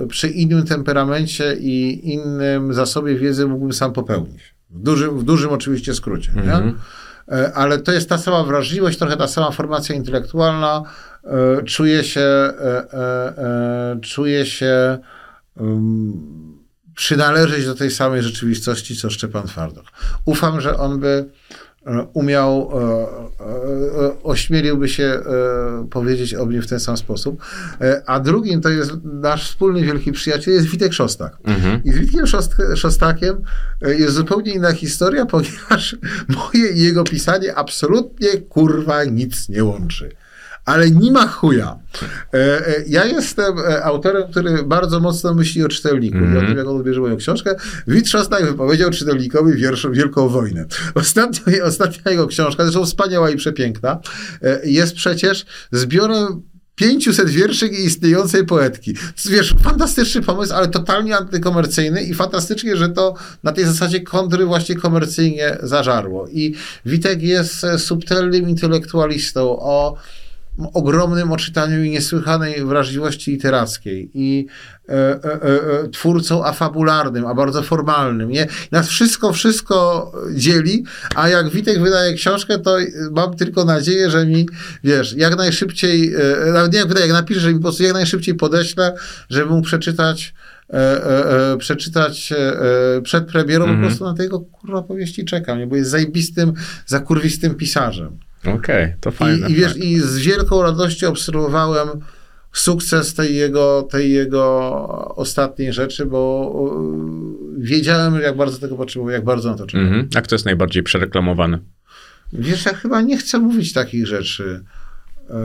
[0.01, 4.55] e, przy innym temperamencie i innym zasobie wiedzy mógłbym sam popełnić.
[4.69, 6.31] W dużym, w dużym oczywiście skrócie.
[6.31, 6.79] Mhm.
[7.53, 10.83] Ale to jest ta sama wrażliwość, trochę ta sama formacja intelektualna.
[11.27, 14.97] E, Czuję się, e, e, czuję się
[16.95, 19.85] przynależeć do tej samej rzeczywistości, co Szczepan Twardok.
[20.25, 21.25] Ufam, że on by
[22.13, 22.71] umiał,
[24.23, 25.19] ośmieliłby się
[25.91, 27.43] powiedzieć o mnie w ten sam sposób.
[28.05, 31.37] A drugim to jest nasz wspólny wielki przyjaciel, jest Witek Szostak.
[31.43, 31.83] Mhm.
[31.83, 33.41] I z Witkiem Szost- Szostakiem
[33.81, 35.95] jest zupełnie inna historia, ponieważ
[36.27, 40.09] moje i jego pisanie absolutnie kurwa nic nie łączy.
[40.67, 41.79] Ale nie ma chuja.
[42.33, 46.57] E, e, Ja jestem e, autorem, który bardzo mocno myśli o czytelniku i o tym,
[46.57, 47.55] jak on odbierze moją książkę.
[47.87, 50.65] Wit Szostak wypowiedział czytelnikowi wiersz Wielką Wojnę.
[50.95, 53.99] Ostatnia, ostatnia jego książka, zresztą wspaniała i przepiękna,
[54.63, 56.41] jest przecież zbiorem
[56.75, 58.93] 500 wierszy istniejącej poetki.
[59.25, 63.13] Wiesz, fantastyczny pomysł, ale totalnie antykomercyjny i fantastycznie, że to
[63.43, 66.27] na tej zasadzie kontry właśnie komercyjnie zażarło.
[66.27, 69.97] I Witek jest subtelnym intelektualistą o
[70.73, 74.47] ogromnym oczytaniu i niesłychanej wrażliwości literackiej i
[74.89, 78.29] e, e, e, e, twórcą afabularnym, a bardzo formalnym.
[78.29, 78.47] Nie?
[78.71, 80.83] Nas wszystko, wszystko dzieli,
[81.15, 82.77] a jak Witek wydaje książkę, to
[83.11, 84.45] mam tylko nadzieję, że mi,
[84.83, 86.13] wiesz, jak najszybciej,
[86.47, 88.95] e, nawet nie jak wydaje, jak napisze, że mi po prostu jak najszybciej podeślę,
[89.29, 90.33] żeby mógł przeczytać
[90.73, 90.75] e,
[91.05, 92.37] e, e, przeczytać e,
[92.97, 93.81] e, przed premierą, Mhm.
[93.81, 95.67] po prostu na tego kurwa powieści czekam, nie?
[95.67, 96.53] bo jest zajbistym,
[96.85, 98.17] zakurwistym pisarzem.
[98.55, 99.47] Okej, to fajne.
[99.47, 101.87] I, i wiesz, i z wielką radością obserwowałem
[102.53, 104.61] sukces tej jego, tej jego
[105.15, 106.53] ostatniej rzeczy, bo
[107.57, 109.87] wiedziałem, jak bardzo tego potrzebuję, jak bardzo na to czekam.
[109.87, 110.09] Mhm.
[110.15, 111.59] A kto jest najbardziej przereklamowany?
[112.33, 114.63] Wiesz, ja chyba nie chcę mówić takich rzeczy.
[115.29, 115.37] E, e,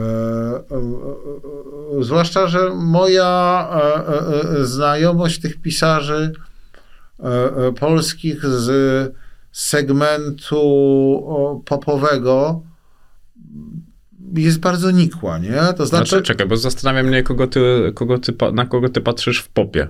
[0.71, 0.79] e,
[1.99, 6.33] e, zwłaszcza, że moja e, e, znajomość tych pisarzy
[7.79, 9.15] polskich z
[9.51, 10.61] segmentu
[11.65, 12.63] popowego
[14.35, 15.53] jest bardzo nikła, nie?
[15.77, 19.39] To Znaczy, znaczy, czekaj, bo zastanawia mnie, kogo ty, kogo ty, na kogo ty patrzysz
[19.39, 19.87] w popie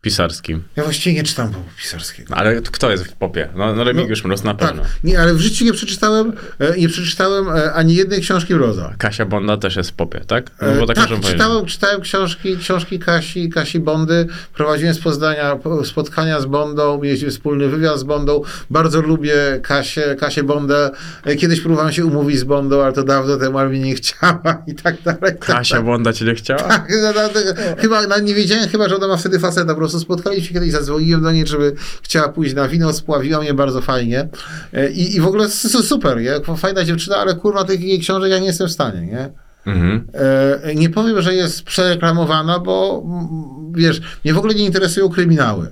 [0.00, 0.62] pisarskim.
[0.76, 2.34] ja właściwie nie czytam popu pisarskiego.
[2.34, 3.48] Ale kto jest w popie?
[3.56, 4.82] No, no Remigiusz Mróz na Tak, pewno.
[5.04, 8.94] nie, ale w życiu nie przeczytałem, e, nie przeczytałem e, ani jednej książki Mroza.
[8.98, 10.50] Kasia Bonda też jest w popie, tak?
[10.62, 15.56] No, E, bo tak, tak, czytałem, czytałem książki, książki Kasi, Kasi Bondy, prowadziłem z Poznania
[15.56, 20.90] po- spotkania z Bondą, mieliśmy wspólny wywiad z Bondą, bardzo lubię Kasię, Kasię Bondę,
[21.38, 24.74] kiedyś próbowałem się umówić z Bondą, ale to dawno temu, ale mi nie chciała i
[24.74, 25.20] tak dalej.
[25.20, 25.86] tak Kasia dalej.
[25.90, 26.60] Bonda cię nie chciała?
[26.62, 29.74] Tak, no, no, no, chyba no, nie wiedziałem chyba, że ona ma wtedy faceta.
[29.74, 33.54] Po prostu spotkaliśmy się kiedyś, zadzwoniłem do niej, żeby chciała pójść na wino, spławiła mnie
[33.54, 34.28] bardzo fajnie.
[34.72, 36.56] E, I, i w ogóle super, nie?
[36.56, 39.30] fajna dziewczyna, ale kurwa tych jej książek ja nie jestem w stanie, nie?
[39.66, 40.08] Mhm.
[40.64, 43.04] E, Nie powiem, że jest przereklamowana, bo
[43.72, 45.70] wiesz, mnie w ogóle nie interesują kryminały.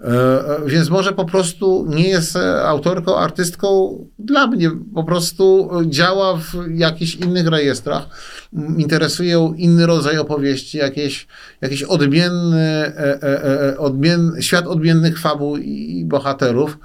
[0.00, 4.70] E, e, Więc może po prostu nie jest e, autorką, artystką dla mnie.
[4.94, 8.06] Po prostu działa w jakichś innych rejestrach.
[8.54, 11.26] M, Interesuje ją inny rodzaj opowieści, jakieś,
[11.60, 16.78] jakiś odmienny, e, e, e, odmien, świat odmiennych fabuł i bohaterów.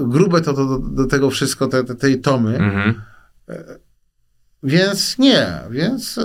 [0.00, 2.56] Grube to do, do tego wszystko, te, te, tej tomy.
[2.58, 2.94] Mhm.
[4.62, 6.20] Więc nie, więc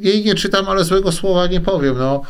[0.00, 1.98] jej nie czytam, ale złego słowa nie powiem.
[1.98, 2.22] No,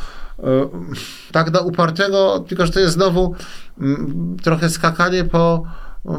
[1.32, 3.34] tak do upartego, tylko że to jest znowu
[3.80, 5.62] mm, trochę skakanie po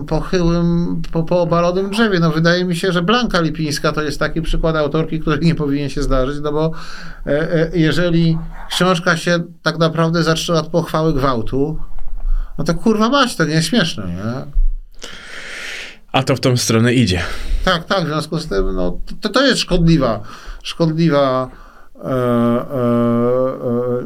[0.07, 2.19] pochyłym, po, po obalonym drzewie.
[2.19, 5.89] No wydaje mi się, że Blanka Lipińska to jest taki przykład autorki, który nie powinien
[5.89, 6.71] się zdarzyć, no bo
[7.25, 8.37] e, e, jeżeli
[8.69, 11.79] książka się tak naprawdę zaczyna od pochwały gwałtu,
[12.57, 14.51] no to kurwa mać, to nie jest śmieszne, nie?
[16.11, 17.21] A to w tą stronę idzie.
[17.65, 20.19] Tak, tak, w związku z tym, no, to, to jest szkodliwa,
[20.63, 21.62] szkodliwa e, e, e,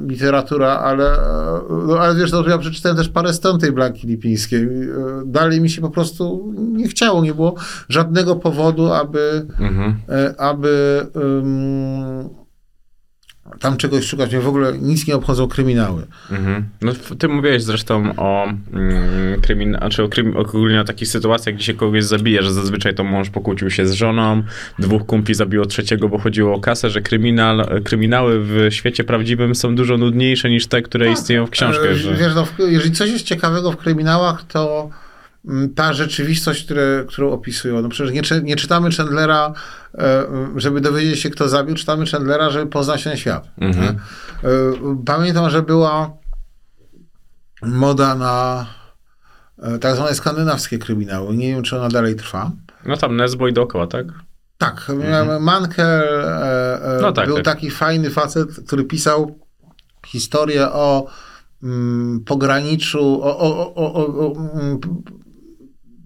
[0.07, 4.63] literatura, ale, e, no, ale wiesz, no, ja przeczytałem też parę stron tej Blanki Lipińskiej.
[4.63, 4.67] E,
[5.25, 7.55] dalej mi się po prostu nie chciało, nie było
[7.89, 9.95] żadnego powodu, aby, Mhm.
[10.09, 12.29] e, aby ym,
[13.59, 14.31] tam czegoś szukać.
[14.31, 16.07] Mnie w ogóle nic nie obchodzą kryminały.
[16.31, 16.69] Mhm.
[16.81, 21.63] No, ty mówiłeś zresztą o mm, krymin, znaczy o, krym, ogólnie o takich sytuacjach, gdzie
[21.63, 24.43] się kogoś zabija, że zazwyczaj to mąż pokłócił się z żoną,
[24.79, 29.75] dwóch kumpli zabiło trzeciego, bo chodziło o kasę, że kryminal, kryminały w świecie prawdziwym są
[29.75, 31.93] dużo nudniejsze niż te, które istnieją w E, książkach.
[31.93, 32.15] Że...
[32.15, 34.89] Wiesz, no, jeżeli coś jest ciekawego w kryminałach, to
[35.76, 37.81] ta rzeczywistość, które, którą opisują.
[37.81, 39.53] No przecież nie, nie czytamy Chandlera,
[39.97, 43.47] e, żeby dowiedzieć się, kto zabił, czytamy Chandlera, żeby poznać ten świat.
[43.57, 43.97] Mhm.
[44.43, 44.47] E,
[45.05, 46.14] Pamiętam, że była
[47.61, 48.65] moda na
[49.59, 51.38] e, tak zwane skandynawskie kryminały.
[51.38, 52.51] Nie wiem, czy ona dalej trwa.
[52.85, 54.05] No tam Nesbo i dookoła, tak?
[54.57, 56.03] Tak, miałem Mankel,
[57.01, 57.45] No tak, był tak.
[57.45, 59.39] taki fajny facet, który pisał
[60.05, 61.07] historię o
[61.64, 64.80] mm, pograniczu, o, o, o, o, o mm,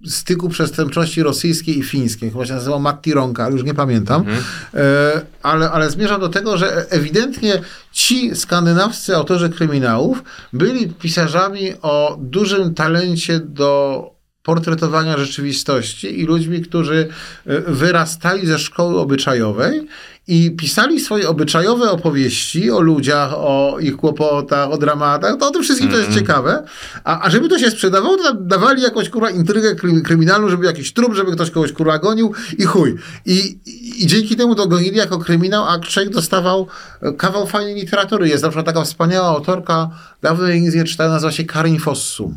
[0.07, 2.31] styku przestępczości rosyjskiej i fińskiej.
[2.31, 4.25] Chyba się nazywał Matti Ronka, już nie pamiętam.
[4.73, 7.61] E, ale, ale zmierzam do tego, że ewidentnie
[7.91, 10.23] ci skandynawscy autorzy kryminałów
[10.53, 14.05] byli pisarzami o dużym talencie do
[14.43, 17.07] portretowania rzeczywistości i ludźmi, którzy
[17.45, 19.87] e, wyrastali ze szkoły obyczajowej
[20.31, 25.37] i pisali swoje obyczajowe opowieści o ludziach, o ich kłopotach, o dramatach.
[25.37, 26.63] To o tym wszystkim to jest ciekawe.
[27.03, 30.93] A, a żeby to się sprzedawało, to dawali jakąś kurwa intrygę kry- kryminalną, żeby jakiś
[30.93, 32.95] trup, żeby ktoś kogoś kurwa gonił i chuj.
[33.25, 36.67] I, i, i dzięki temu to gonili jako kryminał, a człowiek dostawał
[37.01, 38.29] e, kawał fajnej literatury.
[38.29, 39.89] Jest na przykład taka wspaniała autorka,
[40.21, 42.35] dawno jej nic nie czytałem, nazywa się Karin Fossum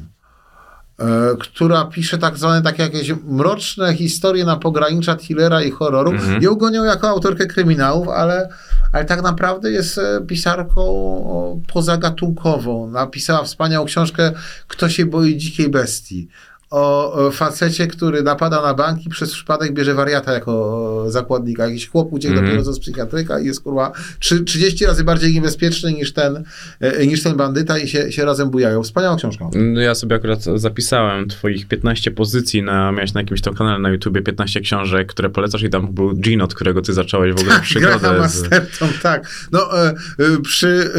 [1.41, 6.13] która pisze tak zwane takie jakieś mroczne historie na pogranicza thrillera i horroru.
[6.41, 8.49] Ją gonią jako autorkę kryminałów, ale,
[8.93, 12.91] ale tak naprawdę jest e, pisarką pozagatunkową.
[12.91, 14.33] Napisała wspaniałą książkę
[14.69, 16.29] Kto się boi dzikiej bestii.
[16.75, 21.67] O facecie, który napada na banki, przez przypadek bierze wariata jako zakładnika.
[21.67, 22.47] Jakiś chłop uciekł Mhm.
[22.57, 26.45] dopiero z psychiatryka i jest kurwa trzy- 30 razy bardziej niebezpieczny niż ten,
[26.81, 28.83] e, niż ten bandyta i się, się razem bujają.
[28.83, 29.45] Wspaniała książka.
[29.55, 33.91] No Ja sobie akurat zapisałem twoich 15 pozycji, na, miałeś na jakimś tam kanale na
[33.91, 37.47] YouTubie 15 książek, które polecasz i tam był Gin, od którego ty zacząłeś w ogóle
[37.55, 37.99] Graham przygodę.
[38.29, 38.41] Z...
[38.43, 39.29] Masterton, tak.
[39.53, 39.95] No, e, e,
[40.43, 40.91] przy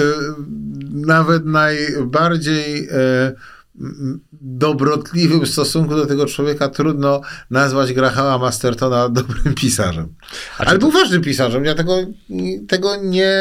[0.92, 2.88] nawet najbardziej
[4.42, 7.22] dobrotliwym stosunku do tego człowieka trudno
[7.52, 10.08] nazwać Grahama Mastertona dobrym pisarzem.
[10.58, 11.66] Ale to- był ważnym pisarzem.
[11.66, 11.96] Ja tego,
[12.68, 13.34] tego nie,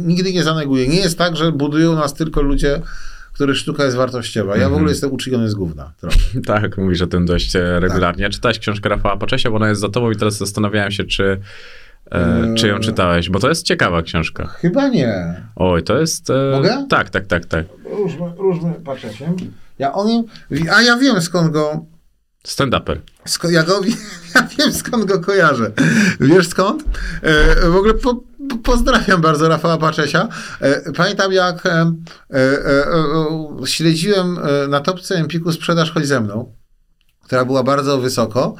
[0.00, 0.88] nigdy nie zaneguję.
[0.88, 2.80] Nie jest tak, że budują nas tylko ludzie,
[3.32, 4.52] których sztuka jest wartościowa.
[4.52, 4.74] Ja w Mhm.
[4.74, 5.92] ogóle jestem uczyniony z gówna.
[6.46, 8.24] Tak, mówisz o tym dość e, regularnie.
[8.24, 8.32] Tak.
[8.32, 11.40] Czytałeś książkę Rafała Paczesia, bo ona jest za tobą i teraz zastanawiałem się, czy,
[12.12, 14.46] e, czy ją czytałeś, bo to jest ciekawa książka.
[14.46, 15.42] Chyba nie.
[15.56, 16.30] Oj, to jest...
[16.30, 16.86] E, Mogę?
[16.90, 17.66] Tak, tak, tak, tak.
[17.90, 19.32] Różmy, różmy patrzecie.
[19.82, 20.24] Ja o nim,
[20.70, 21.86] a ja wiem skąd go,
[22.46, 23.00] Stand-uper.
[23.26, 23.80] Sko- ja, go,
[24.34, 25.72] ja wiem skąd go kojarzę.
[26.20, 26.82] Wiesz skąd?
[27.22, 28.14] E, w ogóle po,
[28.48, 30.28] po, pozdrawiam bardzo Rafała Paczesia.
[30.60, 31.92] E, pamiętam jak e, e,
[32.30, 32.86] e,
[33.62, 34.38] e, śledziłem
[34.68, 36.52] na topce Empiku sprzedaż Chodź ze mną,
[37.24, 38.54] która była bardzo wysoko.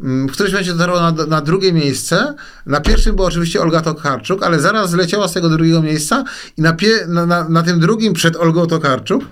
[0.00, 2.34] Mm, W którymś momencie dotarło na, na drugie miejsce.
[2.66, 6.24] Na pierwszym była oczywiście Olga Tokarczuk, ale zaraz zleciała z tego drugiego miejsca
[6.56, 9.24] i na, pie, na, na, na tym drugim przed Olgą Tokarczuk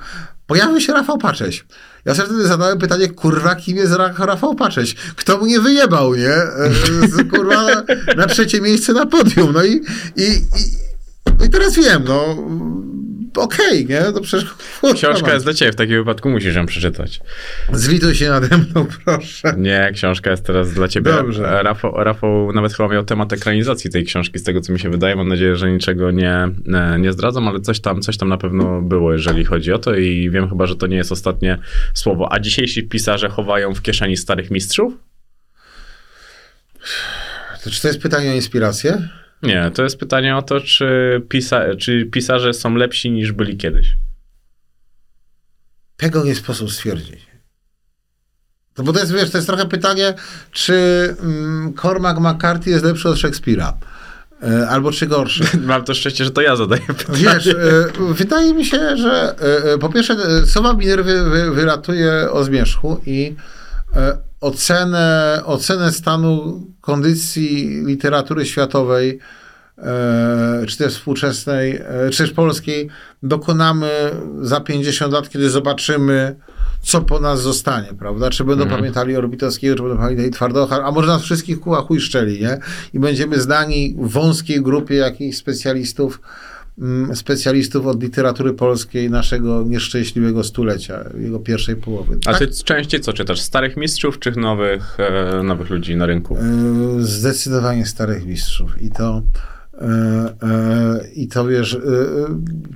[0.46, 1.64] pojawił się Rafał Pacześ.
[2.04, 4.94] Ja sobie wtedy zadałem pytanie, kurwa, kim jest Ra- Rafał Pacześ?
[4.94, 6.34] Kto mu nie wyjebał, nie?
[6.34, 6.70] E,
[7.30, 7.84] kurwa, na,
[8.16, 9.52] na trzecie miejsce na podium.
[9.52, 9.82] No i,
[10.16, 12.36] i, i, i teraz wiem, no
[13.38, 14.00] okej, nie?
[14.00, 14.50] To przecież...
[14.94, 17.20] Książka jest dla ciebie, w takim wypadku musisz ją przeczytać.
[17.72, 19.54] Zlituj się nade mną, proszę.
[19.58, 21.12] Nie, książka jest teraz dla ciebie.
[21.12, 21.62] Dobrze.
[21.62, 25.16] Rafał, Rafał nawet chyba miał temat ekranizacji tej książki, z tego co mi się wydaje.
[25.16, 28.82] Mam nadzieję, że niczego nie, nie, nie zdradzam, ale coś tam, coś tam na pewno
[28.82, 31.58] było, jeżeli chodzi o to i wiem chyba, że to nie jest ostatnie
[31.94, 32.32] słowo.
[32.32, 34.92] A dzisiejsi pisarze chowają w kieszeni starych mistrzów?
[37.64, 39.08] To czy to jest pytanie o inspirację?
[39.46, 43.96] Nie, to jest pytanie o to, czy, pisa- czy pisarze są lepsi niż byli kiedyś.
[45.96, 47.26] Tego nie sposób stwierdzić.
[48.78, 50.14] No bo to jest, wiesz, to jest trochę pytanie,
[50.52, 50.74] czy
[51.22, 53.74] mm, Cormac McCarthy jest lepszy od Szekspira.
[54.42, 55.44] E, albo czy gorszy.
[55.66, 57.18] Mam to szczęście, że to ja zadaję pytanie.
[57.18, 57.54] Wiesz, e,
[58.14, 59.34] wydaje mi się, że
[59.74, 60.16] e, po pierwsze
[60.46, 63.34] Sowa Miner wy, wy, wyratuje o zmierzchu i
[64.40, 69.18] ocenę, ocenę stanu kondycji literatury światowej
[69.78, 72.88] e, czy też współczesnej, e, czy też polskiej
[73.22, 73.90] dokonamy
[74.40, 76.36] za 50 lat, kiedy zobaczymy,
[76.82, 78.30] co po nas zostanie, prawda?
[78.30, 82.40] Czy będą pamiętali Orbitowskiego, czy będą pamiętali Twardocha, a może nas wszystkich kuła chuj szczeli,
[82.40, 82.58] nie?
[82.92, 86.55] I będziemy znani w wąskiej grupie jakichś specjalistów, mm,
[87.14, 92.18] specjalistów od literatury polskiej naszego nieszczęśliwego stulecia, jego pierwszej połowy.
[92.26, 93.40] A Tak, ty częściej co czytasz?
[93.40, 96.36] Starych mistrzów czy nowych, e, nowych ludzi na rynku?
[96.36, 96.40] e,
[96.98, 99.22] zdecydowanie starych mistrzów i to
[99.74, 99.86] e,
[100.42, 101.78] e, i to wiesz, e,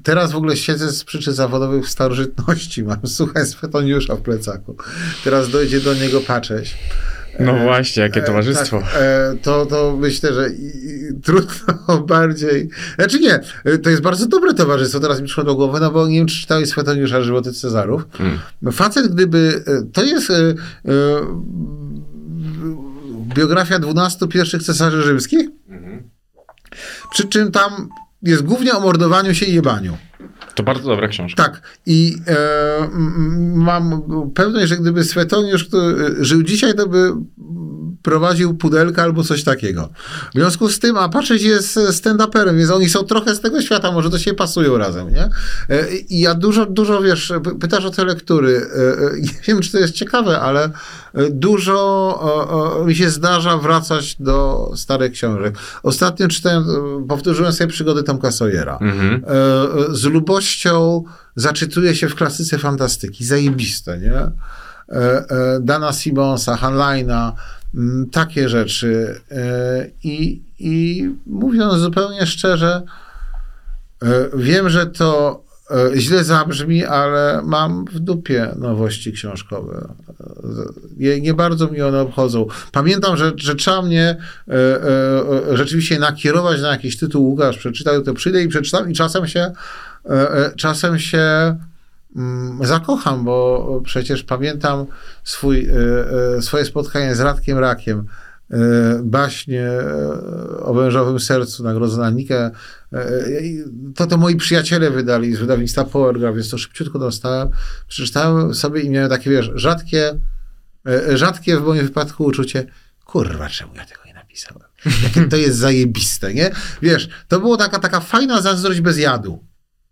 [0.02, 4.76] teraz w ogóle siedzę z przyczyn zawodowych w starożytności, mam słuchaj Swetoniusza w plecaku.
[5.24, 6.74] Teraz dojdzie do niego Pacześ.
[7.38, 8.78] No właśnie, jakie towarzystwo.
[8.80, 12.68] Tak, e, to, to myślę, że i, i, trudno bardziej.
[12.98, 16.08] Znaczy nie, e, to jest bardzo dobre towarzystwo, teraz mi przyszło do głowy, no bo
[16.08, 18.02] nie wiem, czy czytałeś Swetoniusza Żywoty Cezarów.
[18.20, 18.38] Mm.
[18.72, 19.62] Facet, gdyby.
[19.66, 20.54] e, To jest e, e,
[23.34, 25.48] biografia 12 pierwszych cesarzy rzymskich,
[27.10, 27.88] przy czym tam
[28.22, 29.96] jest głównie o mordowaniu się i jebaniu.
[30.54, 31.42] To bardzo dobra książka.
[31.42, 31.62] Tak.
[31.86, 32.88] I e,
[33.54, 34.02] mam
[34.34, 37.12] pewność, że gdyby Swetoniusz który żył dzisiaj, to by
[38.02, 39.88] prowadził pudelka albo coś takiego.
[40.30, 43.92] W związku z tym, a patrzeć jest stand-uperem, więc oni są trochę z tego świata,
[43.92, 45.28] może to się pasują razem, nie?
[45.68, 48.66] E, I ja dużo, dużo, wiesz, py- pytasz o te lektury.
[48.76, 50.70] E, e, Nie wiem, czy to jest ciekawe, ale e,
[51.30, 55.54] dużo mi się zdarza wracać do starych książek.
[55.82, 56.64] Ostatnio czytałem,
[57.08, 58.78] powtórzyłem sobie przygody Tomka Sawyera.
[58.80, 59.14] Mhm.
[59.14, 61.04] E, z lubością
[61.36, 63.24] zaczytuje się w klasyce fantastyki.
[63.24, 64.12] Zajebiste, nie?
[64.12, 64.30] E,
[64.88, 65.24] e,
[65.60, 67.32] Dana Simonsa, Hanlina,
[67.74, 69.20] m, takie rzeczy.
[70.04, 72.82] I, I mówiąc zupełnie szczerze,
[74.34, 75.42] wiem, że to
[75.96, 79.88] źle zabrzmi, ale mam w dupie nowości książkowe.
[80.08, 80.24] E,
[80.96, 82.46] Nie, nie bardzo mi one obchodzą.
[82.72, 84.16] Pamiętam, że, że trzeba mnie
[84.48, 87.28] e, e, e, rzeczywiście nakierować na jakiś tytuł.
[87.28, 89.52] Łukasz przeczytał, to przyjdę i przeczytam i czasem się e,
[90.10, 91.56] e, czasem się
[92.16, 94.86] mm, zakocham, bo przecież pamiętam
[95.24, 98.29] swój, e, e, swoje spotkanie z Radkiem Rakiem, e,
[99.02, 102.50] baśnie e, o wężowym sercu, nagrodzona Nikę.
[102.92, 103.06] E,
[103.96, 107.48] To to moi przyjaciele wydali z wydawnictwa Powergraph, więc to szybciutko dostałem.
[107.88, 110.18] Przeczytałem sobie i miałem takie, wiesz, rzadkie
[110.86, 112.66] e, rzadkie w moim wypadku uczucie,
[113.04, 114.62] kurwa, czemu ja tego nie napisałem?
[115.02, 116.50] Jakie to jest zajebiste, nie?
[116.82, 119.44] Wiesz, to była taka, taka fajna zazdrość bez jadu,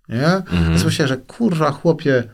[0.09, 0.27] nie?
[0.27, 0.69] Mhm.
[0.71, 2.25] Więc myślę, że kurwa, chłopie,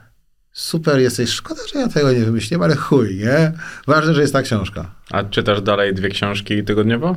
[0.55, 3.53] super jesteś, szkoda, że ja tego nie wymyśliłem, ale chuj, nie?
[3.87, 4.95] Ważne, że jest ta książka.
[5.11, 7.17] A czytasz dalej dwie książki tygodniowo?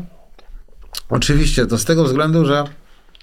[1.09, 2.64] Oczywiście, to z tego względu, że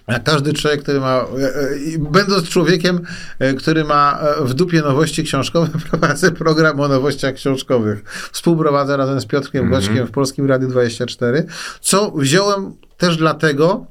[0.09, 3.01] jak każdy człowiek, który ma, e, e, będąc człowiekiem,
[3.39, 8.05] e, który ma w dupie nowości książkowe, prowadzę program o nowościach książkowych.
[8.32, 11.47] Współprowadzę razem z Piotrkiem Goćkiem w Polskim Radiu 24,
[11.81, 13.86] co wziąłem też dlatego,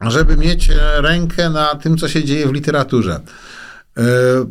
[0.00, 3.20] żeby mieć rękę na tym, co się dzieje w literaturze.
[3.98, 4.02] E,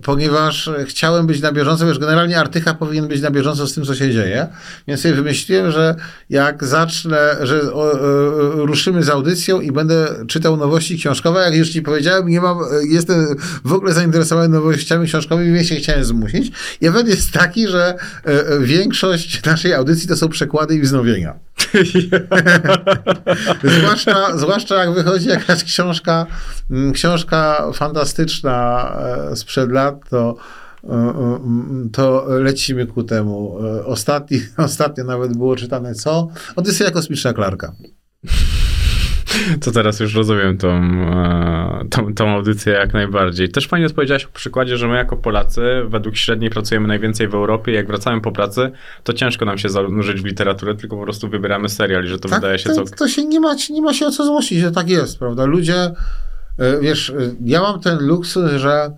[0.03, 3.95] Ponieważ chciałem być na bieżąco, wiesz, generalnie Artycha powinien być na bieżąco z tym, co
[3.95, 4.47] się dzieje,
[4.87, 5.95] więc sobie wymyśliłem, że
[6.29, 7.97] jak zacznę, że o, e,
[8.65, 12.63] ruszymy z audycją i będę czytał nowości książkowe, jak już ci powiedziałem, nie mam, e,
[12.89, 13.25] jestem
[13.65, 16.51] w ogóle zainteresowany nowościami książkowymi, więc się chciałem zmusić.
[16.81, 17.95] I efekt jest taki, że
[18.59, 21.33] większość naszej audycji to są przekłady i wznowienia.
[23.79, 26.25] zwłaszcza, zwłaszcza jak wychodzi jakaś książka,
[26.93, 28.91] książka fantastyczna
[29.35, 30.35] sprzed lat, to,
[30.83, 31.39] e, e,
[31.91, 33.57] to lecimy ku temu.
[33.65, 36.27] E, Ostatni, ostatnio nawet było czytane co?
[36.55, 37.73] Odyseja kosmiczna Clarka.
[39.61, 40.81] To teraz już rozumiem tą,
[41.89, 43.49] tą, tą audycję jak najbardziej.
[43.49, 47.71] Też fajnie powiedziałeś o przykładzie, że my jako Polacy według średniej pracujemy najwięcej w Europie.
[47.71, 48.71] Jak wracamy po pracy,
[49.03, 52.29] to ciężko nam się zanurzyć w literaturę, tylko po prostu wybieramy serial i że to
[52.29, 52.97] wydaje się to, całkiem...
[52.97, 55.45] to się nie ma, nie ma się o co złościć, że tak jest, prawda?
[55.45, 55.91] Ludzie,
[56.81, 57.13] wiesz,
[57.45, 58.91] ja mam ten luksus, że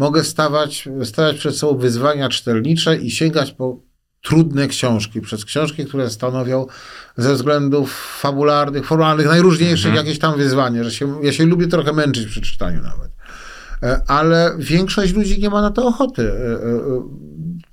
[0.00, 3.80] mogę stawać, stawiać przed sobą wyzwania czytelnicze i sięgać po
[4.22, 6.66] trudne książki, przez książki, które stanowią
[7.16, 12.26] ze względów fabularnych, formalnych, najróżniejszych jakieś tam wyzwanie, że się, ja się lubię trochę męczyć
[12.26, 13.10] przy czytaniu nawet.
[13.82, 16.32] E, Ale większość ludzi nie ma na to ochoty.
[16.32, 16.58] E, e,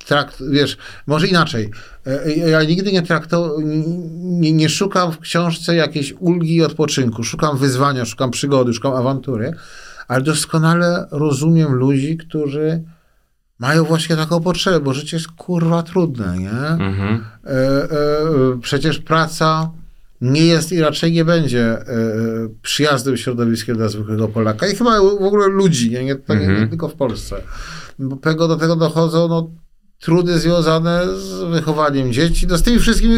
[0.06, 0.76] Trakt, wiesz,
[1.06, 1.70] może inaczej.
[2.46, 3.56] Ja nigdy nie trakto,
[4.18, 7.24] nie, nie szukam w książce jakiejś ulgi i odpoczynku.
[7.24, 9.54] Szukam wyzwania, szukam przygody, szukam awantury,
[10.08, 12.82] ale doskonale rozumiem ludzi, którzy
[13.58, 16.50] mają właśnie taką potrzebę, bo życie jest kurwa trudne, nie?
[16.50, 17.24] Mhm.
[17.44, 17.88] E, e,
[18.62, 19.70] przecież praca
[20.20, 21.84] nie jest i raczej nie będzie e,
[22.62, 26.88] przyjaznym środowiskiem dla zwykłego Polaka i chyba w ogóle ludzi, nie, nie, nie, nie tylko
[26.88, 27.36] w Polsce.
[27.98, 29.50] Bo tego, do tego dochodzą no,
[30.00, 33.16] trudy związane z wychowaniem dzieci, no, z tymi wszystkimi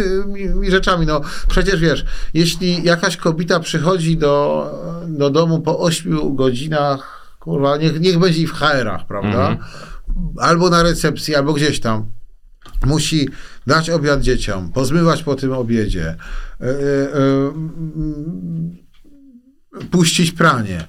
[0.66, 1.06] y, rzeczami.
[1.06, 2.04] No, przecież wiesz,
[2.34, 4.66] jeśli jakaś kobieta przychodzi do,
[5.08, 9.56] do domu po 8 godzinach, kurwa, niech, niech będzie i w HR-ach, prawda?
[10.38, 12.06] Albo na recepcji, albo gdzieś tam
[12.86, 13.28] musi
[13.66, 16.16] dać obiad dzieciom, pozmywać po tym obiedzie,
[16.60, 16.66] e,
[17.14, 18.76] mm,
[19.90, 20.84] puścić pranie.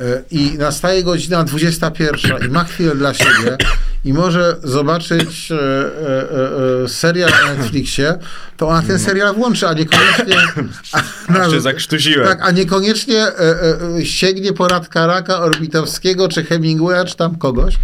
[0.00, 3.56] E, I nastaje godzina 21 i ma chwilę dla siebie
[4.04, 8.18] i może zobaczyć e, e, e, serial na Netflixie,
[8.56, 10.36] to ona ten serial włączy, a niekoniecznie...
[11.40, 12.26] A, się zakrztusiłem.
[12.26, 13.26] tak, a niekoniecznie
[14.02, 17.74] sięgnie poradka Raka, Orbitowskiego, czy Hemingwaya, czy tam kogoś,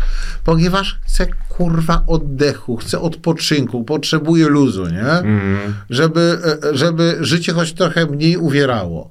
[0.45, 5.39] ponieważ chce kurwa oddechu, chce odpoczynku, potrzebuje luzu, nie?
[5.91, 9.11] Żeby, e, żeby życie choć trochę mniej uwierało.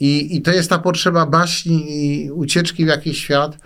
[0.00, 3.58] I, I to jest ta potrzeba baśni i ucieczki w jakiś świat,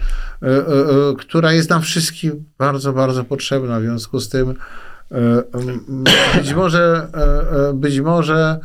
[0.43, 3.81] e, e, e, która jest nam wszystkim bardzo, bardzo potrzebna.
[3.81, 4.55] W związku z tym
[5.11, 5.43] e,
[6.36, 8.59] być może, e, e, być może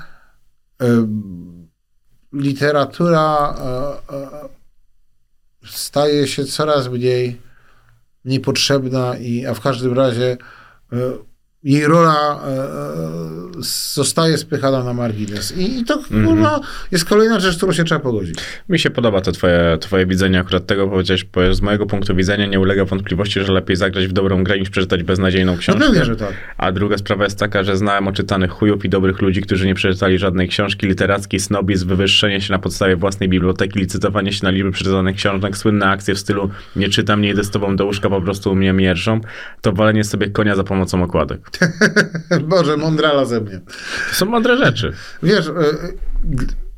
[0.81, 1.07] e,
[2.33, 4.49] literatura e, e,
[5.65, 7.41] staje się coraz mniej
[8.25, 10.37] niepotrzebna, i, a w każdym razie
[11.63, 13.29] jej rola e, e,
[13.93, 15.57] zostaje spychana na margines.
[15.57, 16.59] I, i to kurwa,
[16.91, 18.35] jest kolejna rzecz, z którą się trzeba pogodzić.
[18.69, 22.45] Mi się podoba to twoje, twoje widzenie akurat tego, powiedziałeś, bo z mojego punktu widzenia
[22.45, 25.81] nie ulega wątpliwości, że lepiej zagrać w dobrą grę niż przeczytać beznadziejną No książkę.
[25.85, 26.33] pewnie, że tak.
[26.57, 30.17] A druga sprawa jest taka, że znałem oczytanych chujów i dobrych ludzi, którzy nie przeczytali
[30.19, 35.15] żadnej książki, literacki snobizm, wywyższenie się na podstawie własnej biblioteki, licytowanie się na liczby przeczytanych
[35.15, 38.55] książek, słynne akcje w stylu nie czytam, nie idę z tobą do łóżka, po prostu
[38.55, 39.21] mnie mierżą,
[39.61, 41.48] to walenie sobie konia za pomocą okładek.
[42.49, 43.59] Boże, mądrala ze mnie.
[44.09, 44.93] To są mądre rzeczy.
[45.23, 45.51] Wiesz, e,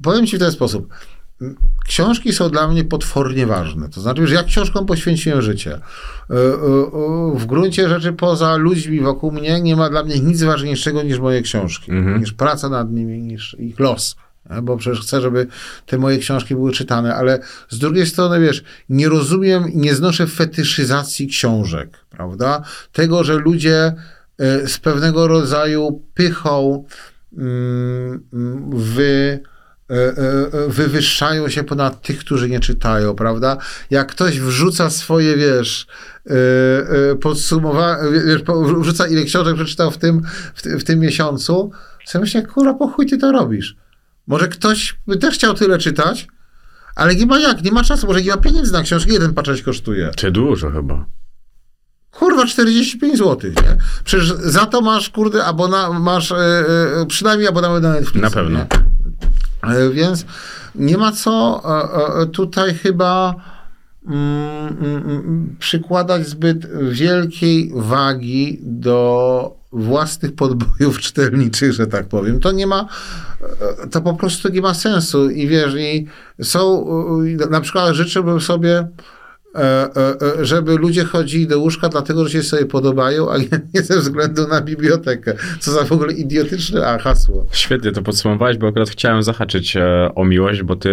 [0.02, 0.94] powiem ci w ten sposób.
[1.88, 3.90] Książki są dla mnie potwornie ważne.
[3.90, 5.72] To znaczy, że ja książkom poświęciłem życie.
[5.74, 5.78] E,
[6.34, 11.20] e, W gruncie rzeczy poza ludźmi wokół mnie nie ma dla mnie nic ważniejszego niż
[11.20, 14.16] moje książki, niż praca nad nimi, niż ich los.
[14.64, 15.48] Bo przecież chcę, żeby
[15.86, 17.40] te moje książki były czytane, ale
[17.70, 22.64] z drugiej strony, wiesz, nie rozumiem nie znoszę fetyszyzacji książek, prawda?
[22.92, 23.94] Tego, że ludzie
[24.66, 26.86] z pewnego rodzaju pychą
[27.38, 28.24] mm,
[28.74, 33.58] w e, e, wywyższają się ponad tych, którzy nie czytają, prawda?
[33.90, 35.88] Jak ktoś wrzuca swoje, wiesz,
[37.22, 38.44] podsumowanie, wiesz,
[38.82, 40.22] wrzuca ile książek przeczytał w tym,
[40.56, 41.72] w, w tym miesiącu,
[42.12, 43.76] to myślę, kurwa, po chuj ty to robisz?
[44.28, 46.28] Może ktoś by też chciał tyle czytać,
[46.96, 49.62] ale nie ma jak, nie ma czasu, może nie ma pieniędzy na książki, jeden patrzeć
[49.62, 50.12] kosztuje.
[50.16, 51.06] Czy dużo chyba.
[52.12, 53.78] Kurwa, 45 zł, nie?
[54.04, 56.66] Przecież za to masz, kurde, abona, masz e,
[57.08, 58.24] przynajmniej abonament na Netflix.
[58.24, 58.60] Na pewno.
[59.64, 60.26] E, Więc
[60.76, 61.62] nie ma co
[62.22, 63.36] e, tutaj chyba
[64.08, 72.40] mm, mm, mm, przykładać zbyt wielkiej wagi do własnych podbojów czytelniczych, że tak powiem.
[72.40, 72.88] To nie ma,
[73.92, 75.30] to po prostu nie ma sensu.
[75.30, 76.08] I wiesz, i
[76.42, 76.86] są,
[77.50, 78.88] na przykład życzyłbym sobie,
[80.42, 83.38] żeby ludzie chodzili do łóżka dlatego, że się sobie podobają, a
[83.74, 85.34] nie, ze względu na bibliotekę.
[85.60, 87.46] Co za w ogóle idiotyczne a, hasło.
[87.52, 90.90] Świetnie to podsumowałeś, bo akurat chciałem zahaczyć e, o miłość, bo ty,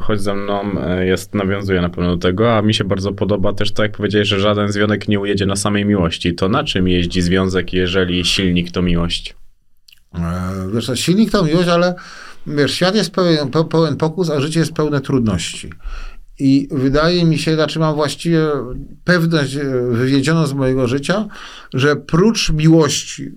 [0.00, 3.52] choć ze mną, e, jest, nawiązuje na pewno do tego, a mi się bardzo podoba
[3.52, 6.34] też to, jak powiedziałeś, że żaden związek nie ujedzie na samej miłości.
[6.34, 9.34] To na czym jeździ związek, jeżeli silnik to miłość?
[10.14, 10.20] E,
[10.74, 11.94] Wiesz, silnik to miłość, ale
[12.46, 15.70] wiesz, świat jest pełen, pe- pełen pokus, a życie jest pełne trudności.
[16.38, 18.40] I wydaje mi się, znaczy mam właściwie
[19.04, 21.28] pewność e, wywiedzioną z mojego życia,
[21.74, 23.30] że prócz miłości,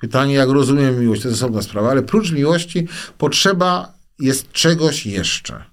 [0.00, 5.64] pytanie jak rozumiem miłość, to jest osobna sprawa, ale prócz miłości potrzeba jest czegoś jeszcze.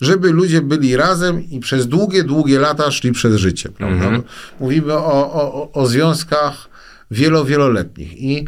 [0.00, 3.68] Żeby ludzie byli razem i przez długie, długie lata szli przez życie.
[3.68, 4.04] Prawda?
[4.04, 4.22] Mhm.
[4.60, 6.68] Mówimy o, o, o- o związkach
[7.10, 8.18] wielo, wieloletnich.
[8.18, 8.44] I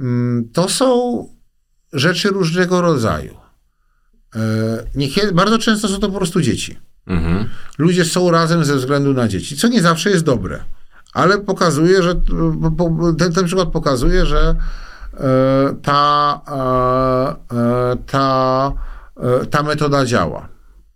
[0.00, 1.28] mm, to są
[1.92, 3.36] rzeczy różnego rodzaju.
[4.34, 4.38] E,
[4.94, 6.78] Niekiedy, bardzo często są to po prostu dzieci.
[7.06, 7.48] Mhm.
[7.78, 10.64] Ludzie są razem ze względu na dzieci, co nie zawsze jest dobre,
[11.14, 12.14] ale pokazuje, że
[12.78, 14.54] po- ten, ten przykład pokazuje, że
[15.14, 15.24] e,
[15.82, 18.72] ta, e, e, ta,
[19.42, 20.48] e, ta metoda działa.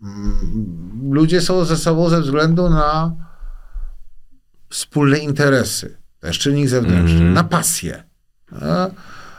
[0.03, 3.11] Mm, Ludzie są ze sobą ze względu na
[4.69, 7.33] wspólne interesy, jest czynnik zewnętrzny, Mhm.
[7.33, 8.03] na pasję.
[8.61, 8.91] E,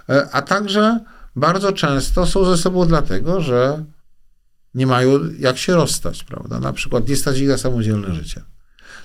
[0.08, 1.00] e, A także
[1.36, 3.84] bardzo często są ze sobą dlatego, że
[4.74, 6.60] nie mają jak się rozstać, prawda?
[6.60, 8.42] Na przykład nie stać ich na samodzielne życie.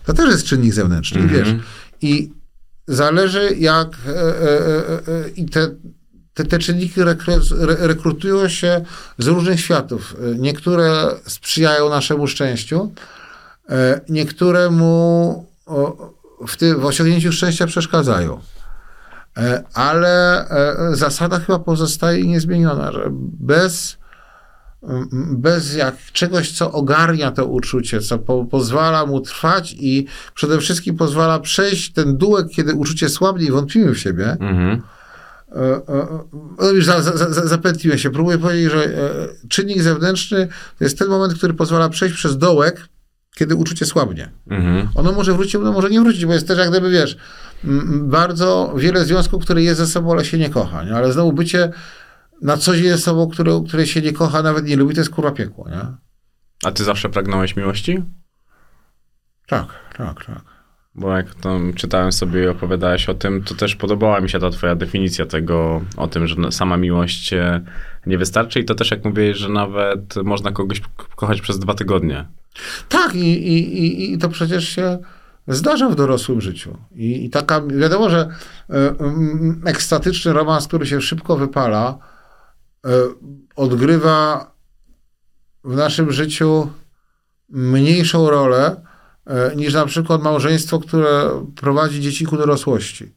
[0.06, 1.40] To też jest czynnik zewnętrzny, Mhm.
[1.46, 1.66] wiesz.
[2.02, 2.32] I
[2.88, 5.70] zależy jak e, e, e, e, i te,
[6.34, 8.86] te, te czynniki rekru- re, rekrutują się
[9.18, 10.16] z różnych światów.
[10.34, 12.92] E, Niektóre sprzyjają naszemu szczęściu,
[13.70, 15.46] e, niektóre mu
[16.48, 18.40] w, ty, w osiągnięciu szczęścia przeszkadzają.
[19.38, 23.08] E, Ale e, zasada chyba pozostaje niezmieniona, że
[23.40, 23.98] bez
[24.84, 25.08] m,
[25.38, 30.98] bez jak czegoś, co ogarnia to uczucie, co po, pozwala mu trwać i przede wszystkim
[30.98, 34.32] pozwala przejść ten dułek, kiedy uczucie słabnie i wątpimy w siebie.
[34.32, 34.82] Mhm.
[35.52, 35.82] E,
[36.60, 38.10] No już za, za, za, zapętliłem się.
[38.10, 38.90] Próbuję powiedzieć, że
[39.50, 40.48] czynnik zewnętrzny
[40.78, 42.88] to jest ten moment, który pozwala przejść przez dołek,
[43.38, 44.32] kiedy uczucie słabnie.
[44.50, 44.88] Mhm.
[44.96, 47.18] Ono może wrócić, ono może nie wrócić, bo jest też jak gdyby, wiesz,
[48.02, 50.96] bardzo wiele związków, które jest ze sobą, ale się nie kocha, nie?
[50.96, 51.72] ale znowu bycie
[52.42, 55.10] na co dzień ze sobą, które, które się nie kocha, nawet nie lubi, to jest
[55.10, 55.82] kurwa piekło, nie?
[56.64, 58.04] A ty zawsze pragnąłeś miłości?
[59.48, 59.68] Tak,
[59.98, 60.42] tak, tak.
[60.96, 64.50] Bo jak tam czytałem sobie i opowiadałeś o tym, to też podobała mi się ta
[64.50, 67.62] twoja definicja tego, o tym, że sama miłość e,
[68.06, 70.82] nie wystarczy i to też jak mówiłeś, że nawet można kogoś
[71.16, 72.28] kochać przez dwa tygodnie.
[72.90, 74.98] Tak, i, i, i, i to przecież się
[75.48, 76.78] zdarza w dorosłym życiu.
[76.96, 78.30] I, i taka, wiadomo, że
[78.70, 81.98] mm, ekstatyczny romans, który się szybko wypala,
[82.86, 82.90] e,
[83.56, 84.52] odgrywa
[85.64, 86.70] w naszym życiu
[87.50, 88.82] mniejszą rolę
[89.26, 93.14] e, niż na przykład małżeństwo, które prowadzi dzieci ku dorosłości.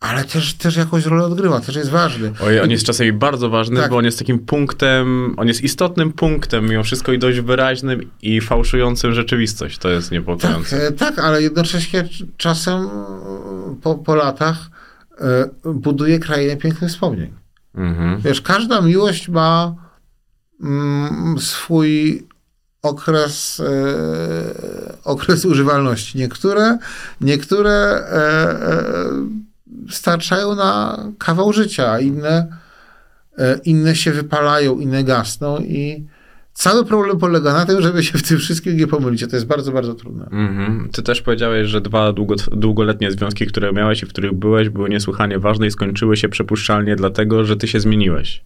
[0.00, 2.32] Ale też, też jakąś rolę odgrywa, też jest ważny.
[2.44, 3.90] Oj, on jest czasami bardzo ważny, Tak.
[3.90, 8.40] bo on jest takim punktem, on jest istotnym punktem mimo wszystko i dość wyraźnym i
[8.40, 9.78] fałszującym rzeczywistość.
[9.78, 10.86] To jest Tak, niepokojące.
[10.86, 12.88] e, tak, ale jednocześnie czasem
[13.82, 14.70] po, po latach
[15.20, 17.32] e, buduje krainę pięknych wspomnień.
[17.74, 18.20] Mhm.
[18.20, 19.74] Wiesz, każda miłość ma
[20.62, 22.26] mm, swój
[22.82, 26.18] okres, e, okres używalności.
[26.18, 26.78] Niektóre,
[27.20, 28.58] niektóre e,
[29.90, 32.46] starczają na kawał życia, a inne,
[33.38, 36.06] e, inne się wypalają, inne gasną i
[36.58, 39.20] cały problem polega na tym, żeby się w tym wszystkim nie pomylić.
[39.30, 40.24] To jest bardzo, bardzo trudne.
[40.24, 40.88] Mhm.
[40.92, 44.88] Ty też powiedziałeś, że dwa długo, długoletnie związki, które miałeś i w których byłeś, były
[44.88, 48.44] niesłychanie ważne i skończyły się przepuszczalnie dlatego, że ty się zmieniłeś.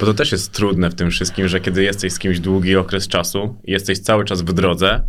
[0.00, 3.08] Bo to też jest trudne w tym wszystkim, że kiedy jesteś z kimś długi okres
[3.08, 5.00] czasu jesteś cały czas w drodze,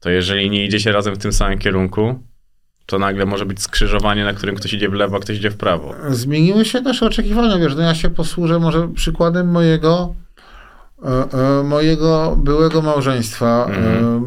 [0.00, 2.18] to jeżeli nie idziecie razem w tym samym kierunku,
[2.86, 5.56] to nagle może być skrzyżowanie, na którym ktoś idzie w lewo, a ktoś idzie w
[5.56, 5.94] prawo.
[6.10, 10.14] Zmieniły się nasze oczekiwania, wiesz, no ja się posłużę może przykładem mojego
[11.04, 13.70] e, e, mojego byłego małżeństwa.
[13.70, 14.22] E,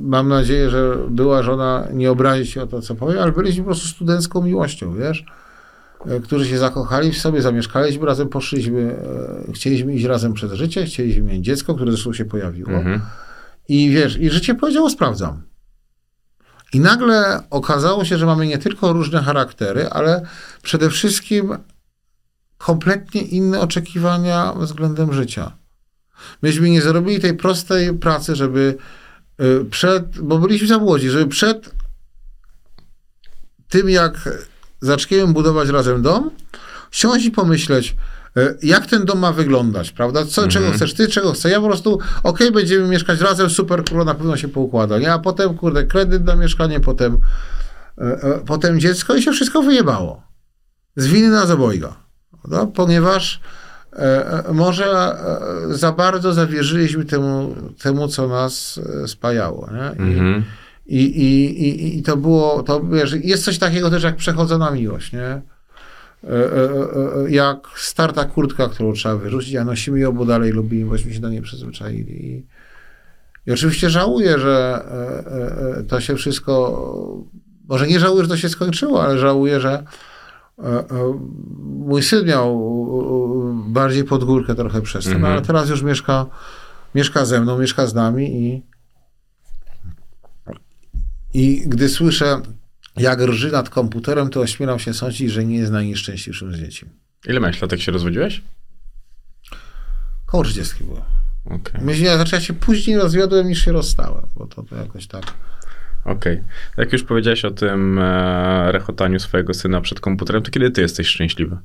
[0.00, 3.70] mam nadzieję, że była żona nie obrazi się o to, co powie, ale byliśmy po
[3.70, 5.24] prostu studencką miłością, wiesz,
[6.24, 8.96] którzy się zakochali w sobie, zamieszkaliśmy razem, poszliśmy,
[9.54, 12.70] chcieliśmy iść razem przez życie, chcieliśmy mieć dziecko, które zresztą się pojawiło.
[12.70, 13.00] Mhm.
[13.68, 15.49] I wiesz, i życie powiedziało, sprawdzam.
[16.72, 20.26] I nagle okazało się, że mamy nie tylko różne charaktery, ale
[20.62, 21.58] przede wszystkim
[22.58, 25.52] kompletnie inne oczekiwania względem życia.
[26.42, 28.76] Myśmy nie zrobili tej prostej pracy, żeby
[29.40, 31.74] y, przed, bo byliśmy za młodzi, żeby przed
[33.68, 34.28] tym, jak
[34.80, 36.30] zaczniemy budować razem dom,
[36.90, 37.96] siąść i pomyśleć,
[38.62, 40.24] jak ten dom ma wyglądać, prawda?
[40.24, 41.50] Co, Czego chcesz ty, czego chcę?
[41.50, 45.12] Ja po prostu, okej, będziemy mieszkać razem, super, królo, na pewno się poukłada, nie?
[45.12, 50.22] A potem, kurde, kredyt na mieszkanie, potem, y, y, potem dziecko i się wszystko wyjebało.
[50.96, 51.94] Z winy nas obojga,
[52.42, 52.72] prawda?
[52.74, 53.40] Ponieważ
[53.92, 54.86] e, e, może
[55.70, 60.06] e, za bardzo zawierzyliśmy temu, temu co nas e, spajało, nie?
[60.06, 60.44] I, Mhm.
[60.86, 65.12] i, i, i, I to było, to wiesz, jest coś takiego też jak przechodzona miłość,
[65.12, 65.42] nie?
[66.24, 70.90] E, e, e, Jak starta kurtka, którą trzeba wyrzucić, a nosimy ją, bo dalej lubimy,
[70.90, 72.26] bośmy się do niej przyzwyczaili.
[72.26, 72.46] I,
[73.46, 74.84] i oczywiście żałuję, że
[75.88, 76.82] to się wszystko,
[77.68, 79.84] może nie żałuję, że to się skończyło, ale żałuję, że
[81.62, 82.70] mój syn miał
[83.68, 85.32] bardziej pod górkę trochę przez to, no, Mhm.
[85.32, 86.26] ale teraz już mieszka,
[86.94, 88.62] mieszka ze mną, mieszka z nami i
[91.34, 92.40] i gdy słyszę,
[92.96, 96.86] jak rży nad komputerem, to ośmielam się sądzić, że nie jest najnieszczęśliwszym z dzieci.
[97.26, 98.42] Ile miałeś lat, jak się rozwodziłeś?
[100.26, 101.04] Koło 30 było.
[101.44, 101.80] Okej.
[101.82, 105.24] Myślę, ja znaczy ja się później rozwiodłem niż się rozstałem, bo to, to jakoś tak.
[106.04, 106.42] Okej.
[106.76, 111.06] Jak już powiedziałeś o tym e, rechotaniu swojego syna przed komputerem, to kiedy ty jesteś
[111.06, 111.58] szczęśliwy?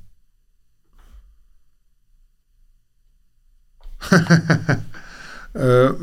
[5.56, 5.94] E,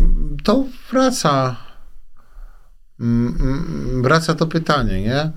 [0.45, 1.57] To wraca.
[3.03, 5.17] Mm, mm, Wraca to pytanie, nie?
[5.17, 5.33] E,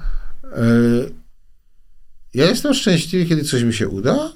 [2.33, 4.31] Ja jestem szczęśliwy, kiedy coś mi się uda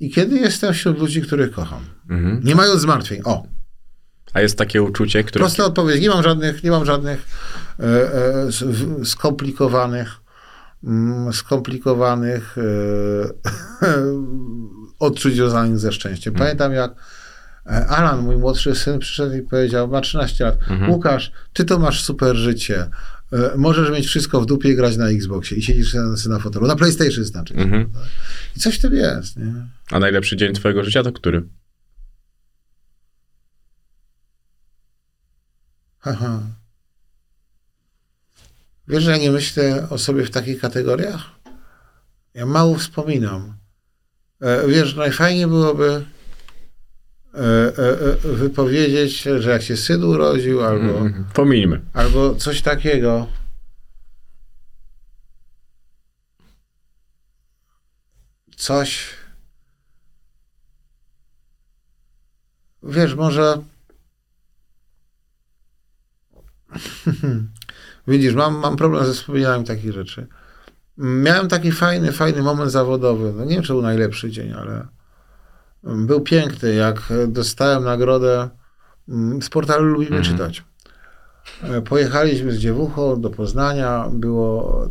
[0.00, 1.84] i kiedy jestem wśród ludzi, których kocham.
[2.10, 2.40] Mhm.
[2.44, 3.20] Nie mając zmartwień.
[3.24, 3.46] O,
[4.32, 5.42] A jest takie uczucie, które...
[5.44, 6.02] Prosta odpowiedź.
[6.02, 7.26] Nie mam żadnych, nie mam żadnych
[7.80, 10.08] e, e, skomplikowanych,
[10.84, 12.62] mm, skomplikowanych e,
[15.06, 16.34] odczuć związanych ze szczęściem.
[16.34, 16.94] Pamiętam, jak
[17.64, 20.58] Alan, mój młodszy syn, przyszedł i powiedział, ma 13 lat,
[20.88, 22.90] Łukasz, ty to masz super życie.
[23.32, 26.66] E, Możesz mieć wszystko w dupie i grać na Xboxie i siedzisz na, na fotelu.
[26.66, 27.54] Na PlayStation znaczy.
[27.54, 27.90] Mhm.
[28.56, 29.54] I coś w tym jest, nie?
[29.90, 31.48] A najlepszy dzień twojego życia to który?
[36.02, 36.40] Aha.
[38.88, 41.22] Wiesz, że ja nie myślę o sobie w takich kategoriach?
[42.34, 43.54] Ja mało wspominam.
[44.40, 46.04] E, wiesz, najfajniej byłoby e, e, e,
[48.24, 51.24] wypowiedzieć, że jak się syn urodził, albo, Mhm.
[51.34, 51.80] Pomińmy.
[51.92, 53.26] albo coś takiego.
[58.56, 59.10] Coś.
[62.82, 63.62] Wiesz, może.
[68.08, 70.26] Widzisz, mam, mam problem ze wspominaniem takich rzeczy.
[70.96, 73.32] Miałem taki fajny, fajny moment zawodowy.
[73.36, 74.86] No nie wiem, czy był najlepszy dzień, ale
[75.86, 78.48] był piękny, jak dostałem nagrodę
[79.08, 80.36] mm, z portalu Lubimy Mhm.
[80.36, 80.64] Czytać.
[81.62, 84.90] E, Pojechaliśmy z dziewuchą do Poznania, było,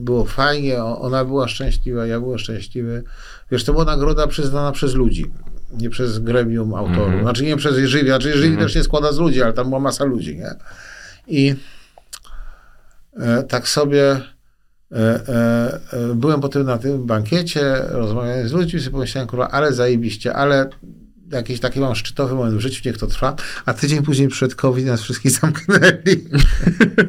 [0.00, 3.02] było fajnie, ona była szczęśliwa, ja byłem szczęśliwy.
[3.50, 5.30] Wiesz, to była nagroda przyznana przez ludzi,
[5.72, 6.98] nie przez gremium autorów.
[6.98, 7.22] Mhm.
[7.22, 10.04] Znaczy nie przez jury, znaczy jury też się składa z ludzi, ale tam była masa
[10.04, 10.50] ludzi, nie?
[11.26, 11.54] I
[13.16, 14.20] e, tak sobie
[16.14, 20.70] byłem potem na tym bankiecie, rozmawiałem z ludźmi, sobie pomyślałem, kurwa, ale zajebiście, ale
[21.32, 23.36] jakiś taki mam szczytowy moment w życiu, niech to trwa,
[23.66, 26.24] a tydzień później przed COVID nas wszystkich zamknęli.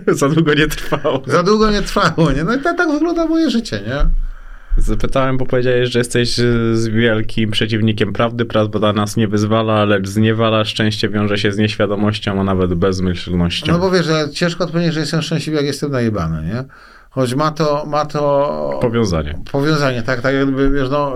[0.19, 1.23] Za długo nie trwało.
[1.27, 2.43] Za długo nie trwało, nie?
[2.43, 4.05] No i tak, tak wygląda moje życie, nie?
[4.77, 6.43] Zapytałem, bo powiedziałeś, że jesteś e,
[6.73, 8.45] z wielkim przeciwnikiem prawdy.
[8.45, 10.65] Prawda nas nie wyzwala, lecz zniewala.
[10.65, 13.71] Szczęście wiąże się z nieświadomością, a nawet bezmyślnością.
[13.71, 16.63] No bo wiesz, że ciężko odpowiedzieć, że jestem szczęśliwy, jak jestem najebany, nie?
[17.11, 19.39] Choć ma to, ma to Powiązanie.
[19.51, 21.15] powiązanie, tak, tak jakby, wiesz, no,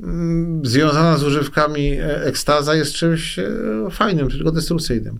[0.00, 3.50] mm, związana z używkami e, ekstaza jest czymś e,
[3.90, 5.18] fajnym, tylko destrukcyjnym.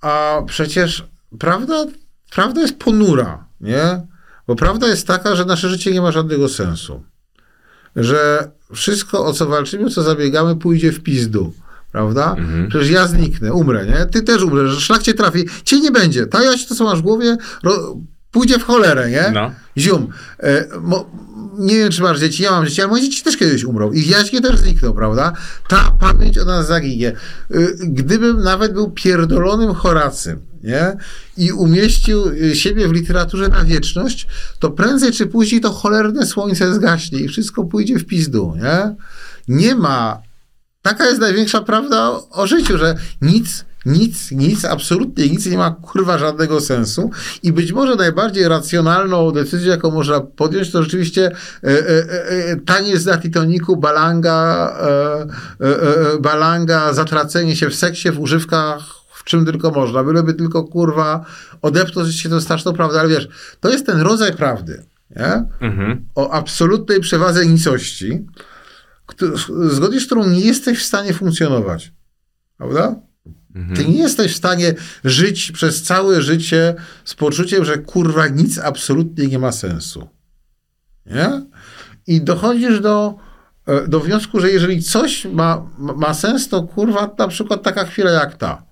[0.00, 1.08] A przecież
[1.38, 1.84] prawda,
[2.30, 4.00] prawda jest ponura, nie?
[4.46, 7.02] Bo prawda jest taka, że nasze życie nie ma żadnego sensu.
[7.96, 11.52] Że wszystko, o co walczymy, o co zabiegamy, pójdzie w pizdu.
[11.92, 12.34] Prawda?
[12.38, 12.68] Mhm.
[12.68, 14.06] Przecież ja zniknę, umrę, nie?
[14.06, 15.44] Ty też umrzesz, szlak cię trafi.
[15.64, 16.26] Cię nie będzie.
[16.26, 17.96] Ta jaś, to co masz w głowie, ro,
[18.30, 19.30] pójdzie w cholerę, nie?
[19.34, 19.50] No.
[19.78, 20.08] Zium.
[20.38, 21.10] E, mo,
[21.58, 23.92] nie wiem, czy masz dzieci, ja mam dzieci, ale moje dzieci też kiedyś umrą.
[23.92, 25.32] I jaśkie też znikną, prawda?
[25.68, 27.12] Ta pamięć o nas zaginie.
[27.50, 30.96] Y, Gdybym nawet był pierdolonym Horacym, nie?
[31.36, 34.26] I umieścił y, siebie w literaturze na wieczność,
[34.58, 38.94] to prędzej czy później to cholerne słońce zgaśnie i wszystko pójdzie w pizdu, nie?
[39.48, 40.22] Nie ma
[40.82, 45.70] Taka jest największa prawda o, o życiu, że nic, nic, nic, absolutnie nic nie ma
[45.70, 47.10] kurwa żadnego sensu.
[47.42, 51.30] I być może najbardziej racjonalną decyzją, jaką można podjąć, to rzeczywiście
[51.64, 55.82] e, e, e, taniec na Titanicu, balanga, e, e,
[56.14, 58.82] e, balanga, zatracenie się w seksie, w używkach,
[59.14, 60.04] w czym tylko można.
[60.04, 61.24] Byleby tylko kurwa
[61.62, 63.28] odepnąć się to straszną prawdę, ale wiesz,
[63.60, 64.82] to jest ten rodzaj prawdy,
[65.16, 65.44] nie?
[65.60, 66.04] Mhm.
[66.14, 68.26] o absolutnej przewadze nicości,
[69.70, 71.92] zgodnie z którą nie jesteś w stanie funkcjonować.
[72.56, 72.96] Prawda?
[73.76, 74.74] Ty nie jesteś w stanie
[75.04, 76.74] żyć przez całe życie
[77.04, 80.08] z poczuciem, że kurwa nic absolutnie nie ma sensu.
[81.06, 81.42] Nie?
[82.06, 83.14] I dochodzisz do,
[83.66, 88.10] e, do wniosku, że jeżeli coś ma, ma- sens, to kurwa na przykład taka chwila
[88.10, 88.62] jak ta.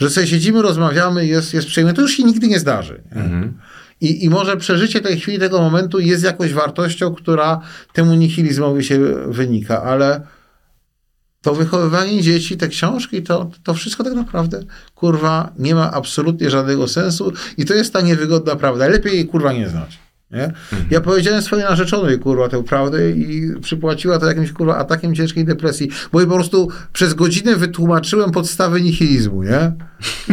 [0.00, 3.02] Że sobie siedzimy, rozmawiamy, jest, jest przyjemne, to już się nigdy nie zdarzy.
[3.16, 3.22] Nie?
[4.00, 7.60] I, I może przeżycie tej chwili, tego momentu jest jakąś wartością, która
[7.92, 10.20] temu nihilizmowi się wynika, ale
[11.42, 14.62] to wychowywanie dzieci, te książki, to, to wszystko tak naprawdę,
[14.94, 18.88] kurwa, nie ma absolutnie żadnego sensu i to jest ta niewygodna prawda.
[18.88, 19.98] Lepiej jej, kurwa, nie znać.
[20.30, 20.52] Nie?
[20.90, 25.90] Ja powiedziałem swojej narzeczonej, kurwa, tę prawdę i przypłaciła to jakimś, kurwa, atakiem ciężkiej depresji,
[26.12, 29.72] bo jej po prostu przez godzinę wytłumaczyłem podstawy nihilizmu, nie?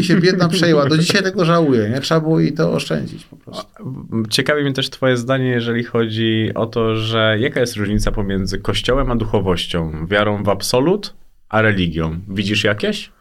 [0.01, 0.85] I się biedna przejęła.
[0.85, 2.01] Do dzisiaj tego żałuję, nie?
[2.01, 3.95] Trzeba było jej to oszczędzić po prostu.
[4.29, 9.11] Ciekawi mnie też twoje zdanie, jeżeli chodzi o to, że jaka jest różnica pomiędzy kościołem
[9.11, 11.13] a duchowością, wiarą w absolut,
[11.49, 12.19] a religią.
[12.29, 13.11] Widzisz jakieś?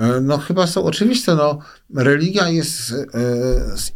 [0.00, 1.58] E, No chyba są oczywiste, no
[1.94, 2.96] religia jest e,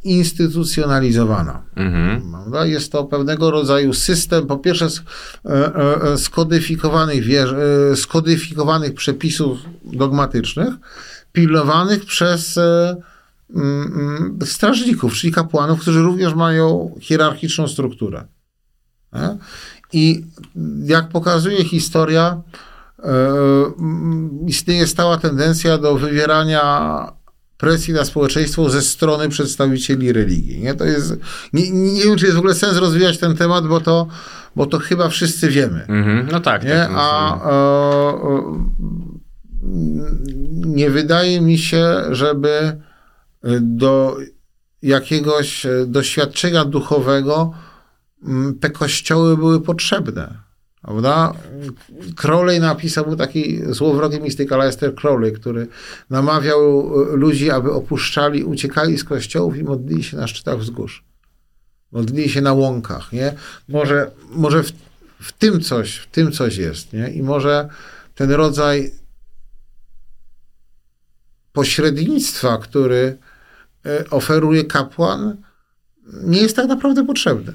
[0.05, 1.63] zinstytucjonalizowana.
[1.77, 2.31] Mhm.
[2.33, 2.67] Prawda?
[2.67, 7.53] Jest to pewnego rodzaju system, po pierwsze e, e, e, skodyfikowanych, wierz,
[7.93, 10.75] e, skodyfikowanych przepisów dogmatycznych,
[11.33, 12.97] pilnowanych przez e,
[13.55, 18.25] mm, mm, strażników, czyli kapłanów, którzy również mają hierarchiczną strukturę.
[19.13, 19.37] Nie?
[19.93, 20.25] I
[20.85, 22.43] jak pokazuje historia,
[24.47, 27.13] istnieje stała tendencja do wywierania
[27.61, 30.61] presji na społeczeństwo ze strony przedstawicieli religii.
[30.61, 30.75] Nie?
[30.75, 31.17] To jest,
[31.53, 34.07] nie, nie wiem, czy jest w ogóle sens rozwijać ten temat, bo to,
[34.57, 35.87] bo to chyba wszyscy wiemy.
[35.89, 36.29] Mhm.
[36.33, 36.65] No tak.
[36.65, 36.71] Nie?
[36.71, 36.91] tak.
[36.95, 38.71] A e, e,
[40.67, 42.81] nie wydaje mi się, żeby
[43.61, 44.17] do
[44.83, 47.53] jakiegoś doświadczenia duchowego
[48.25, 50.50] mm, te kościoły były potrzebne.
[50.82, 51.32] Prawda?
[52.16, 55.66] Crowley napisał, był taki złowrogi mistyk Aleister Crowley, który
[56.11, 61.05] namawiał e, ludzi, aby opuszczali, uciekali z kościołów i modlili się na szczytach wzgórz.
[61.93, 63.35] Modlili się na łąkach, nie?
[63.69, 64.73] Może, może w,
[65.20, 67.11] w tym coś, w tym coś jest, nie?
[67.11, 67.69] I może
[68.15, 68.93] ten rodzaj
[71.52, 73.19] pośrednictwa, który
[73.86, 75.36] e, oferuje kapłan,
[76.23, 77.52] nie jest tak naprawdę potrzebny.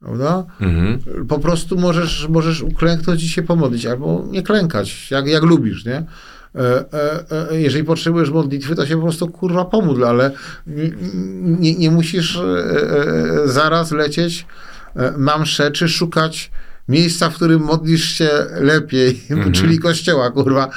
[0.00, 0.44] Prawda?
[0.60, 0.98] Mhm.
[1.28, 6.04] Po prostu możesz, możesz uklęknąć i się pomodlić, albo nie klękać, jak, jak lubisz, nie?
[6.54, 10.30] E, e, e, Jeżeli potrzebujesz modlitwy, to się po prostu kurwa pomódl, ale
[11.60, 12.38] nie, nie, musisz
[13.44, 14.46] zaraz lecieć
[15.18, 16.50] na mszę, czy szukać
[16.88, 18.28] miejsca, w którym modlisz się
[18.60, 19.20] lepiej,
[19.52, 20.70] czyli kościoła, kurwa.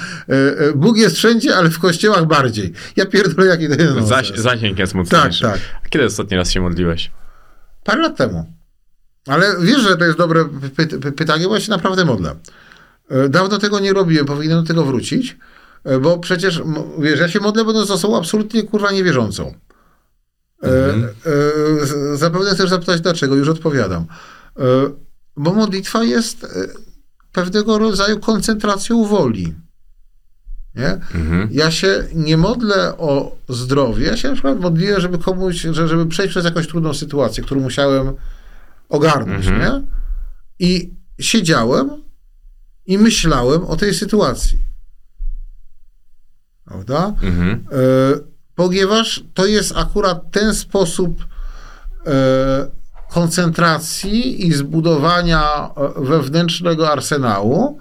[0.75, 2.73] Bóg jest wszędzie, ale w kościołach bardziej.
[2.95, 5.41] Ja pierdolę, jaki to jest Zaś, zasięg jest mocniejszy.
[5.41, 5.61] Tak, tak.
[5.85, 7.11] A Kiedy ostatni raz się modliłeś?
[7.83, 8.62] Parę lat temu.
[9.27, 10.45] Ale wiesz, że to jest dobre
[10.75, 12.35] py py pytanie, bo ja się naprawdę modlę.
[13.09, 15.37] E, Dawno tego nie robiłem, powinienem do tego wrócić,
[15.83, 16.61] e, bo przecież,
[16.99, 19.53] wiesz, ja się modlę będąc osobą absolutnie kurwa niewierzącą.
[20.63, 24.05] E, e, z- zapewne chcesz zapytać dlaczego, już odpowiadam.
[24.59, 24.63] E,
[25.37, 26.47] bo modlitwa jest e,
[27.31, 29.53] pewnego rodzaju koncentracją woli.
[30.75, 30.87] Nie?
[31.15, 31.47] Mhm.
[31.51, 36.05] Ja się nie modlę o zdrowie, ja się na przykład modliłem, żeby komuś, że- żeby
[36.05, 38.13] przejść przez jakąś trudną sytuację, którą musiałem
[38.89, 39.61] ogarnąć, Mhm.
[39.61, 39.87] nie?
[40.59, 42.03] I siedziałem
[42.85, 44.57] i myślałem o tej sytuacji.
[46.65, 47.13] Prawda?
[47.21, 47.65] Mhm.
[47.71, 47.75] E,
[48.55, 51.25] ponieważ to jest akurat ten sposób
[52.07, 52.71] e,
[53.09, 57.77] koncentracji i zbudowania e, wewnętrznego arsenału,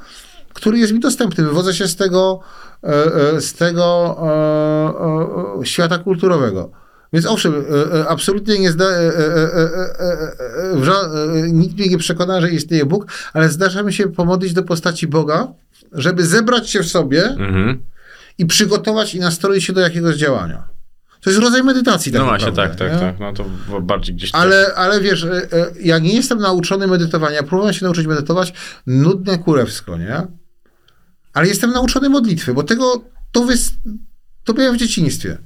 [0.54, 1.44] który jest mi dostępny.
[1.44, 2.40] Wywodzę się z tego,
[3.38, 4.16] z tego
[5.64, 6.70] świata kulturowego.
[7.12, 9.10] Więc owszem, e, e, absolutnie nie zda, e,
[11.52, 15.52] nikt mnie nie przekona, że istnieje Bóg, ale zdarza mi się pomodlić do postaci Boga
[15.92, 17.82] żeby zebrać się w sobie Mhm.
[18.38, 20.64] i przygotować i nastroić się do jakiegoś działania.
[21.20, 22.12] To jest rodzaj medytacji.
[22.12, 22.98] Tak No właśnie, tak, tak, nie?
[22.98, 23.20] tak.
[23.20, 23.44] No to
[23.80, 24.30] bardziej gdzieś...
[24.32, 25.26] Ale, ale wiesz,
[25.80, 27.42] ja nie jestem nauczony medytowania.
[27.42, 28.52] Próbowałem się nauczyć medytować,
[28.86, 30.22] nudne kurewsko, nie?
[31.32, 33.72] Ale jestem nauczony modlitwy, bo tego to, wys,
[34.44, 35.38] to miałem w dzieciństwie.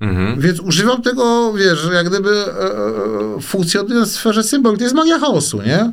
[0.00, 0.40] Mhm.
[0.40, 4.78] Więc używam tego, wiesz, jak gdyby e, e, funkcjonując w sferze symboli.
[4.78, 5.92] To jest magia chaosu, nie?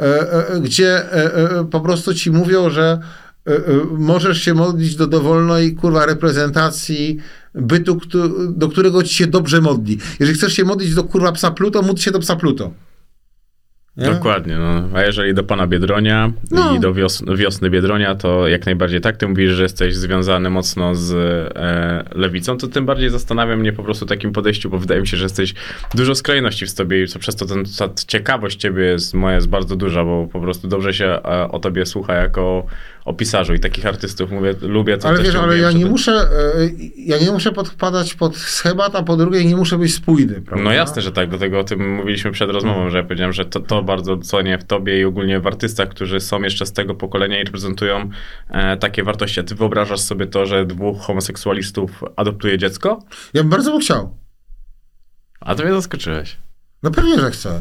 [0.00, 3.00] E, e, gdzie e, e, po prostu ci mówią, że
[3.46, 3.60] e, e,
[3.98, 7.18] możesz się modlić do dowolnej, kurwa, reprezentacji
[7.54, 8.00] bytu,
[8.48, 9.98] do którego ci się dobrze modli.
[10.20, 12.70] Jeżeli chcesz się modlić do, kurwa, psa Pluto, módl się do psa Pluto.
[13.96, 14.06] Nie?
[14.06, 14.98] Dokładnie, no.
[14.98, 16.76] A jeżeli do pana Biedronia No.
[16.76, 19.16] i do wios wiosny Biedronia, to jak najbardziej tak.
[19.16, 21.12] Ty mówisz, że jesteś związany mocno z
[21.56, 25.16] e, lewicą, to tym bardziej zastanawia mnie po prostu takim podejściu, bo wydaje mi się,
[25.16, 25.54] że jesteś
[25.94, 29.48] dużo skrajności w sobie i co przez to ten, ta ciekawość ciebie jest, moja jest
[29.48, 32.66] bardzo duża, bo po prostu dobrze się e, o tobie słucha jako
[33.06, 34.98] o pisarzu i takich artystów mówię, lubię.
[34.98, 36.28] To Ale wiesz, ale ja nie to- muszę, e,
[36.96, 40.64] ja nie muszę podpadać pod schemat, a po drugie nie muszę być spójny, prawda?
[40.64, 43.60] No jasne, że tak, dlatego o tym mówiliśmy przed rozmową, że ja powiedziałem, że to,
[43.60, 47.40] to bardzo cenię w tobie i ogólnie w artystach, którzy są jeszcze z tego pokolenia
[47.40, 48.10] i reprezentują
[48.50, 49.40] e, takie wartości.
[49.40, 53.02] A ty wyobrażasz sobie to, że dwóch homoseksualistów adoptuje dziecko?
[53.34, 54.16] Ja bym bardzo bym chciał.
[55.40, 56.36] A to mnie zaskoczyłeś.
[56.82, 57.60] No pewnie, że chcę.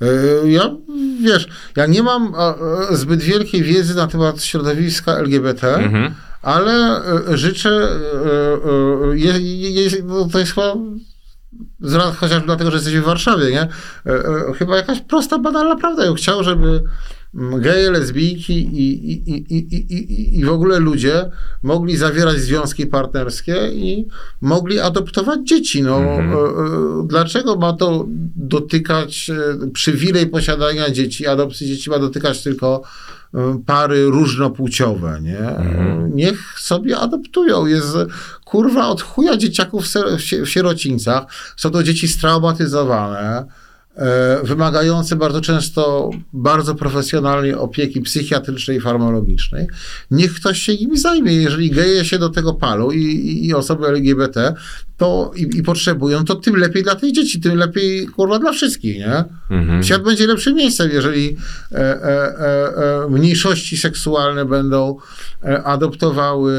[0.00, 0.70] Yy, Ja,
[1.22, 2.38] wiesz, ja nie mam e,
[2.90, 6.14] e, zbyt wielkiej wiedzy na temat środowiska LGBT, Mhm.
[6.42, 7.02] ale
[7.32, 7.88] e, życzę, e,
[9.10, 10.74] e, je, je, je, no to jest chyba,
[12.12, 13.60] chociażby dlatego, że jesteśmy w Warszawie, nie?
[13.62, 13.68] E,
[14.06, 16.04] e, Chyba jakaś prosta, banalna prawda.
[16.04, 16.82] Ja chciał, żeby
[17.34, 21.30] geje, lesbijki i, i, i, i, i, w ogóle ludzie
[21.62, 24.06] mogli zawierać związki partnerskie i
[24.40, 25.82] mogli adoptować dzieci.
[25.82, 26.26] No, e,
[27.06, 28.04] dlaczego ma to
[28.36, 31.26] dotykać e, przywilej posiadania dzieci?
[31.26, 32.82] Adopcji dzieci ma dotykać tylko
[33.66, 35.38] pary różnopłciowe, nie?
[35.38, 36.16] Mhm.
[36.16, 37.66] Niech sobie adoptują.
[37.66, 37.96] Jest
[38.44, 39.84] kurwa od chuja dzieciaków
[40.44, 41.24] w sierocińcach.
[41.56, 43.44] Są to dzieci straumatyzowane,
[43.98, 49.66] e, wymagające bardzo często bardzo profesjonalnej opieki psychiatrycznej i farmakologicznej.
[50.10, 51.32] Niech ktoś się nimi zajmie.
[51.32, 54.54] Jeżeli geje się do tego palą i, i, i osoby LGBT
[54.98, 58.98] to i, i potrzebują, to tym lepiej dla tych dzieci, tym lepiej kurwa dla wszystkich,
[58.98, 59.24] nie?
[59.50, 59.82] Mhm.
[59.82, 61.36] Świat będzie lepszym miejscem, jeżeli
[61.72, 64.96] e, e, e, e, mniejszości seksualne będą
[65.44, 66.54] e, adoptowały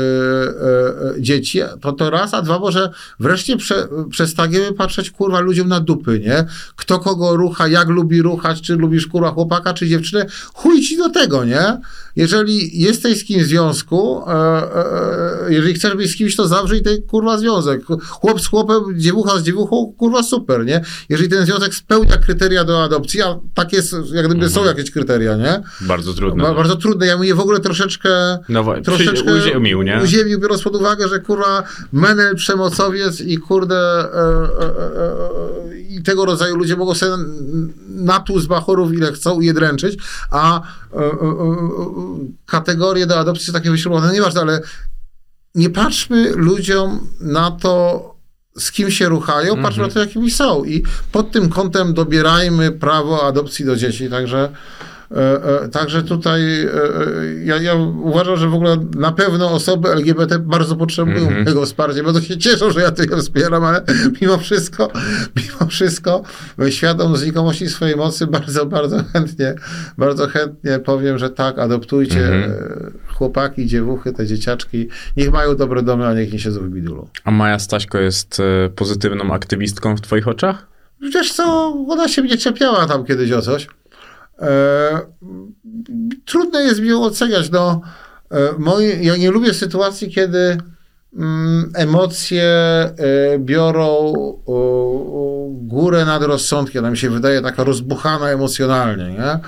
[1.17, 2.89] e, dzieci, to to raz, a dwa, może
[3.19, 6.45] wreszcie prze, przestaniemy patrzeć kurwa ludziom na dupy, nie?
[6.75, 11.09] Kto kogo rucha, jak lubi ruchać, czy lubisz kurwa chłopaka, czy dziewczynę, chuj ci do
[11.09, 11.77] tego, nie?
[12.15, 14.21] Jeżeli jesteś z kimś w związku,
[15.49, 17.81] jeżeli chcesz być z kimś, to zawrzyj ten kurwa związek.
[18.09, 20.81] Chłop z chłopem, dziewucha z dziewuchą, kurwa super, nie?
[21.09, 25.35] Jeżeli ten związek spełnia kryteria do adopcji, a tak jest, jak gdyby są jakieś kryteria,
[25.35, 25.61] nie?
[25.81, 26.43] Bardzo trudno.
[26.43, 27.05] Ba- Bardzo trudne.
[27.07, 28.09] Ja bym je w ogóle troszeczkę
[28.49, 29.99] No troszeczkę uziemił, nie?
[30.03, 36.03] uziemił, biorąc pod uwagę, że kurwa menel, przemocowiec i kurde e, e, e, e, i
[36.03, 37.11] tego rodzaju ludzie mogą sobie
[37.89, 39.99] natłuc bachorów ile chcą i je dręczyć,
[40.31, 41.11] a e, e, e,
[42.45, 44.61] kategorie do adopcji są takie wyśrubowane, nieważne, ale
[45.55, 48.15] nie patrzmy ludziom na to,
[48.59, 50.63] z kim się ruchają, patrzmy na to, jakimi są.
[50.63, 54.09] I pod tym kątem dobierajmy prawo adopcji do dzieci.
[54.09, 54.49] Także,
[55.71, 60.75] także tutaj e, e, ja, ja uważam, że w ogóle na pewno osoby LGBT bardzo
[60.75, 61.45] potrzebują Mhm.
[61.45, 62.03] tego wsparcia.
[62.03, 63.81] Bardzo się cieszą, że ja to wspieram, ale
[64.21, 64.91] mimo wszystko,
[65.35, 66.23] mimo wszystko,
[66.69, 69.53] świadom znikomości swojej mocy, bardzo, bardzo chętnie,
[69.97, 72.51] bardzo chętnie powiem, że tak, adoptujcie Mhm.
[72.51, 74.87] e, chłopaki, dziewuchy, te dzieciaczki.
[75.17, 77.07] Niech mają dobre domy, a niech nie siedzą w bidulu.
[77.23, 80.67] A Maja Staśko jest e, pozytywną aktywistką w twoich oczach?
[81.13, 83.67] Wiesz co, ona się mnie czepiała tam kiedyś o coś.
[84.41, 84.99] E,
[86.25, 87.49] trudno jest mi oceniać.
[87.49, 87.81] No,
[88.31, 90.57] e, moje, ja nie lubię sytuacji, kiedy
[91.17, 92.93] mm, emocje e,
[93.39, 94.13] biorą
[95.51, 96.83] górę nad rozsądkiem.
[96.83, 99.39] Ona mi się wydaje taka rozbuchana emocjonalnie, nie?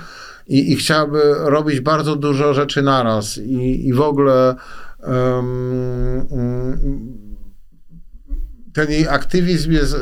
[0.47, 4.55] I, i chciałaby robić bardzo dużo rzeczy naraz i, i w ogóle
[5.03, 7.30] em, mm,
[8.73, 10.01] ten jej aktywizm jest e, e,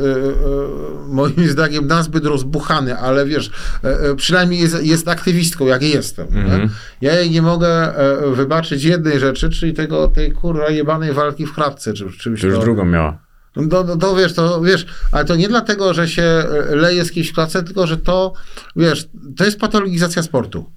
[1.07, 3.51] moim zdaniem nazbyt rozbuchany, ale wiesz,
[3.83, 6.27] e, przynajmniej jest, jest aktywistką, jak jestem.
[6.27, 6.61] Mhm.
[6.61, 6.69] Nie?
[7.01, 7.93] Ja jej nie mogę
[8.33, 12.55] wybaczyć jednej rzeczy, czyli tego, tej kurwa jebanej walki w kratce, czy czymś Czy już
[12.55, 13.17] to- drugą miała?
[13.55, 17.29] no, no to wiesz, to wiesz, ale to nie dlatego, że się leje z kimś
[17.29, 18.33] w klatce, tylko że to,
[18.75, 20.71] wiesz, to jest patologizacja sportu.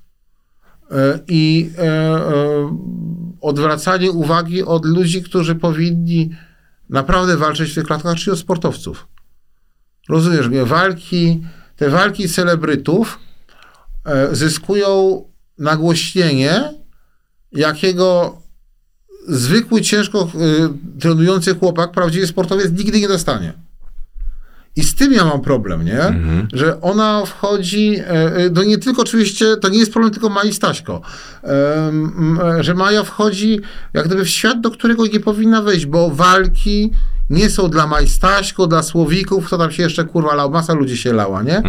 [1.29, 2.77] I e, e,
[3.41, 6.31] odwracanie uwagi od ludzi, którzy powinni
[6.93, 9.09] naprawdę walczyć w tych klatkach, czyli od sportowców.
[10.09, 10.65] Rozumiesz mnie?
[10.65, 11.43] Walki,
[11.77, 13.19] te walki celebrytów
[14.05, 15.25] e, zyskują
[15.59, 16.75] nagłośnienie
[17.53, 18.39] jakiego
[19.29, 23.53] zwykły, ciężko y, trenujący chłopak, prawdziwy sportowiec nigdy nie dostanie.
[24.77, 25.99] I z tym ja mam problem, nie?
[26.53, 30.53] Że ona wchodzi, e, e, to nie tylko oczywiście, to nie jest problem tylko Mai
[30.53, 31.01] Staśko,
[31.43, 33.61] m, że Maja wchodzi
[33.93, 36.93] jak gdyby w świat, do którego nie powinna wejść, bo walki
[37.31, 40.97] nie są dla Mai Staśko, dla Słowików, to tam się jeszcze kurwa lał, masa ludzi
[40.97, 41.63] się lała, nie?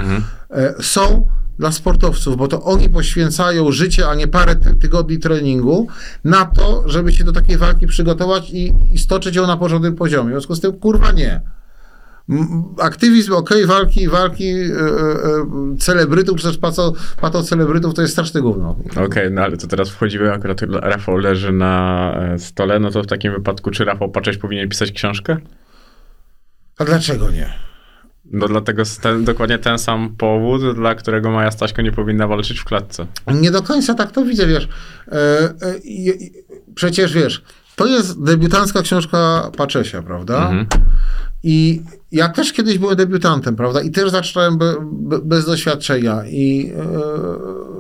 [0.52, 1.28] E, Są
[1.60, 5.88] dla sportowców, bo to oni poświęcają życie, a nie parę ty- tygodni treningu
[6.24, 10.30] na to, żeby się do takiej walki przygotować i, i stoczyć ją na porządnym poziomie.
[10.30, 11.42] W związku z tym, kurwa, nie.
[12.80, 18.42] Aktywizm, okej, walki, walki e, e, e, celebrytów, też pato, pato celebrytów, to jest straszne
[18.42, 18.76] gówno.
[19.06, 23.34] Okej, no ale to teraz wchodzimy, akurat Rafał leży na stole, no to w takim
[23.34, 25.38] wypadku, czy Rafał Pacześ powinien pisać książkę?
[26.78, 27.54] A dlaczego nie?
[28.26, 32.66] No dlatego ten, dokładnie ten sam powód, dla którego Maja Staśko nie powinna walczyć w
[32.66, 33.06] klatce.
[33.34, 34.68] Nie do końca tak to widzę, wiesz.
[35.12, 35.54] E,
[36.76, 37.44] przecież, wiesz,
[37.76, 40.52] to jest debiutancka książka Paczesia, prawda?
[41.44, 41.82] I
[42.12, 43.82] ja też kiedyś byłem debiutantem, prawda?
[43.82, 46.84] I też zacząłem be, be, bez doświadczenia i e,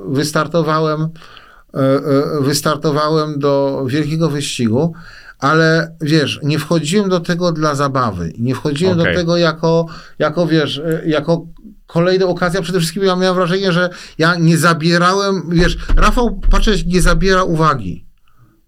[0.08, 4.94] wystartowałem, e, e, wystartowałem do wielkiego wyścigu,
[5.40, 8.34] ale wiesz, nie wchodziłem do tego dla zabawy.
[8.40, 9.14] Nie wchodziłem Okej.
[9.14, 9.86] do tego jako,
[10.20, 11.48] jako, wiesz, e, jako
[11.88, 12.62] kolejna okazja.
[12.62, 18.03] Przede wszystkim ja miałem wrażenie, że ja nie zabierałem, wiesz, Rafał Paczeć nie zabiera uwagi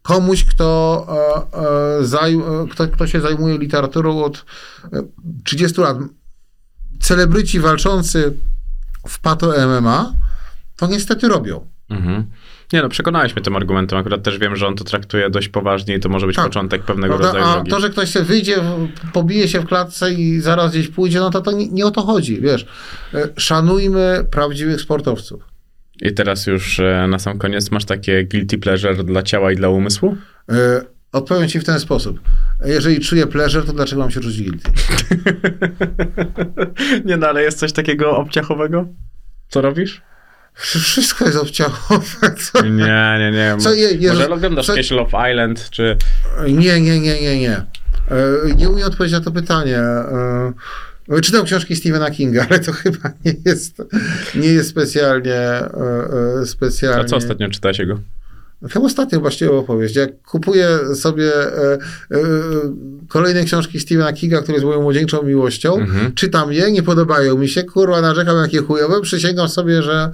[0.06, 1.08] komuś, kto,
[1.54, 2.42] e, e, zaj, e,
[2.72, 4.46] kto, kto się zajmuje literaturą od
[4.94, 5.04] e,
[5.44, 5.98] 30 lat.
[7.00, 8.34] Celebryci walczący
[9.08, 10.14] w pato MMA
[10.76, 11.68] to niestety robią.
[11.90, 12.26] Mhm.
[12.74, 14.00] Nie no, przekonałeś mnie tym argumentem.
[14.00, 16.46] Akurat też wiem, że on to traktuje dość poważnie i to może być Tak.
[16.46, 17.28] początek pewnego Prawda?
[17.28, 17.72] rodzaju A drogi.
[17.72, 18.58] to, że ktoś sobie wyjdzie,
[19.14, 22.02] pobije się w klatce i zaraz gdzieś pójdzie, no to, to nie, nie o to
[22.02, 22.66] chodzi, wiesz.
[23.14, 25.55] E, Szanujmy prawdziwych sportowców.
[26.02, 29.70] I teraz już e, na sam koniec masz takie guilty pleasure dla ciała i dla
[29.70, 30.18] umysłu?
[30.52, 30.82] E,
[31.12, 32.20] Odpowiem ci w ten sposób.
[32.66, 34.72] Jeżeli czuję pleasure, to dlaczego mam się czuć guilty?
[37.06, 38.88] nie no, ale jest coś takiego obciachowego?
[39.50, 40.02] Co robisz?
[40.54, 42.36] Wszystko jest obciachowe.
[42.54, 42.62] Co?
[42.62, 43.56] Nie, nie, nie.
[43.60, 45.98] Co je- Jezus- Może oglądasz co- jakieś Love Island, czy...
[46.48, 47.52] Nie, nie, nie, nie, nie.
[47.58, 47.66] E,
[48.56, 49.80] Nie umiem odpowiedzieć na to pytanie.
[51.22, 53.78] Czytam książki Stephena Kinga, ale to chyba nie jest,
[54.36, 55.70] nie jest specjalnie, e,
[56.42, 57.02] e, specjalnie...
[57.02, 58.00] A co ostatnio czytałeś jego?
[58.70, 59.96] Chyba ostatnio właściwie opowieść.
[59.96, 61.78] Jak kupuję sobie e, e,
[63.08, 66.14] kolejne książki Stephena Kinga, które jest moją młodzieńczą miłością, Mhm.
[66.14, 70.12] czytam je, nie podobają mi się, kurwa, narzekam jakie chujowe, przysięgam sobie, że,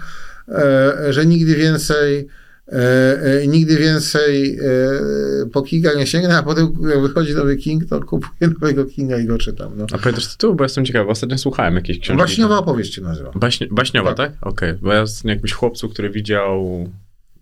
[0.47, 2.27] e, że nigdy więcej
[2.67, 7.85] e, e, nigdy więcej e, po Kinga nie sięgnę, a potem jak wychodzi nowy King,
[7.85, 8.31] to kupuję
[8.61, 9.71] nowego Kinga i go czytam.
[9.77, 9.85] No.
[9.93, 10.55] A pamiętasz tytuł?
[10.55, 12.21] Bo jestem ciekawy, bo ostatnio słuchałem jakiejś książki.
[12.21, 13.31] Baśniowa opowieść się nazywa.
[13.35, 14.31] Baśnie, baśniowa, Tak.
[14.31, 14.47] tak?
[14.47, 16.89] Okej, bo ja z jakimś chłopcu, który widział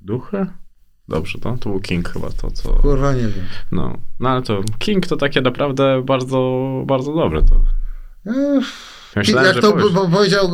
[0.01, 0.45] duchy?
[1.07, 2.73] Dobrze, to, to był King chyba to, co...
[2.73, 3.45] Kurwa, nie wiem.
[3.71, 7.61] No, no ale to King to takie naprawdę bardzo, bardzo dobre to.
[9.15, 10.11] Myślałem, jak to powiesz.
[10.11, 10.45] powiedział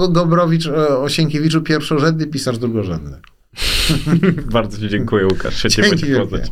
[0.76, 3.18] e, o Sienkiewiczu, pierwszorzędny pisarz drugorzędny.
[4.52, 5.62] Bardzo ci dziękuję, Łukasz.
[5.62, 6.52] Się Dzięki ci poznać.